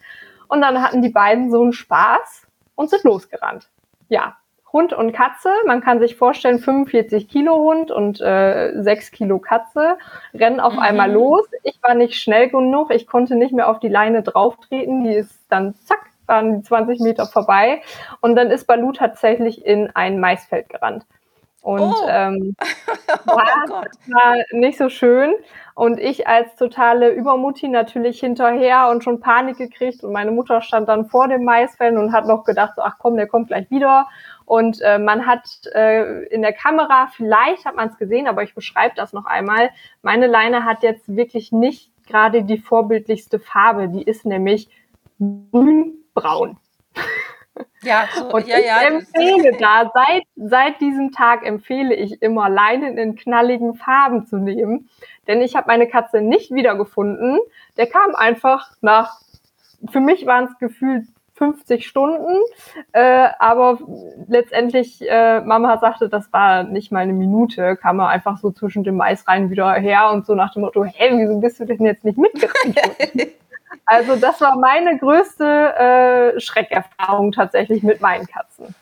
Und 0.49 0.59
dann 0.59 0.81
hatten 0.81 1.01
die 1.01 1.09
beiden 1.09 1.51
so 1.51 1.61
einen 1.61 1.71
Spaß 1.71 2.47
und 2.75 2.89
sind 2.89 3.05
losgerannt. 3.05 3.69
Ja, 4.09 4.35
Hund 4.75 4.91
und 4.91 5.13
Katze. 5.13 5.49
Man 5.65 5.79
kann 5.79 6.01
sich 6.01 6.17
vorstellen, 6.17 6.59
45 6.59 7.29
Kilo 7.29 7.55
Hund 7.55 7.91
und 7.91 8.19
äh, 8.19 8.73
6 8.75 9.11
Kilo 9.11 9.39
Katze 9.39 9.97
rennen 10.33 10.59
auf 10.59 10.73
mhm. 10.73 10.79
einmal 10.79 11.09
los. 11.09 11.47
Ich 11.63 11.81
war 11.81 11.95
nicht 11.95 12.15
schnell 12.15 12.49
genug. 12.49 12.91
Ich 12.91 13.07
konnte 13.07 13.35
nicht 13.35 13.53
mehr 13.53 13.69
auf 13.69 13.79
die 13.79 13.87
Leine 13.87 14.21
drauftreten. 14.21 15.05
Die 15.05 15.13
ist 15.13 15.33
dann 15.47 15.75
zack, 15.85 16.01
waren 16.25 16.57
die 16.57 16.63
20 16.63 16.99
Meter 16.99 17.25
vorbei. 17.25 17.83
Und 18.19 18.35
dann 18.35 18.51
ist 18.51 18.67
Balu 18.67 18.91
tatsächlich 18.91 19.65
in 19.65 19.91
ein 19.95 20.19
Maisfeld 20.19 20.67
gerannt. 20.67 21.05
Und 21.61 21.81
oh. 21.81 22.07
ähm, 22.09 22.55
oh 23.27 23.31
war, 23.31 23.85
war 24.07 24.35
nicht 24.51 24.77
so 24.77 24.89
schön. 24.89 25.33
Und 25.73 25.99
ich 25.99 26.27
als 26.27 26.55
totale 26.57 27.09
Übermutti 27.09 27.69
natürlich 27.69 28.19
hinterher 28.19 28.89
und 28.89 29.03
schon 29.03 29.19
Panik 29.19 29.57
gekriegt. 29.57 30.03
Und 30.03 30.11
meine 30.13 30.31
Mutter 30.31 30.61
stand 30.61 30.89
dann 30.89 31.07
vor 31.07 31.29
dem 31.29 31.45
Maisfeld 31.45 31.97
und 31.97 32.11
hat 32.11 32.27
noch 32.27 32.43
gedacht, 32.43 32.73
so, 32.75 32.81
ach 32.81 32.97
komm, 32.99 33.15
der 33.15 33.27
kommt 33.27 33.47
gleich 33.47 33.71
wieder. 33.71 34.07
Und 34.45 34.79
äh, 34.81 34.99
man 34.99 35.25
hat 35.25 35.43
äh, 35.73 36.23
in 36.25 36.41
der 36.41 36.53
Kamera, 36.53 37.07
vielleicht 37.15 37.65
hat 37.65 37.75
man 37.75 37.89
es 37.89 37.97
gesehen, 37.97 38.27
aber 38.27 38.43
ich 38.43 38.53
beschreibe 38.53 38.95
das 38.95 39.11
noch 39.11 39.25
einmal. 39.25 39.71
Meine 40.01 40.27
Leine 40.27 40.65
hat 40.65 40.83
jetzt 40.83 41.15
wirklich 41.15 41.51
nicht 41.51 41.91
gerade 42.05 42.43
die 42.43 42.59
vorbildlichste 42.59 43.39
Farbe. 43.39 43.89
Die 43.89 44.03
ist 44.03 44.25
nämlich 44.25 44.69
grün-braun. 45.19 46.57
Ja, 47.81 48.05
so, 48.13 48.25
und 48.33 48.47
ja, 48.47 48.59
ich 48.59 48.65
ja, 48.65 48.81
empfehle 48.81 49.57
da, 49.59 49.91
seit, 49.93 50.23
seit 50.35 50.81
diesem 50.81 51.11
Tag 51.11 51.45
empfehle 51.45 51.95
ich 51.95 52.21
immer, 52.21 52.49
Leinen 52.49 52.97
in 52.97 53.15
knalligen 53.15 53.75
Farben 53.75 54.27
zu 54.27 54.37
nehmen. 54.37 54.89
Denn 55.27 55.41
ich 55.41 55.55
habe 55.55 55.67
meine 55.67 55.87
Katze 55.87 56.21
nicht 56.21 56.51
wiedergefunden. 56.51 57.39
Der 57.77 57.87
kam 57.87 58.13
einfach 58.13 58.71
nach, 58.81 59.19
für 59.89 59.99
mich 59.99 60.25
waren 60.25 60.45
es 60.45 60.57
gefühlt 60.59 61.07
50 61.35 61.85
Stunden, 61.85 62.41
äh, 62.93 63.27
aber 63.39 63.77
letztendlich, 64.27 65.01
äh, 65.01 65.41
Mama 65.41 65.77
sagte, 65.79 66.07
das 66.07 66.31
war 66.31 66.63
nicht 66.63 66.91
mal 66.91 67.01
eine 67.01 67.13
Minute, 67.13 67.75
kam 67.75 67.99
er 67.99 68.07
einfach 68.07 68.37
so 68.37 68.51
zwischen 68.51 68.83
dem 68.83 68.95
Mais 68.95 69.27
rein 69.27 69.49
wieder 69.49 69.73
her 69.73 70.11
und 70.11 70.25
so 70.25 70.33
nach 70.33 70.53
dem 70.53 70.61
Motto, 70.61 70.85
hey, 70.85 71.11
wieso 71.17 71.39
bist 71.39 71.59
du 71.59 71.65
denn 71.65 71.85
jetzt 71.85 72.05
nicht 72.05 72.17
mitgerannt? 72.17 72.79
also 73.85 74.15
das 74.15 74.39
war 74.39 74.57
meine 74.57 74.97
größte 74.97 76.35
äh, 76.35 76.39
Schreckerfahrung 76.39 77.33
tatsächlich 77.33 77.83
mit 77.83 77.99
meinen 77.99 78.25
Katzen. 78.25 78.73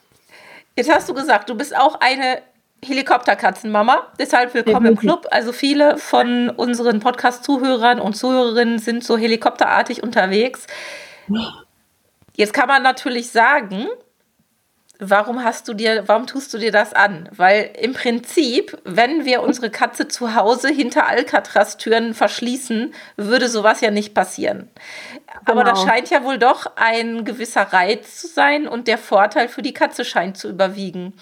Jetzt 0.76 0.94
hast 0.94 1.10
du 1.10 1.14
gesagt, 1.14 1.50
du 1.50 1.56
bist 1.56 1.76
auch 1.76 2.00
eine 2.02 2.42
Helikopterkatzenmama. 2.86 4.08
Deshalb 4.20 4.54
willkommen 4.54 4.86
im 4.86 4.98
Club. 4.98 5.28
Also 5.32 5.54
viele 5.54 5.98
von 5.98 6.50
unseren 6.50 7.00
Podcast-Zuhörern 7.00 8.00
und 8.00 8.16
Zuhörerinnen 8.16 8.78
sind 8.78 9.04
so 9.04 9.18
helikopterartig 9.18 10.04
unterwegs. 10.04 10.68
Jetzt 12.36 12.54
kann 12.54 12.68
man 12.68 12.82
natürlich 12.82 13.30
sagen, 13.30 13.88
warum 15.00 15.44
hast 15.44 15.68
du 15.68 15.74
dir, 15.74 16.04
warum 16.08 16.28
tust 16.28 16.54
du 16.54 16.58
dir 16.58 16.72
das 16.72 16.94
an? 16.94 17.30
Weil 17.32 17.72
im 17.80 17.94
Prinzip, 17.94 18.78
wenn 18.84 19.26
wir 19.26 19.42
unsere 19.42 19.70
Katze 19.70 20.08
zu 20.08 20.36
Hause 20.36 20.70
hinter 20.70 21.08
Alcatraz-Türen 21.08 22.14
verschließen, 22.14 22.94
würde 23.18 23.50
sowas 23.50 23.82
ja 23.82 23.92
nicht 23.92 24.14
passieren. 24.14 24.70
Genau. 25.28 25.40
Aber 25.46 25.64
das 25.64 25.82
genau. 25.82 25.92
scheint 25.92 26.10
ja 26.10 26.24
wohl 26.24 26.38
doch 26.38 26.72
ein 26.76 27.26
gewisser 27.26 27.74
Reiz 27.74 28.20
zu 28.20 28.28
sein 28.28 28.68
und 28.68 28.88
der 28.88 28.98
Vorteil 28.98 29.48
für 29.48 29.62
die 29.62 29.74
Katze 29.74 30.06
scheint 30.06 30.38
zu 30.38 30.50
überwiegen. 30.50 31.14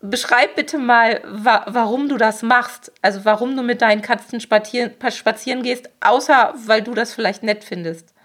Beschreib 0.00 0.54
bitte 0.56 0.78
mal, 0.78 1.20
wa 1.24 1.64
warum 1.68 2.08
du 2.08 2.16
das 2.16 2.42
machst. 2.42 2.92
Also 3.02 3.24
warum 3.24 3.56
du 3.56 3.62
mit 3.62 3.82
deinen 3.82 4.02
Katzen 4.02 4.40
spazieren, 4.40 4.92
spazieren 5.10 5.62
gehst, 5.62 5.88
außer 6.00 6.54
weil 6.66 6.82
du 6.82 6.94
das 6.94 7.14
vielleicht 7.14 7.42
nett 7.42 7.64
findest. 7.64 8.15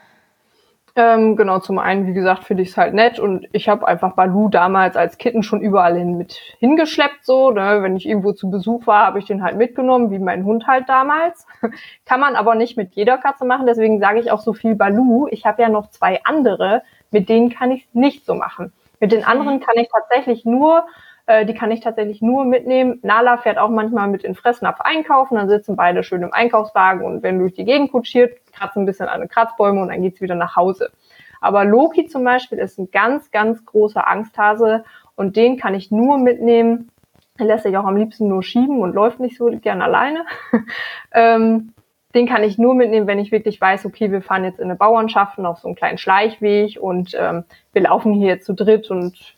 Ähm, 0.96 1.38
genau, 1.38 1.60
zum 1.60 1.80
einen, 1.80 2.06
wie 2.06 2.14
gesagt, 2.14 2.44
finde 2.44 2.64
ich 2.64 2.70
es 2.70 2.78
halt 2.78 2.94
nett 2.94 3.18
und 3.18 3.48
ich 3.54 3.70
habe 3.70 3.88
einfach 3.88 4.14
Balu 4.14 4.50
damals 4.50 4.98
als 4.98 5.18
Kitten 5.18 5.42
schon 5.42 5.62
überall 5.62 5.98
hin 5.98 6.18
mit 6.18 6.34
hingeschleppt, 6.60 7.24
so, 7.24 7.52
ne? 7.52 7.80
wenn 7.82 7.96
ich 7.96 8.06
irgendwo 8.06 8.34
zu 8.34 8.50
Besuch 8.50 8.88
war, 8.88 9.06
habe 9.06 9.20
ich 9.20 9.26
den 9.26 9.42
halt 9.42 9.56
mitgenommen, 9.58 10.12
wie 10.12 10.20
mein 10.20 10.44
Hund 10.44 10.68
halt 10.68 10.90
damals. 10.90 11.48
Kann 12.06 12.20
man 12.20 12.36
aber 12.36 12.56
nicht 12.56 12.76
mit 12.76 12.94
jeder 12.94 13.18
Katze 13.18 13.46
machen, 13.46 13.68
deswegen 13.68 14.00
sage 14.00 14.20
ich 14.20 14.32
auch 14.32 14.42
so 14.42 14.52
viel 14.52 14.76
Balu. 14.76 15.28
Ich 15.32 15.46
habe 15.46 15.62
ja 15.62 15.70
noch 15.70 15.90
zwei 15.92 16.20
andere, 16.26 16.84
mit 17.10 17.30
denen 17.30 17.50
kann 17.50 17.72
ich 17.72 17.86
es 17.86 17.94
nicht 17.94 18.26
so 18.26 18.36
machen. 18.36 18.74
Mit 19.00 19.14
den 19.14 19.24
anderen 19.24 19.56
mhm. 19.56 19.62
kann 19.62 19.78
ich 19.78 19.88
tatsächlich 19.90 20.46
nur 20.46 20.86
äh, 21.32 21.46
die 21.46 21.54
kann 21.54 21.72
ich 21.72 21.80
tatsächlich 21.80 22.22
nur 22.22 22.44
mitnehmen. 22.44 23.00
Nala 23.04 23.38
fährt 23.38 23.58
auch 23.58 23.70
manchmal 23.70 24.08
mit 24.10 24.24
in 24.24 24.36
Fressnapf 24.36 24.82
einkaufen, 24.82 25.36
dann 25.36 25.48
sitzen 25.48 25.76
beide 25.76 26.04
schön 26.04 26.24
im 26.24 26.34
Einkaufswagen 26.34 27.06
und 27.06 27.24
werden 27.24 27.40
durch 27.40 27.54
die 27.54 27.64
Gegend 27.64 27.92
kutschiert, 27.92 28.38
kratzen 28.52 28.84
ein 28.84 28.86
bisschen 28.86 29.08
an 29.08 29.22
den 29.22 29.30
Kratzbäume 29.30 29.82
und 29.82 29.90
dann 29.90 30.02
geht's 30.02 30.22
wieder 30.22 30.36
nach 30.36 30.56
Hause. 30.56 30.92
Aber 31.40 31.64
Loki 31.64 32.06
zum 32.08 32.24
Beispiel 32.24 32.60
ist 32.60 32.78
ein 32.78 32.92
ganz, 32.92 33.32
ganz 33.32 33.66
großer 33.66 34.08
Angsthase 34.08 34.84
und 35.16 35.36
den 35.38 35.58
kann 35.58 35.74
ich 35.74 35.90
nur 35.90 36.18
mitnehmen. 36.18 36.90
Er 37.38 37.46
lässt 37.46 37.64
sich 37.64 37.76
auch 37.78 37.86
am 37.86 37.98
liebsten 37.98 38.28
nur 38.28 38.44
schieben 38.44 38.80
und 38.80 38.94
läuft 38.94 39.20
nicht 39.20 39.38
so 39.38 39.46
gern 39.46 39.82
alleine. 39.82 40.26
ähm, 41.14 41.74
den 42.14 42.28
kann 42.28 42.44
ich 42.44 42.58
nur 42.58 42.76
mitnehmen, 42.76 43.08
wenn 43.08 43.20
ich 43.20 43.32
wirklich 43.32 43.60
weiß, 43.60 43.86
okay, 43.86 44.12
wir 44.12 44.22
fahren 44.22 44.44
jetzt 44.44 44.60
in 44.60 44.66
eine 44.66 44.76
Bauernschaft 44.76 45.40
auf 45.40 45.60
so 45.60 45.70
einen 45.70 45.76
kleinen 45.76 45.98
Schleichweg 45.98 46.78
und 46.80 47.16
ähm, 47.18 47.46
wir 47.72 47.84
laufen 47.84 48.14
hier 48.14 48.42
zu 48.42 48.54
dritt 48.54 48.92
und 48.92 49.36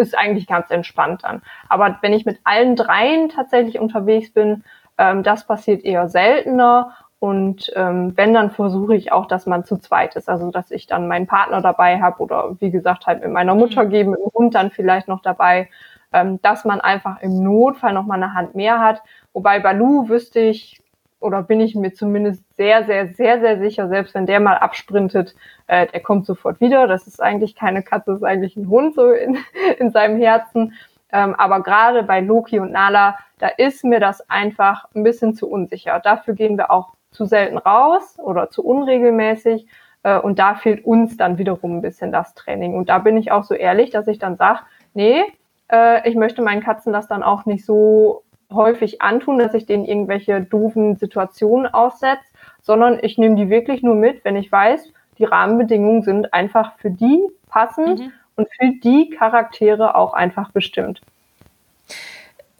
ist 0.00 0.18
eigentlich 0.18 0.46
ganz 0.46 0.70
entspannt 0.70 1.22
dann. 1.24 1.42
Aber 1.68 1.98
wenn 2.02 2.12
ich 2.12 2.24
mit 2.24 2.40
allen 2.44 2.76
dreien 2.76 3.28
tatsächlich 3.28 3.78
unterwegs 3.78 4.32
bin, 4.32 4.64
ähm, 4.98 5.22
das 5.22 5.46
passiert 5.46 5.84
eher 5.84 6.08
seltener. 6.08 6.92
Und 7.18 7.70
ähm, 7.76 8.16
wenn, 8.16 8.32
dann 8.32 8.50
versuche 8.50 8.96
ich 8.96 9.12
auch, 9.12 9.26
dass 9.26 9.46
man 9.46 9.64
zu 9.64 9.76
zweit 9.76 10.16
ist. 10.16 10.28
Also 10.28 10.50
dass 10.50 10.70
ich 10.70 10.86
dann 10.86 11.06
meinen 11.06 11.26
Partner 11.26 11.60
dabei 11.60 12.00
habe 12.00 12.22
oder 12.22 12.56
wie 12.60 12.70
gesagt 12.70 13.06
halt 13.06 13.22
mit 13.22 13.30
meiner 13.30 13.54
Mutter 13.54 13.84
mhm. 13.84 13.90
geben, 13.90 14.10
mit 14.12 14.20
dem 14.20 14.32
Hund 14.32 14.54
dann 14.54 14.70
vielleicht 14.70 15.06
noch 15.06 15.20
dabei, 15.20 15.68
ähm, 16.12 16.40
dass 16.42 16.64
man 16.64 16.80
einfach 16.80 17.20
im 17.20 17.42
Notfall 17.42 17.92
noch 17.92 18.06
mal 18.06 18.14
eine 18.14 18.34
Hand 18.34 18.54
mehr 18.54 18.80
hat. 18.80 19.02
Wobei 19.32 19.60
bei 19.60 19.72
Lou 19.72 20.08
wüsste 20.08 20.40
ich, 20.40 20.80
oder 21.20 21.42
bin 21.42 21.60
ich 21.60 21.74
mir 21.74 21.92
zumindest 21.92 22.42
sehr, 22.56 22.84
sehr, 22.84 23.08
sehr, 23.08 23.40
sehr 23.40 23.58
sicher, 23.58 23.88
selbst 23.88 24.14
wenn 24.14 24.26
der 24.26 24.40
mal 24.40 24.56
absprintet, 24.56 25.34
äh, 25.66 25.86
der 25.86 26.00
kommt 26.00 26.26
sofort 26.26 26.60
wieder. 26.60 26.86
Das 26.86 27.06
ist 27.06 27.22
eigentlich 27.22 27.54
keine 27.54 27.82
Katze, 27.82 28.12
das 28.12 28.16
ist 28.18 28.24
eigentlich 28.24 28.56
ein 28.56 28.68
Hund 28.68 28.94
so 28.94 29.10
in, 29.12 29.38
in 29.78 29.90
seinem 29.90 30.18
Herzen. 30.18 30.74
Ähm, 31.12 31.34
aber 31.34 31.62
gerade 31.62 32.02
bei 32.02 32.20
Loki 32.20 32.58
und 32.58 32.72
Nala, 32.72 33.18
da 33.38 33.48
ist 33.48 33.84
mir 33.84 34.00
das 34.00 34.28
einfach 34.30 34.86
ein 34.94 35.02
bisschen 35.02 35.34
zu 35.34 35.48
unsicher. 35.48 36.00
Dafür 36.00 36.34
gehen 36.34 36.56
wir 36.56 36.70
auch 36.70 36.94
zu 37.10 37.24
selten 37.26 37.58
raus 37.58 38.18
oder 38.18 38.50
zu 38.50 38.64
unregelmäßig. 38.64 39.66
Äh, 40.02 40.18
und 40.18 40.38
da 40.38 40.54
fehlt 40.54 40.84
uns 40.84 41.16
dann 41.16 41.38
wiederum 41.38 41.78
ein 41.78 41.82
bisschen 41.82 42.12
das 42.12 42.34
Training. 42.34 42.74
Und 42.74 42.88
da 42.88 42.98
bin 42.98 43.16
ich 43.16 43.32
auch 43.32 43.44
so 43.44 43.54
ehrlich, 43.54 43.90
dass 43.90 44.08
ich 44.08 44.18
dann 44.18 44.36
sage, 44.36 44.60
nee, 44.94 45.22
äh, 45.70 46.08
ich 46.08 46.16
möchte 46.16 46.42
meinen 46.42 46.62
Katzen 46.62 46.92
das 46.92 47.08
dann 47.08 47.22
auch 47.22 47.44
nicht 47.44 47.64
so 47.64 48.22
häufig 48.50 49.02
antun, 49.02 49.38
dass 49.38 49.54
ich 49.54 49.66
denen 49.66 49.84
irgendwelche 49.84 50.40
doofen 50.40 50.96
Situationen 50.96 51.66
aussetze, 51.66 52.24
sondern 52.62 52.98
ich 53.02 53.18
nehme 53.18 53.36
die 53.36 53.50
wirklich 53.50 53.82
nur 53.82 53.94
mit, 53.94 54.24
wenn 54.24 54.36
ich 54.36 54.50
weiß, 54.50 54.92
die 55.18 55.24
Rahmenbedingungen 55.24 56.02
sind 56.02 56.32
einfach 56.32 56.76
für 56.78 56.90
die 56.90 57.20
passend 57.48 58.00
mhm. 58.00 58.12
und 58.36 58.48
für 58.58 58.70
die 58.82 59.10
Charaktere 59.10 59.94
auch 59.94 60.14
einfach 60.14 60.50
bestimmt. 60.50 61.00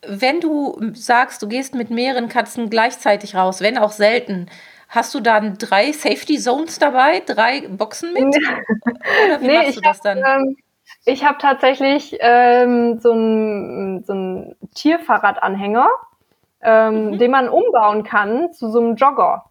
Wenn 0.06 0.40
du 0.40 0.78
sagst, 0.94 1.42
du 1.42 1.48
gehst 1.48 1.74
mit 1.74 1.90
mehreren 1.90 2.28
Katzen 2.28 2.70
gleichzeitig 2.70 3.34
raus, 3.34 3.60
wenn 3.60 3.76
auch 3.78 3.92
selten, 3.92 4.46
Hast 4.90 5.14
du 5.14 5.20
dann 5.20 5.56
drei 5.56 5.92
Safety 5.92 6.36
Zones 6.36 6.80
dabei, 6.80 7.22
drei 7.24 7.68
Boxen 7.68 8.12
mit? 8.12 8.24
Oder 8.24 9.40
wie 9.40 9.46
nee, 9.46 9.58
machst 9.58 9.76
du 9.76 9.80
das 9.82 10.00
dann? 10.00 10.20
Hab, 10.24 10.40
ähm, 10.40 10.56
ich 11.04 11.24
habe 11.24 11.38
tatsächlich 11.38 12.16
ähm, 12.20 12.98
so 13.00 13.12
einen 13.12 14.04
so 14.04 14.54
Tierfahrradanhänger, 14.74 15.88
ähm, 16.62 17.06
mhm. 17.06 17.18
den 17.18 17.30
man 17.30 17.48
umbauen 17.48 18.02
kann 18.04 18.52
zu 18.52 18.70
so 18.70 18.80
einem 18.80 18.96
Jogger. 18.96 19.44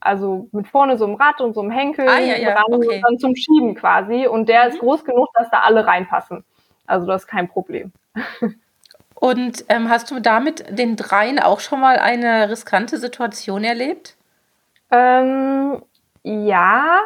Also 0.00 0.48
mit 0.52 0.66
vorne 0.66 0.96
so 0.96 1.04
einem 1.04 1.16
Rad 1.16 1.40
und 1.40 1.54
so 1.54 1.60
einem 1.60 1.70
Henkel 1.70 2.08
ah, 2.08 2.18
ja, 2.18 2.36
ja. 2.36 2.62
Okay. 2.70 2.96
und 2.96 3.02
dann 3.02 3.18
zum 3.18 3.36
Schieben 3.36 3.74
quasi. 3.74 4.26
Und 4.26 4.48
der 4.48 4.64
mhm. 4.64 4.70
ist 4.70 4.78
groß 4.80 5.04
genug, 5.04 5.28
dass 5.34 5.50
da 5.50 5.60
alle 5.60 5.86
reinpassen. 5.86 6.44
Also 6.86 7.06
das 7.06 7.22
ist 7.22 7.28
kein 7.28 7.48
Problem. 7.48 7.92
Und 9.14 9.66
ähm, 9.68 9.90
hast 9.90 10.10
du 10.10 10.18
damit 10.18 10.64
den 10.70 10.96
dreien 10.96 11.38
auch 11.38 11.60
schon 11.60 11.80
mal 11.80 11.98
eine 11.98 12.48
riskante 12.48 12.96
Situation 12.96 13.64
erlebt? 13.64 14.16
Ähm, 14.90 15.82
ja, 16.22 17.00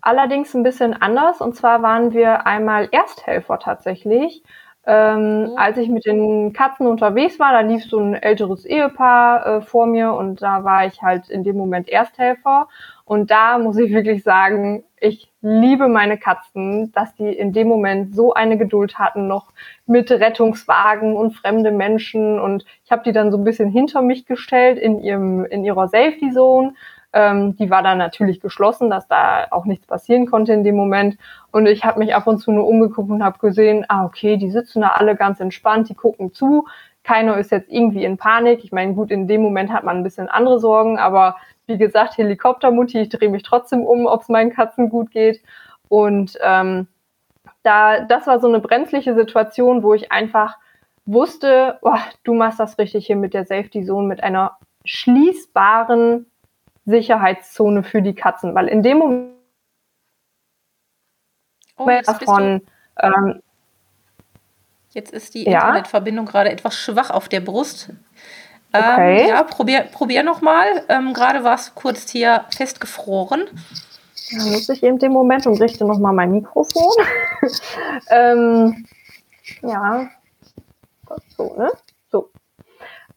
allerdings 0.00 0.54
ein 0.54 0.62
bisschen 0.62 0.94
anders. 0.94 1.40
Und 1.40 1.54
zwar 1.56 1.82
waren 1.82 2.12
wir 2.12 2.46
einmal 2.46 2.88
Ersthelfer 2.90 3.58
tatsächlich. 3.58 4.42
Ähm, 4.86 5.50
oh. 5.50 5.56
Als 5.56 5.76
ich 5.76 5.88
mit 5.88 6.06
den 6.06 6.52
Katzen 6.52 6.86
unterwegs 6.86 7.38
war, 7.38 7.52
da 7.52 7.60
lief 7.60 7.84
so 7.84 7.98
ein 7.98 8.14
älteres 8.14 8.64
Ehepaar 8.64 9.46
äh, 9.46 9.60
vor 9.60 9.86
mir 9.86 10.14
und 10.14 10.40
da 10.40 10.64
war 10.64 10.86
ich 10.86 11.02
halt 11.02 11.28
in 11.28 11.44
dem 11.44 11.56
Moment 11.56 11.88
Ersthelfer. 11.88 12.66
Und 13.04 13.30
da 13.30 13.58
muss 13.58 13.76
ich 13.76 13.92
wirklich 13.92 14.22
sagen, 14.22 14.84
ich 14.98 15.30
liebe 15.42 15.88
meine 15.88 16.16
Katzen, 16.16 16.92
dass 16.92 17.14
die 17.14 17.28
in 17.28 17.52
dem 17.52 17.68
Moment 17.68 18.14
so 18.14 18.32
eine 18.34 18.56
Geduld 18.56 18.98
hatten, 18.98 19.26
noch 19.26 19.48
mit 19.86 20.10
Rettungswagen 20.10 21.14
und 21.14 21.32
fremde 21.32 21.72
Menschen. 21.72 22.38
Und 22.38 22.64
ich 22.84 22.92
habe 22.92 23.02
die 23.02 23.12
dann 23.12 23.32
so 23.32 23.38
ein 23.38 23.44
bisschen 23.44 23.68
hinter 23.68 24.00
mich 24.00 24.26
gestellt 24.26 24.78
in 24.78 25.00
ihrem 25.00 25.44
in 25.44 25.64
ihrer 25.64 25.88
Safety 25.88 26.30
Zone 26.32 26.74
ähm, 27.12 27.56
die 27.56 27.70
war 27.70 27.82
dann 27.82 27.98
natürlich 27.98 28.40
geschlossen, 28.40 28.90
dass 28.90 29.08
da 29.08 29.46
auch 29.50 29.64
nichts 29.64 29.86
passieren 29.86 30.26
konnte 30.26 30.52
in 30.52 30.64
dem 30.64 30.76
Moment. 30.76 31.16
Und 31.50 31.66
ich 31.66 31.84
habe 31.84 31.98
mich 31.98 32.14
ab 32.14 32.26
und 32.26 32.38
zu 32.38 32.52
nur 32.52 32.66
umgeguckt 32.66 33.10
und 33.10 33.24
habe 33.24 33.38
gesehen, 33.38 33.84
ah, 33.88 34.04
okay, 34.04 34.36
die 34.36 34.50
sitzen 34.50 34.82
da 34.82 34.88
alle 34.88 35.16
ganz 35.16 35.40
entspannt, 35.40 35.88
die 35.88 35.94
gucken 35.94 36.32
zu. 36.32 36.66
Keiner 37.02 37.38
ist 37.38 37.50
jetzt 37.50 37.70
irgendwie 37.70 38.04
in 38.04 38.16
Panik. 38.16 38.62
Ich 38.62 38.72
meine, 38.72 38.94
gut, 38.94 39.10
in 39.10 39.26
dem 39.26 39.42
Moment 39.42 39.72
hat 39.72 39.84
man 39.84 39.96
ein 39.96 40.02
bisschen 40.04 40.28
andere 40.28 40.60
Sorgen, 40.60 40.98
aber 40.98 41.36
wie 41.66 41.78
gesagt, 41.78 42.18
Helikoptermutti, 42.18 43.00
ich 43.00 43.08
drehe 43.08 43.28
mich 43.28 43.42
trotzdem 43.42 43.84
um, 43.84 44.06
ob 44.06 44.22
es 44.22 44.28
meinen 44.28 44.52
Katzen 44.52 44.90
gut 44.90 45.10
geht. 45.10 45.40
Und 45.88 46.38
ähm, 46.42 46.86
da, 47.62 48.00
das 48.00 48.26
war 48.26 48.38
so 48.40 48.48
eine 48.48 48.60
brenzliche 48.60 49.14
Situation, 49.14 49.82
wo 49.82 49.94
ich 49.94 50.12
einfach 50.12 50.58
wusste, 51.06 51.78
oh, 51.82 51.98
du 52.22 52.34
machst 52.34 52.60
das 52.60 52.78
richtig 52.78 53.06
hier 53.06 53.16
mit 53.16 53.34
der 53.34 53.44
Safety 53.44 53.84
Zone, 53.84 54.06
mit 54.06 54.22
einer 54.22 54.58
schließbaren 54.84 56.29
Sicherheitszone 56.90 57.82
für 57.82 58.02
die 58.02 58.14
Katzen, 58.14 58.54
weil 58.54 58.68
in 58.68 58.82
dem 58.82 58.98
Moment 58.98 59.32
oh, 61.76 61.86
davon 61.86 62.62
ähm, 62.98 63.42
Jetzt 64.92 65.12
ist 65.12 65.34
die 65.34 65.44
ja? 65.44 65.60
Internetverbindung 65.60 66.26
gerade 66.26 66.50
etwas 66.50 66.76
schwach 66.76 67.10
auf 67.10 67.28
der 67.28 67.40
Brust. 67.40 67.90
Ähm, 68.72 68.82
okay. 68.82 69.28
ja, 69.28 69.42
probier, 69.44 69.82
probier 69.82 70.22
nochmal. 70.22 70.84
Ähm, 70.88 71.12
gerade 71.14 71.44
war 71.44 71.54
es 71.54 71.74
kurz 71.74 72.10
hier 72.10 72.44
festgefroren. 72.50 73.46
Dann 74.32 74.52
nutze 74.52 74.72
ich 74.72 74.82
eben 74.82 74.98
den 74.98 75.12
Moment 75.12 75.46
und 75.46 75.60
richte 75.60 75.84
nochmal 75.84 76.12
mein 76.12 76.32
Mikrofon. 76.32 76.92
ähm, 78.10 78.86
ja, 79.62 80.08
so, 81.36 81.54
ne? 81.56 81.70
So. 82.10 82.30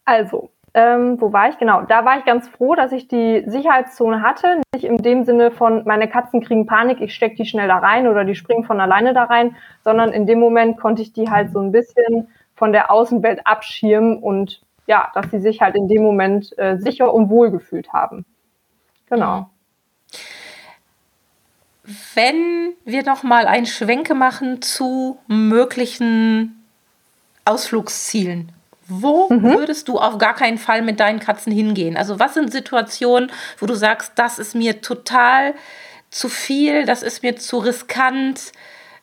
Also, 0.06 0.52
ähm, 0.76 1.22
wo 1.22 1.32
war 1.32 1.50
ich? 1.50 1.58
Genau, 1.60 1.84
da 1.84 2.04
war 2.04 2.18
ich 2.18 2.26
ganz 2.26 2.48
froh, 2.48 2.74
dass 2.74 2.92
ich 2.92 3.08
die 3.08 3.44
Sicherheitszone 3.46 4.22
hatte. 4.24 4.62
Nicht 4.74 4.86
in 4.86 4.98
dem 4.98 5.24
Sinne 5.24 5.52
von, 5.52 5.84
meine 5.86 6.10
Katzen 6.10 6.42
kriegen 6.42 6.66
Panik, 6.66 7.00
ich 7.00 7.14
stecke 7.14 7.36
die 7.36 7.46
schnell 7.46 7.68
da 7.68 7.78
rein 7.78 8.08
oder 8.08 8.26
die 8.26 8.34
springen 8.34 8.64
von 8.64 8.82
alleine 8.82 9.14
da 9.14 9.26
rein, 9.26 9.56
sondern 9.84 10.12
in 10.12 10.26
dem 10.26 10.40
Moment 10.40 10.80
konnte 10.80 11.04
ich 11.04 11.14
die 11.14 11.30
halt 11.30 11.52
so 11.52 11.60
ein 11.60 11.72
bisschen 11.72 12.28
von 12.56 12.72
der 12.72 12.92
Außenwelt 12.92 13.46
abschirmen 13.46 14.18
und 14.18 14.62
ja, 14.88 15.12
dass 15.14 15.30
sie 15.30 15.40
sich 15.40 15.62
halt 15.62 15.76
in 15.76 15.88
dem 15.88 16.02
Moment 16.02 16.58
äh, 16.58 16.78
sicher 16.78 17.14
und 17.14 17.30
wohl 17.30 17.52
gefühlt 17.52 17.94
haben. 17.94 18.26
Genau. 19.10 19.50
Wenn 22.16 22.74
wir 22.84 23.04
noch 23.04 23.24
mal 23.24 23.46
ein 23.46 23.66
Schwenke 23.66 24.16
machen 24.16 24.62
zu 24.62 25.20
möglichen 25.28 26.64
Ausflugszielen 27.46 28.52
wo 29.02 29.30
mhm. 29.30 29.44
würdest 29.44 29.88
du 29.88 29.98
auf 30.00 30.18
gar 30.18 30.36
keinen 30.36 30.58
Fall 30.58 30.82
mit 30.82 31.00
deinen 31.00 31.20
Katzen 31.20 31.52
hingehen? 31.52 31.98
Also 31.98 32.20
was 32.20 32.34
sind 32.34 32.52
Situationen, 32.52 33.32
wo 33.58 33.66
du 33.66 33.74
sagst, 33.74 34.14
das 34.16 34.40
ist 34.40 34.56
mir 34.56 34.82
total 34.82 35.54
zu 36.10 36.30
viel, 36.30 36.86
das 36.86 37.04
ist 37.04 37.24
mir 37.24 37.36
zu 37.36 37.58
riskant, 37.58 38.52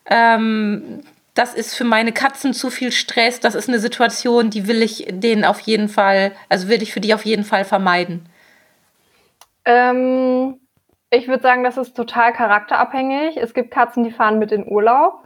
ähm, 0.07 1.01
das 1.35 1.55
ist 1.55 1.75
für 1.75 1.85
meine 1.85 2.13
Katzen 2.13 2.53
zu 2.55 2.71
viel 2.71 2.93
Stress, 2.93 3.41
das 3.41 3.55
ist 3.55 3.69
eine 3.69 3.79
Situation, 3.79 4.51
die 4.51 4.67
will 4.67 4.83
ich 4.83 5.07
denen 5.09 5.45
auf 5.45 5.61
jeden 5.61 5.89
Fall, 5.89 6.33
also 6.49 6.69
will 6.69 6.83
ich 6.83 6.93
für 6.93 7.01
die 7.01 7.15
auf 7.15 7.25
jeden 7.25 7.45
Fall 7.45 7.65
vermeiden? 7.65 8.29
Ähm, 9.65 10.61
ich 11.11 11.27
würde 11.27 11.43
sagen, 11.43 11.65
das 11.65 11.77
ist 11.77 11.95
total 11.95 12.33
charakterabhängig. 12.33 13.37
Es 13.37 13.53
gibt 13.53 13.73
Katzen, 13.73 14.05
die 14.05 14.13
fahren 14.13 14.39
mit 14.39 14.53
in 14.53 14.67
Urlaub. 14.67 15.25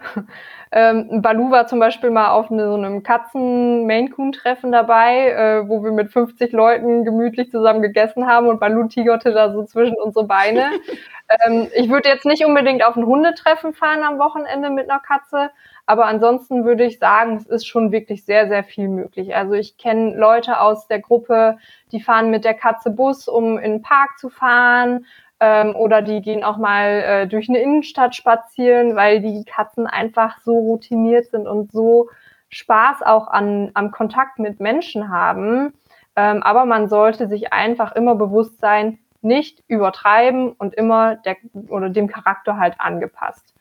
Ähm, 0.77 1.23
Balu 1.23 1.53
war 1.53 1.69
zum 1.69 1.79
Beispiel 1.79 2.11
mal 2.11 2.31
auf 2.31 2.51
eine, 2.51 2.67
so 2.67 2.75
einem 2.75 3.05
Katzen-Maine-Coon-Treffen 3.05 4.73
dabei, 4.73 5.31
äh, 5.31 5.69
wo 5.69 5.85
wir 5.85 5.93
mit 5.93 6.11
50 6.11 6.51
Leuten 6.51 7.05
gemütlich 7.05 7.53
zusammen 7.53 7.81
gegessen 7.81 8.27
haben 8.27 8.49
und 8.49 8.59
Balu 8.59 8.89
tigerte 8.89 9.33
da 9.33 9.53
so 9.53 9.63
zwischen 9.63 9.95
unsere 9.95 10.27
Beine. 10.27 10.65
ähm, 11.47 11.69
ich 11.77 11.89
würde 11.91 12.09
jetzt 12.09 12.27
nicht 12.27 12.45
unbedingt 12.45 12.85
auf 12.85 12.97
ein 12.97 13.07
Hundetreffen 13.07 13.73
fahren 13.73 14.03
am 14.03 14.19
Wochenende 14.19 14.69
mit 14.69 14.91
einer 14.91 14.99
Katze, 14.99 15.53
aber 15.87 16.07
ansonsten 16.07 16.65
würde 16.65 16.83
ich 16.83 16.99
sagen, 16.99 17.37
es 17.37 17.47
ist 17.47 17.69
schon 17.69 17.93
wirklich 17.93 18.25
sehr, 18.25 18.49
sehr 18.49 18.65
viel 18.65 18.89
möglich. 18.89 19.37
Also 19.37 19.53
ich 19.53 19.79
kenne 19.79 20.17
Leute 20.17 20.59
aus 20.59 20.89
der 20.89 20.99
Gruppe, 20.99 21.57
die 21.93 22.01
fahren 22.01 22.31
mit 22.31 22.45
der 22.45 22.55
Katze 22.55 22.91
Bus, 22.91 23.29
um 23.29 23.59
in 23.59 23.75
den 23.75 23.83
Park 23.83 24.19
zu 24.19 24.29
fahren 24.29 25.07
ähm, 25.41 25.75
oder 25.75 26.03
die 26.03 26.21
gehen 26.21 26.45
auch 26.45 26.57
mal 26.57 26.89
äh, 26.89 27.27
durch 27.27 27.49
eine 27.49 27.61
Innenstadt 27.61 28.15
spazieren, 28.15 28.97
weil 28.97 29.21
die 29.21 29.45
Katzen 29.45 29.87
einfach 29.87 30.39
so 30.41 30.53
routiniert 30.53 31.31
sind 31.31 31.47
und 31.47 31.73
so 31.73 32.09
Spaß 32.51 33.03
auch 33.03 33.29
an, 33.29 33.71
am 33.75 33.91
Kontakt 33.91 34.39
mit 34.39 34.61
Menschen 34.61 35.11
haben. 35.11 35.75
Ähm, 36.17 36.43
aber 36.43 36.65
man 36.65 36.89
sollte 36.89 37.29
sich 37.29 37.53
einfach 37.53 37.93
immer 37.93 38.15
bewusst 38.15 38.61
sein, 38.61 38.99
nicht 39.23 39.65
übertreiben 39.67 40.53
und 40.53 40.75
immer 40.75 41.17
der 41.17 41.37
oder 41.69 41.89
dem 41.89 42.09
Charakter 42.09 42.59
halt 42.59 42.79
angepasst. 42.79 43.55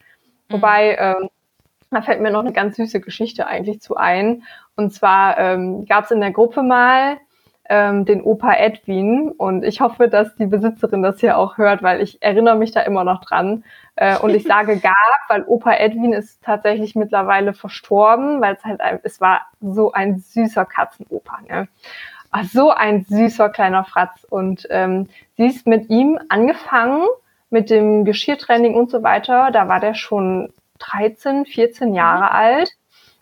Mhm. 0.49 0.53
Wobei, 0.53 0.95
ähm, 0.97 1.29
da 1.89 2.01
fällt 2.01 2.21
mir 2.21 2.31
noch 2.31 2.41
eine 2.41 2.53
ganz 2.53 2.75
süße 2.75 2.99
Geschichte 2.99 3.47
eigentlich 3.47 3.81
zu 3.81 3.95
ein. 3.95 4.43
Und 4.75 4.93
zwar 4.93 5.37
ähm, 5.37 5.85
gab 5.85 6.05
es 6.05 6.11
in 6.11 6.21
der 6.21 6.31
Gruppe 6.31 6.61
mal 6.63 7.17
ähm, 7.69 8.05
den 8.05 8.21
Opa 8.21 8.53
Edwin. 8.55 9.31
Und 9.31 9.63
ich 9.63 9.81
hoffe, 9.81 10.09
dass 10.09 10.35
die 10.35 10.45
Besitzerin 10.45 11.01
das 11.01 11.19
hier 11.19 11.37
auch 11.37 11.57
hört, 11.57 11.83
weil 11.83 12.01
ich 12.01 12.21
erinnere 12.21 12.55
mich 12.55 12.71
da 12.71 12.81
immer 12.81 13.03
noch 13.03 13.23
dran. 13.23 13.63
Äh, 13.95 14.17
und 14.17 14.31
ich 14.35 14.43
sage 14.43 14.77
gab, 14.81 14.93
weil 15.29 15.43
Opa 15.43 15.73
Edwin 15.73 16.13
ist 16.13 16.43
tatsächlich 16.43 16.95
mittlerweile 16.95 17.53
verstorben, 17.53 18.41
weil 18.41 18.55
es 18.55 18.63
halt, 18.63 18.81
ein, 18.81 18.99
es 19.03 19.21
war 19.21 19.41
so 19.61 19.91
ein 19.91 20.19
süßer 20.19 20.65
Katzenopa. 20.65 21.39
Ne? 21.47 21.67
Ach, 22.31 22.43
so 22.45 22.71
ein 22.71 23.05
süßer 23.05 23.49
kleiner 23.49 23.83
Fratz. 23.83 24.25
Und 24.29 24.67
ähm, 24.69 25.07
sie 25.37 25.45
ist 25.45 25.67
mit 25.67 25.89
ihm 25.89 26.19
angefangen, 26.29 27.05
mit 27.49 27.69
dem 27.69 28.03
Geschirrtraining 28.03 28.73
und 28.73 28.89
so 28.89 29.03
weiter. 29.03 29.51
Da 29.51 29.67
war 29.67 29.79
der 29.79 29.93
schon 29.93 30.51
13, 30.79 31.45
14 31.45 31.93
Jahre 31.93 32.23
mhm. 32.23 32.29
alt. 32.31 32.71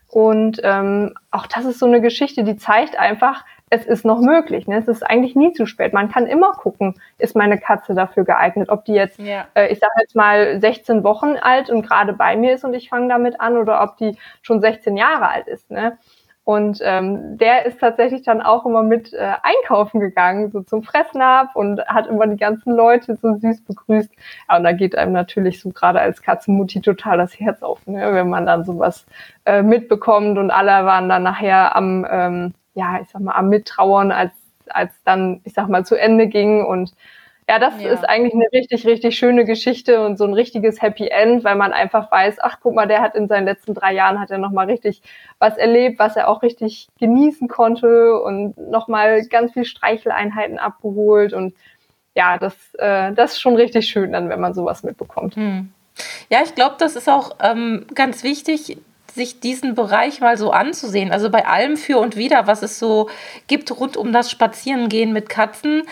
Und 0.08 0.60
ähm, 0.64 1.14
auch 1.30 1.48
das 1.48 1.66
ist 1.66 1.80
so 1.80 1.86
eine 1.86 2.02
Geschichte, 2.02 2.44
die 2.44 2.58
zeigt 2.58 2.98
einfach, 3.00 3.46
es 3.72 3.86
ist 3.86 4.04
noch 4.04 4.20
möglich. 4.20 4.68
Ne? 4.68 4.78
Es 4.78 4.90
ist 4.90 5.02
eigentlich 5.02 5.34
nie 5.34 5.54
zu 5.54 5.66
spät. 5.66 5.94
Man 5.94 6.12
kann 6.12 6.28
immer 6.28 6.52
gucken, 6.52 6.96
ist 7.18 7.38
meine 7.38 7.58
Katze 7.58 7.96
dafür 7.96 8.26
geeignet. 8.26 8.70
Ob 8.70 8.84
die 8.84 8.94
jetzt, 8.94 9.18
ja. 9.18 9.48
äh, 9.56 9.72
ich 9.72 9.80
sage 9.80 9.94
jetzt 10.02 10.14
mal, 10.14 10.60
16 10.60 11.06
Wochen 11.06 11.38
alt 11.42 11.70
und 11.70 11.82
gerade 11.82 12.12
bei 12.12 12.36
mir 12.36 12.54
ist 12.54 12.66
und 12.66 12.74
ich 12.74 12.90
fange 12.90 13.08
damit 13.08 13.40
an 13.40 13.58
oder 13.58 13.82
ob 13.82 13.96
die 13.96 14.18
schon 14.42 14.60
16 14.60 14.98
Jahre 14.98 15.30
alt 15.30 15.48
ist. 15.48 15.72
Ne? 15.72 15.98
Und 16.44 16.80
ähm, 16.84 17.38
der 17.38 17.66
ist 17.66 17.80
tatsächlich 17.80 18.24
dann 18.24 18.42
auch 18.42 18.66
immer 18.66 18.84
mit 18.84 19.14
äh, 19.14 19.36
einkaufen 19.42 20.02
gegangen, 20.02 20.52
so 20.52 20.62
zum 20.62 20.84
Fressnapf 20.84 21.56
und 21.56 21.80
hat 21.88 22.08
immer 22.08 22.28
die 22.28 22.36
ganzen 22.36 22.76
Leute 22.76 23.16
so 23.16 23.36
süß 23.36 23.64
begrüßt. 23.64 24.12
Ja, 24.50 24.58
und 24.58 24.64
da 24.66 24.74
geht 24.74 24.98
einem 24.98 25.14
natürlich 25.14 25.62
so 25.62 25.70
gerade 25.70 26.02
als 26.02 26.22
Katzenmutti 26.22 26.82
total 26.82 27.20
das 27.20 27.40
Herz 27.40 27.64
auf, 27.64 27.88
ne? 27.88 28.14
wenn 28.14 28.28
man 28.28 28.46
dann 28.46 28.66
sowas 28.66 29.06
äh, 29.46 29.62
mitbekommt 29.62 30.38
und 30.38 30.52
alle 30.52 30.86
waren 30.86 31.08
dann 31.08 31.24
nachher 31.24 31.74
am 31.74 32.06
ähm, 32.10 32.54
ja, 32.74 33.00
ich 33.02 33.10
sag 33.10 33.22
mal, 33.22 33.34
am 33.34 33.50
Mittrauern, 33.50 34.12
als, 34.12 34.32
als 34.70 34.92
dann, 35.04 35.42
ich 35.44 35.54
sag 35.54 35.68
mal, 35.68 35.86
zu 35.86 35.96
Ende 35.96 36.28
ging. 36.28 36.66
Und 36.66 36.94
ja, 37.50 37.60
das 37.60 37.82
ja. 37.82 37.92
ist 37.92 38.08
eigentlich 38.08 38.34
eine 38.34 38.46
richtig, 38.54 38.86
richtig 38.86 39.18
schöne 39.18 39.46
Geschichte 39.46 40.06
und 40.06 40.18
so 40.18 40.26
ein 40.26 40.34
richtiges 40.34 40.82
Happy 40.82 41.08
End, 41.10 41.44
weil 41.44 41.56
man 41.56 41.74
einfach 41.74 42.12
weiß, 42.12 42.38
ach, 42.40 42.60
guck 42.62 42.76
mal, 42.76 42.88
der 42.88 43.02
hat 43.02 43.16
in 43.16 43.28
seinen 43.28 43.46
letzten 43.46 43.74
drei 43.74 43.94
Jahren 43.94 44.20
hat 44.20 44.32
er 44.32 44.38
nochmal 44.38 44.68
richtig 44.68 45.02
was 45.40 45.58
erlebt, 45.58 46.00
was 46.00 46.16
er 46.16 46.30
auch 46.30 46.44
richtig 46.44 46.88
genießen 47.00 47.48
konnte 47.48 48.22
und 48.22 48.58
nochmal 48.58 49.26
ganz 49.26 49.54
viel 49.54 49.66
Streicheleinheiten 49.66 50.60
abgeholt 50.60 51.34
und 51.34 51.54
ja, 52.16 52.38
das, 52.38 52.56
äh, 52.78 53.14
das 53.14 53.34
ist 53.34 53.42
schon 53.42 53.56
richtig 53.56 53.88
schön 53.88 54.12
dann, 54.12 54.30
wenn 54.30 54.40
man 54.40 54.54
sowas 54.54 54.84
mitbekommt. 54.84 55.36
Hm. 55.36 55.72
Ja, 56.30 56.40
ich 56.44 56.56
glaube, 56.56 56.76
das 56.80 56.96
ist 56.96 57.10
auch 57.10 57.36
ähm, 57.42 57.86
ganz 57.94 58.24
wichtig, 58.24 58.78
sich 59.16 59.40
diesen 59.40 59.76
Bereich 59.76 60.22
mal 60.22 60.38
so 60.38 60.52
anzusehen. 60.52 61.12
Also 61.12 61.30
bei 61.30 61.46
allem 61.46 61.78
für 61.78 62.00
und 62.00 62.16
wider, 62.16 62.48
was 62.48 62.64
es 62.64 62.80
so 62.80 63.10
gibt 63.48 63.72
rund 63.80 63.98
um 63.98 64.12
das 64.12 64.32
Spazierengehen 64.32 65.14
mit 65.14 65.30
Katzen, 65.30 65.84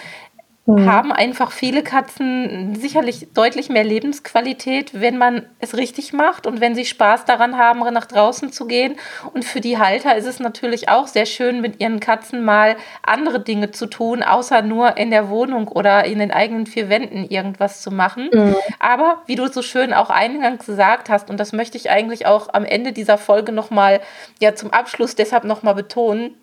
mhm. 0.77 0.91
haben 0.91 1.11
einfach 1.11 1.51
viele 1.51 1.83
Katzen 1.83 2.75
sicherlich 2.75 3.27
deutlich 3.33 3.69
mehr 3.69 3.83
Lebensqualität, 3.83 4.99
wenn 4.99 5.17
man 5.17 5.45
es 5.59 5.75
richtig 5.75 6.13
macht 6.13 6.47
und 6.47 6.61
wenn 6.61 6.75
sie 6.75 6.85
Spaß 6.85 7.25
daran 7.25 7.57
haben, 7.57 7.79
nach 7.93 8.05
draußen 8.05 8.51
zu 8.51 8.67
gehen. 8.67 8.95
Und 9.33 9.45
für 9.45 9.61
die 9.61 9.77
Halter 9.77 10.15
ist 10.15 10.25
es 10.25 10.39
natürlich 10.39 10.89
auch 10.89 11.07
sehr 11.07 11.25
schön, 11.25 11.61
mit 11.61 11.81
ihren 11.81 11.99
Katzen 11.99 12.43
mal 12.43 12.75
andere 13.03 13.39
Dinge 13.39 13.71
zu 13.71 13.87
tun, 13.87 14.23
außer 14.23 14.61
nur 14.61 14.97
in 14.97 15.11
der 15.11 15.29
Wohnung 15.29 15.67
oder 15.67 16.05
in 16.05 16.19
den 16.19 16.31
eigenen 16.31 16.65
vier 16.65 16.89
Wänden 16.89 17.25
irgendwas 17.25 17.81
zu 17.81 17.91
machen. 17.91 18.29
Mhm. 18.31 18.55
Aber 18.79 19.21
wie 19.25 19.35
du 19.35 19.47
so 19.47 19.61
schön 19.61 19.93
auch 19.93 20.09
eingangs 20.09 20.65
gesagt 20.65 21.09
hast, 21.09 21.29
und 21.29 21.39
das 21.39 21.53
möchte 21.53 21.77
ich 21.77 21.89
eigentlich 21.89 22.25
auch 22.25 22.49
am 22.53 22.65
Ende 22.65 22.91
dieser 22.91 23.17
Folge 23.17 23.51
nochmal, 23.51 24.01
ja, 24.39 24.55
zum 24.55 24.71
Abschluss 24.71 25.15
deshalb 25.15 25.43
nochmal 25.43 25.75
betonen, 25.75 26.35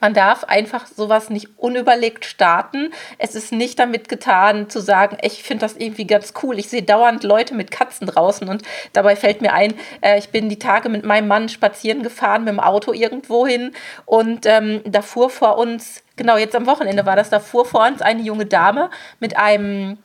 man 0.00 0.14
darf 0.14 0.44
einfach 0.44 0.86
sowas 0.86 1.30
nicht 1.30 1.48
unüberlegt 1.56 2.24
starten. 2.24 2.92
Es 3.18 3.34
ist 3.34 3.52
nicht 3.52 3.78
damit 3.78 4.08
getan 4.08 4.70
zu 4.70 4.80
sagen, 4.80 5.18
ich 5.22 5.42
finde 5.42 5.62
das 5.62 5.76
irgendwie 5.76 6.06
ganz 6.06 6.34
cool. 6.42 6.58
Ich 6.58 6.68
sehe 6.68 6.82
dauernd 6.82 7.24
Leute 7.24 7.54
mit 7.54 7.70
Katzen 7.70 8.06
draußen 8.06 8.48
und 8.48 8.62
dabei 8.92 9.16
fällt 9.16 9.40
mir 9.40 9.52
ein, 9.52 9.74
äh, 10.00 10.18
ich 10.18 10.30
bin 10.30 10.48
die 10.48 10.58
Tage 10.58 10.88
mit 10.88 11.04
meinem 11.04 11.28
Mann 11.28 11.48
spazieren 11.48 12.02
gefahren 12.02 12.44
mit 12.44 12.52
dem 12.52 12.60
Auto 12.60 12.92
irgendwo 12.92 13.46
hin 13.46 13.72
und 14.06 14.46
ähm, 14.46 14.82
da 14.84 15.02
fuhr 15.02 15.30
vor 15.30 15.58
uns, 15.58 16.02
genau 16.16 16.36
jetzt 16.36 16.54
am 16.54 16.66
Wochenende 16.66 17.06
war 17.06 17.16
das, 17.16 17.30
da 17.30 17.40
fuhr 17.40 17.64
vor 17.64 17.86
uns 17.86 18.02
eine 18.02 18.22
junge 18.22 18.46
Dame 18.46 18.90
mit 19.20 19.36
einem 19.36 19.98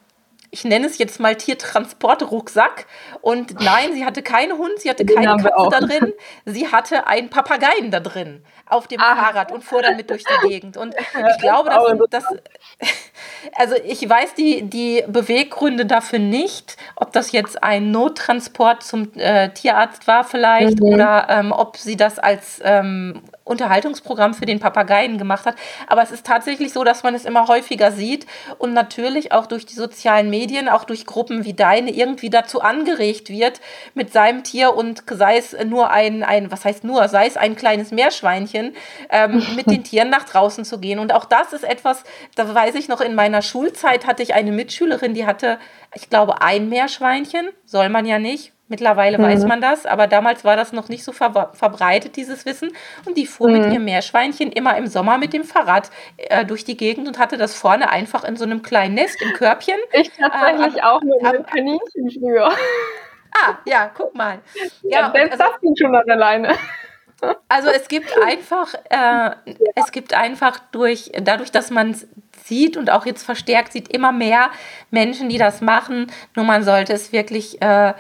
ich 0.54 0.64
nenne 0.64 0.86
es 0.86 1.00
jetzt 1.00 1.20
mal 1.20 1.36
Tiertransportrucksack. 1.36 2.86
Und 3.22 3.60
nein, 3.60 3.94
sie 3.94 4.06
hatte 4.06 4.22
keinen 4.22 4.56
Hund, 4.60 4.78
sie 4.78 4.90
hatte 4.90 5.04
keine 5.04 5.42
Katze 5.42 5.68
da 5.72 5.80
drin, 5.80 6.14
sie 6.46 6.68
hatte 6.68 7.08
einen 7.08 7.32
Papageien 7.32 7.90
da 7.90 8.00
drin 8.00 8.44
auf 8.68 8.88
dem 8.88 9.02
ah. 9.02 9.16
Fahrrad 9.16 9.52
und 9.52 9.64
fuhr 9.64 9.82
damit 9.82 10.12
durch 10.12 10.24
die 10.24 10.48
Gegend. 10.48 10.78
Und 10.78 10.96
ich 10.96 11.38
glaube, 11.40 11.72
dass, 11.72 12.24
dass 12.24 12.26
also 13.56 13.76
ich 13.84 14.08
weiß 14.08 14.36
die, 14.36 14.62
die 14.70 15.04
Beweggründe 15.08 15.88
dafür 15.88 16.20
nicht, 16.20 16.78
ob 16.96 17.12
das 17.14 17.32
jetzt 17.32 17.64
ein 17.64 17.90
Nottransport 17.90 18.84
zum 18.84 19.12
äh, 19.16 19.50
Tierarzt 19.50 20.08
war 20.08 20.24
vielleicht 20.24 20.80
mhm. 20.80 20.94
oder 20.94 21.28
ähm, 21.30 21.52
ob 21.52 21.78
sie 21.78 21.98
das 21.98 22.20
als 22.20 22.62
ähm, 22.64 23.24
Unterhaltungsprogramm 23.46 24.34
für 24.34 24.46
den 24.46 24.60
Papageien 24.60 25.18
gemacht 25.18 25.46
hat. 25.46 25.56
Aber 25.88 26.02
es 26.02 26.12
ist 26.12 26.26
tatsächlich 26.26 26.72
so, 26.72 26.84
dass 26.84 27.04
man 27.04 27.14
es 27.14 27.26
immer 27.26 27.48
häufiger 27.48 27.92
sieht 27.92 28.26
und 28.58 28.74
natürlich 28.74 29.32
auch 29.32 29.46
durch 29.46 29.66
die 29.66 29.74
sozialen 29.74 30.30
Medien, 30.30 30.70
auch 30.70 30.86
durch 30.86 31.06
Gruppen 31.06 31.44
wie 31.44 31.54
deine 31.54 31.92
irgendwie 31.92 32.30
dazu 32.30 32.62
angeregt 32.62 33.30
wird, 33.30 33.60
mit 33.94 34.14
seinem 34.14 34.44
Tier 34.44 34.74
und 34.74 35.04
sei 35.10 35.38
es 35.38 35.56
nur 35.66 35.92
ein, 35.92 36.24
ein 36.24 36.52
was 36.52 36.64
heißt 36.64 36.84
nur, 36.84 37.08
sei 37.10 37.28
es 37.28 37.36
ein 37.36 37.56
kleines 37.56 37.92
Meerschweinchen, 37.92 38.76
ähm, 39.10 39.46
mit 39.56 39.70
den 39.70 39.84
Tieren 39.84 40.10
nach 40.10 40.24
draußen 40.24 40.64
zu 40.64 40.80
gehen. 40.80 41.00
Und 41.00 41.14
auch 41.14 41.26
das 41.26 41.54
ist 41.54 41.64
etwas, 41.64 42.04
da 42.36 42.54
weiß 42.54 42.76
ich 42.76 42.88
noch, 42.88 43.02
in 43.02 43.16
meiner 43.16 43.42
Schulzeit 43.42 44.08
hatte 44.08 44.24
ich 44.24 44.34
eine 44.34 44.52
Mitschülerin, 44.52 45.14
die 45.14 45.26
hatte, 45.26 45.60
ich 45.94 46.10
glaube, 46.10 46.42
ein 46.42 46.70
Meerschweinchen, 46.70 47.50
soll 47.66 47.90
man 47.90 48.06
ja 48.06 48.20
nicht, 48.20 48.54
Mittlerweile 48.74 49.20
mhm. 49.20 49.24
weiß 49.26 49.46
man 49.46 49.62
das, 49.62 49.86
aber 49.86 50.08
damals 50.08 50.44
war 50.44 50.56
das 50.56 50.74
noch 50.74 50.90
nicht 50.90 51.04
so 51.04 51.12
ver 51.12 51.52
verbreitet, 51.54 52.16
dieses 52.16 52.44
Wissen. 52.48 52.72
Und 53.06 53.18
die 53.18 53.28
fuhr 53.28 53.48
mhm. 53.48 53.60
mit 53.60 53.72
ihrem 53.72 53.86
Meerschweinchen 53.86 54.52
immer 54.52 54.76
im 54.78 54.88
Sommer 54.88 55.20
mit 55.20 55.32
dem 55.32 55.44
Fahrrad 55.44 55.92
äh, 56.18 56.44
durch 56.44 56.66
die 56.66 56.76
Gegend 56.76 57.08
und 57.08 57.20
hatte 57.20 57.38
das 57.38 57.54
vorne 57.54 57.92
einfach 57.92 58.24
in 58.24 58.36
so 58.36 58.46
einem 58.46 58.64
kleinen 58.64 58.96
Nest 58.96 59.22
im 59.22 59.34
Körbchen. 59.34 59.78
Ich 59.92 60.10
tatsächlich 60.18 60.78
äh, 60.78 60.82
auch 60.82 61.04
mit 61.04 61.24
einem 61.24 61.46
Kaninchen 61.46 62.20
früher. 62.20 62.52
Ah, 63.36 63.58
ja, 63.66 63.92
guck 63.96 64.16
mal. 64.16 64.40
Ja, 64.82 65.02
ja 65.02 65.12
selbst 65.12 65.40
also, 65.40 65.52
das 65.52 65.62
ging 65.62 65.76
schon 65.76 65.96
an 65.96 66.10
alleine. 66.10 66.56
Also 67.48 67.70
es 67.70 67.88
gibt 67.88 68.12
einfach, 68.22 68.74
äh, 68.90 69.32
es 69.76 69.92
gibt 69.92 70.16
einfach 70.16 70.60
durch, 70.72 71.12
dadurch, 71.22 71.52
dass 71.52 71.70
man 71.70 71.92
es 71.92 72.08
sieht 72.44 72.76
und 72.76 72.90
auch 72.90 73.06
jetzt 73.06 73.24
verstärkt 73.24 73.72
sieht, 73.72 73.88
immer 73.94 74.12
mehr 74.12 74.50
Menschen, 74.92 75.30
die 75.30 75.38
das 75.38 75.62
machen. 75.62 76.12
Nur 76.36 76.46
man 76.46 76.64
sollte 76.64 76.94
es 76.94 77.12
wirklich 77.12 77.62
äh, 77.62 77.94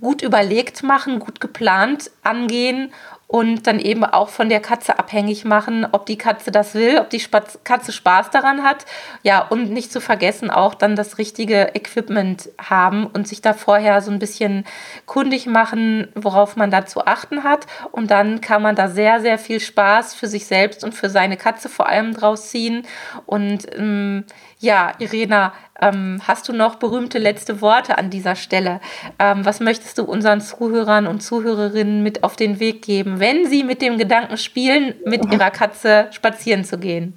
gut 0.00 0.22
überlegt 0.22 0.82
machen, 0.82 1.18
gut 1.18 1.40
geplant 1.40 2.10
angehen 2.22 2.92
und 3.30 3.68
dann 3.68 3.78
eben 3.78 4.04
auch 4.04 4.28
von 4.28 4.48
der 4.48 4.58
Katze 4.58 4.98
abhängig 4.98 5.44
machen, 5.44 5.86
ob 5.92 6.04
die 6.04 6.18
Katze 6.18 6.50
das 6.50 6.74
will, 6.74 6.98
ob 6.98 7.10
die 7.10 7.20
Spaz 7.20 7.60
Katze 7.62 7.92
Spaß 7.92 8.30
daran 8.30 8.64
hat. 8.64 8.86
Ja, 9.22 9.46
und 9.46 9.70
nicht 9.70 9.92
zu 9.92 10.00
vergessen 10.00 10.50
auch 10.50 10.74
dann 10.74 10.96
das 10.96 11.16
richtige 11.16 11.76
Equipment 11.76 12.48
haben 12.58 13.06
und 13.06 13.28
sich 13.28 13.40
da 13.40 13.52
vorher 13.52 14.02
so 14.02 14.10
ein 14.10 14.18
bisschen 14.18 14.64
kundig 15.06 15.46
machen, 15.46 16.08
worauf 16.16 16.56
man 16.56 16.72
da 16.72 16.86
zu 16.86 17.06
achten 17.06 17.44
hat. 17.44 17.68
Und 17.92 18.10
dann 18.10 18.40
kann 18.40 18.62
man 18.62 18.74
da 18.74 18.88
sehr, 18.88 19.20
sehr 19.20 19.38
viel 19.38 19.60
Spaß 19.60 20.12
für 20.14 20.26
sich 20.26 20.46
selbst 20.46 20.82
und 20.82 20.92
für 20.92 21.08
seine 21.08 21.36
Katze 21.36 21.68
vor 21.68 21.88
allem 21.88 22.14
draus 22.14 22.50
ziehen. 22.50 22.84
Und 23.26 23.64
ähm, 23.76 24.24
ja, 24.60 24.92
Irena, 24.98 25.54
ähm, 25.80 26.20
hast 26.28 26.48
du 26.48 26.52
noch 26.52 26.76
berühmte 26.76 27.18
letzte 27.18 27.62
Worte 27.62 27.96
an 27.96 28.10
dieser 28.10 28.36
Stelle? 28.36 28.80
Ähm, 29.18 29.44
was 29.46 29.60
möchtest 29.60 29.96
du 29.96 30.04
unseren 30.04 30.42
Zuhörern 30.42 31.06
und 31.06 31.20
Zuhörerinnen 31.22 32.02
mit 32.02 32.22
auf 32.22 32.36
den 32.36 32.60
Weg 32.60 32.82
geben, 32.82 33.20
wenn 33.20 33.46
sie 33.46 33.64
mit 33.64 33.80
dem 33.80 33.96
Gedanken 33.96 34.36
spielen, 34.36 34.94
mit 35.06 35.32
ihrer 35.32 35.50
Katze 35.50 36.08
spazieren 36.10 36.64
zu 36.64 36.78
gehen? 36.78 37.16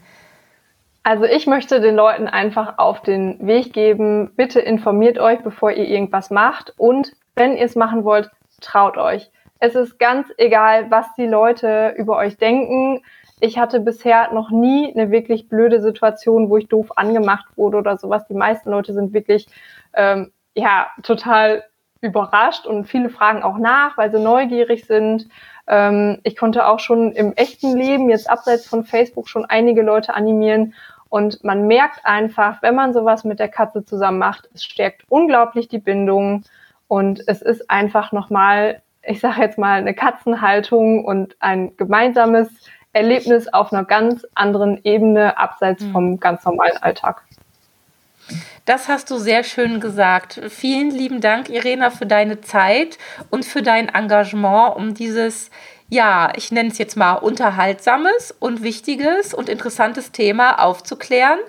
Also 1.03 1.25
ich 1.25 1.45
möchte 1.45 1.81
den 1.81 1.97
Leuten 1.97 2.27
einfach 2.27 2.77
auf 2.77 3.01
den 3.01 3.45
Weg 3.45 3.73
geben, 3.73 4.31
bitte 4.37 4.61
informiert 4.61 5.19
euch, 5.19 5.39
bevor 5.43 5.71
ihr 5.71 5.85
irgendwas 5.85 6.29
macht 6.29 6.73
und 6.77 7.11
wenn 7.35 7.57
ihr 7.57 7.65
es 7.65 7.75
machen 7.75 8.05
wollt, 8.05 8.31
traut 8.61 8.97
euch. 8.97 9.29
Es 9.59 9.75
ist 9.75 9.99
ganz 9.99 10.29
egal, 10.37 10.89
was 10.91 11.05
die 11.17 11.25
Leute 11.25 11.93
über 11.97 12.15
euch 12.15 12.37
denken 12.37 13.01
ich 13.43 13.59
hatte 13.59 13.81
bisher 13.81 14.31
noch 14.31 14.51
nie 14.51 14.93
eine 14.93 15.11
wirklich 15.11 15.49
blöde 15.49 15.81
Situation, 15.81 16.49
wo 16.49 16.55
ich 16.55 16.69
doof 16.69 16.97
angemacht 16.97 17.45
wurde 17.57 17.75
oder 17.75 17.97
sowas. 17.97 18.25
Die 18.27 18.33
meisten 18.33 18.69
Leute 18.69 18.93
sind 18.93 19.11
wirklich 19.11 19.47
ähm, 19.93 20.31
ja 20.55 20.87
total 21.03 21.65
überrascht 21.99 22.65
und 22.65 22.85
viele 22.85 23.09
fragen 23.09 23.43
auch 23.43 23.57
nach, 23.57 23.97
weil 23.97 24.11
sie 24.11 24.19
neugierig 24.21 24.85
sind. 24.85 25.27
Ähm, 25.67 26.19
ich 26.23 26.37
konnte 26.37 26.65
auch 26.65 26.79
schon 26.79 27.11
im 27.11 27.33
echten 27.33 27.75
Leben, 27.75 28.09
jetzt 28.09 28.29
abseits 28.29 28.65
von 28.65 28.85
Facebook, 28.85 29.27
schon 29.27 29.43
einige 29.43 29.81
Leute 29.81 30.15
animieren. 30.15 30.73
Und 31.09 31.43
man 31.43 31.67
merkt 31.67 32.05
einfach, 32.05 32.61
wenn 32.61 32.75
man 32.75 32.93
sowas 32.93 33.25
mit 33.25 33.39
der 33.39 33.49
Katze 33.49 33.83
zusammen 33.83 34.19
macht, 34.19 34.49
es 34.53 34.63
stärkt 34.63 35.03
unglaublich 35.09 35.67
die 35.67 35.79
Bindung. 35.79 36.45
Und 36.87 37.21
es 37.27 37.41
ist 37.41 37.69
einfach 37.69 38.13
nochmal, 38.13 38.81
ich 39.05 39.19
sage 39.19 39.41
jetzt 39.41 39.57
mal, 39.57 39.79
eine 39.79 39.93
Katzenhaltung 39.93 41.03
und 41.03 41.35
ein 41.41 41.75
gemeinsames 41.75 42.49
Erlebnis 42.93 43.47
auf 43.51 43.73
einer 43.73 43.83
ganz 43.83 44.25
anderen 44.35 44.79
Ebene, 44.83 45.37
abseits 45.37 45.83
vom 45.91 46.11
mhm. 46.11 46.19
ganz 46.19 46.45
normalen 46.45 46.77
Alltag. 46.77 47.23
Das 48.65 48.87
hast 48.87 49.11
du 49.11 49.17
sehr 49.17 49.43
schön 49.43 49.81
gesagt. 49.81 50.39
Vielen 50.47 50.89
lieben 50.91 51.19
Dank, 51.19 51.49
Irena, 51.49 51.89
für 51.89 52.05
deine 52.05 52.39
Zeit 52.39 52.97
und 53.29 53.43
für 53.43 53.61
dein 53.61 53.89
Engagement, 53.89 54.77
um 54.77 54.93
dieses, 54.93 55.51
ja, 55.89 56.31
ich 56.37 56.49
nenne 56.51 56.69
es 56.69 56.77
jetzt 56.77 56.95
mal 56.95 57.15
unterhaltsames 57.15 58.33
und 58.39 58.63
wichtiges 58.63 59.33
und 59.33 59.49
interessantes 59.49 60.13
Thema 60.13 60.63
aufzuklären. 60.63 61.39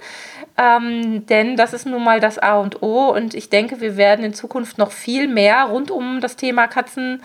Ähm, 0.56 1.26
denn 1.26 1.56
das 1.56 1.72
ist 1.72 1.86
nun 1.86 2.02
mal 2.02 2.20
das 2.20 2.38
A 2.38 2.58
und 2.58 2.82
O 2.82 3.10
und 3.10 3.34
ich 3.34 3.48
denke, 3.48 3.80
wir 3.80 3.96
werden 3.96 4.24
in 4.24 4.34
Zukunft 4.34 4.78
noch 4.78 4.92
viel 4.92 5.28
mehr 5.28 5.64
rund 5.64 5.90
um 5.90 6.20
das 6.20 6.36
Thema 6.36 6.66
Katzen 6.66 7.22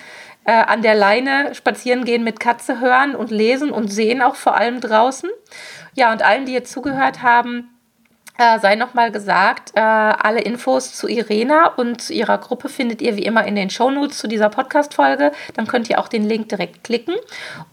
äh, 0.50 0.64
an 0.66 0.82
der 0.82 0.96
Leine 0.96 1.54
spazieren 1.54 2.06
gehen 2.06 2.24
mit 2.24 2.40
Katze 2.40 2.80
hören 2.80 3.16
und 3.16 3.30
lesen 3.30 3.70
und 3.70 3.90
sehen 3.90 4.24
auch 4.24 4.36
vor 4.36 4.56
allem 4.56 4.82
draußen. 4.82 5.30
Ja, 5.94 6.12
und 6.12 6.24
allen, 6.24 6.48
die 6.48 6.54
jetzt 6.54 6.72
zugehört 6.72 7.22
haben, 7.22 7.70
äh, 8.40 8.58
sei 8.60 8.76
nochmal 8.76 9.12
gesagt, 9.12 9.72
äh, 9.76 9.82
alle 9.82 10.40
Infos 10.40 10.94
zu 10.94 11.10
Irena 11.10 11.74
und 11.76 12.02
zu 12.02 12.14
ihrer 12.14 12.38
Gruppe 12.38 12.70
findet 12.70 13.02
ihr 13.02 13.18
wie 13.18 13.24
immer 13.24 13.46
in 13.46 13.56
den 13.56 13.70
Shownotes 13.70 14.18
zu 14.18 14.30
dieser 14.30 14.48
Podcast-Folge. 14.50 15.34
Dann 15.56 15.68
könnt 15.68 15.90
ihr 15.90 16.00
auch 16.00 16.08
den 16.08 16.24
Link 16.24 16.48
direkt 16.48 16.86
klicken. 16.86 17.16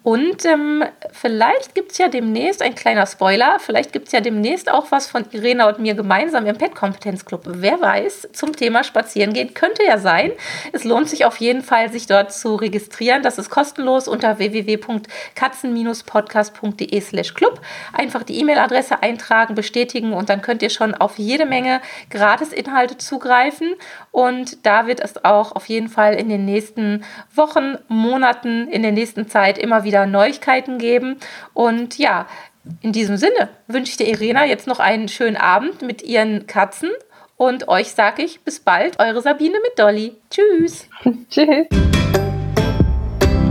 Und 0.02 0.44
ähm, 0.44 0.82
vielleicht 1.12 1.76
gibt 1.76 1.92
es 1.92 1.98
ja 1.98 2.08
demnächst, 2.08 2.62
ein 2.62 2.74
kleiner 2.74 3.06
Spoiler, 3.06 3.58
vielleicht 3.60 3.92
gibt 3.92 4.08
es 4.08 4.12
ja 4.12 4.20
demnächst 4.20 4.68
auch 4.70 4.90
was 4.90 5.06
von 5.06 5.24
Irena 5.30 5.68
und 5.68 5.78
mir 5.78 5.94
gemeinsam 5.94 6.46
im 6.46 6.58
Pet-Kompetenzclub. 6.58 7.42
Wer 7.44 7.80
weiß, 7.80 8.30
zum 8.32 8.56
Thema 8.56 8.82
Spazierengehen 8.82 9.54
könnte 9.54 9.84
ja 9.84 9.98
sein. 9.98 10.32
Es 10.72 10.82
lohnt 10.82 11.08
sich 11.08 11.26
auf 11.26 11.36
jeden 11.36 11.62
Fall, 11.62 11.92
sich 11.92 12.08
dort 12.08 12.32
zu 12.32 12.56
registrieren. 12.56 13.22
Das 13.22 13.38
ist 13.38 13.50
kostenlos 13.50 14.08
unter 14.08 14.38
www.katzen-podcast.de 14.38 17.00
slash 17.00 17.34
club. 17.34 17.60
Einfach 17.92 18.24
die 18.24 18.40
E-Mail-Adresse 18.40 19.00
eintragen, 19.02 19.54
bestätigen 19.54 20.12
und 20.12 20.28
dann 20.28 20.42
könnt 20.42 20.55
könnt 20.56 20.62
ihr 20.62 20.70
schon 20.70 20.94
auf 20.94 21.18
jede 21.18 21.44
Menge 21.44 21.82
Gratis-Inhalte 22.08 22.96
zugreifen. 22.96 23.74
Und 24.10 24.64
da 24.64 24.86
wird 24.86 25.00
es 25.00 25.22
auch 25.22 25.52
auf 25.52 25.66
jeden 25.66 25.90
Fall 25.90 26.14
in 26.14 26.30
den 26.30 26.46
nächsten 26.46 27.04
Wochen, 27.34 27.76
Monaten, 27.88 28.66
in 28.68 28.80
der 28.80 28.92
nächsten 28.92 29.28
Zeit 29.28 29.58
immer 29.58 29.84
wieder 29.84 30.06
Neuigkeiten 30.06 30.78
geben. 30.78 31.16
Und 31.52 31.98
ja, 31.98 32.26
In 32.80 32.92
diesem 32.92 33.18
Sinne 33.18 33.50
wünsche 33.66 33.90
ich 33.90 33.96
der 33.98 34.08
Irena 34.08 34.46
jetzt 34.46 34.66
noch 34.66 34.80
einen 34.80 35.08
schönen 35.08 35.36
Abend 35.36 35.82
mit 35.82 36.02
ihren 36.02 36.46
Katzen 36.46 36.90
und 37.36 37.68
euch 37.68 37.92
sage 37.92 38.22
ich 38.22 38.40
bis 38.40 38.58
bald, 38.58 38.98
eure 38.98 39.20
Sabine 39.20 39.58
mit 39.62 39.78
Dolly. 39.78 40.16
Tschüss. 40.30 40.88
Tschüss. 41.30 41.66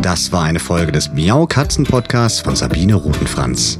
Das 0.01 0.31
war 0.31 0.43
eine 0.43 0.59
Folge 0.59 0.91
des 0.91 1.13
Miau 1.13 1.45
Katzen 1.45 1.85
Podcasts 1.85 2.41
von 2.41 2.55
Sabine 2.55 2.95
Rutenfranz. 2.95 3.79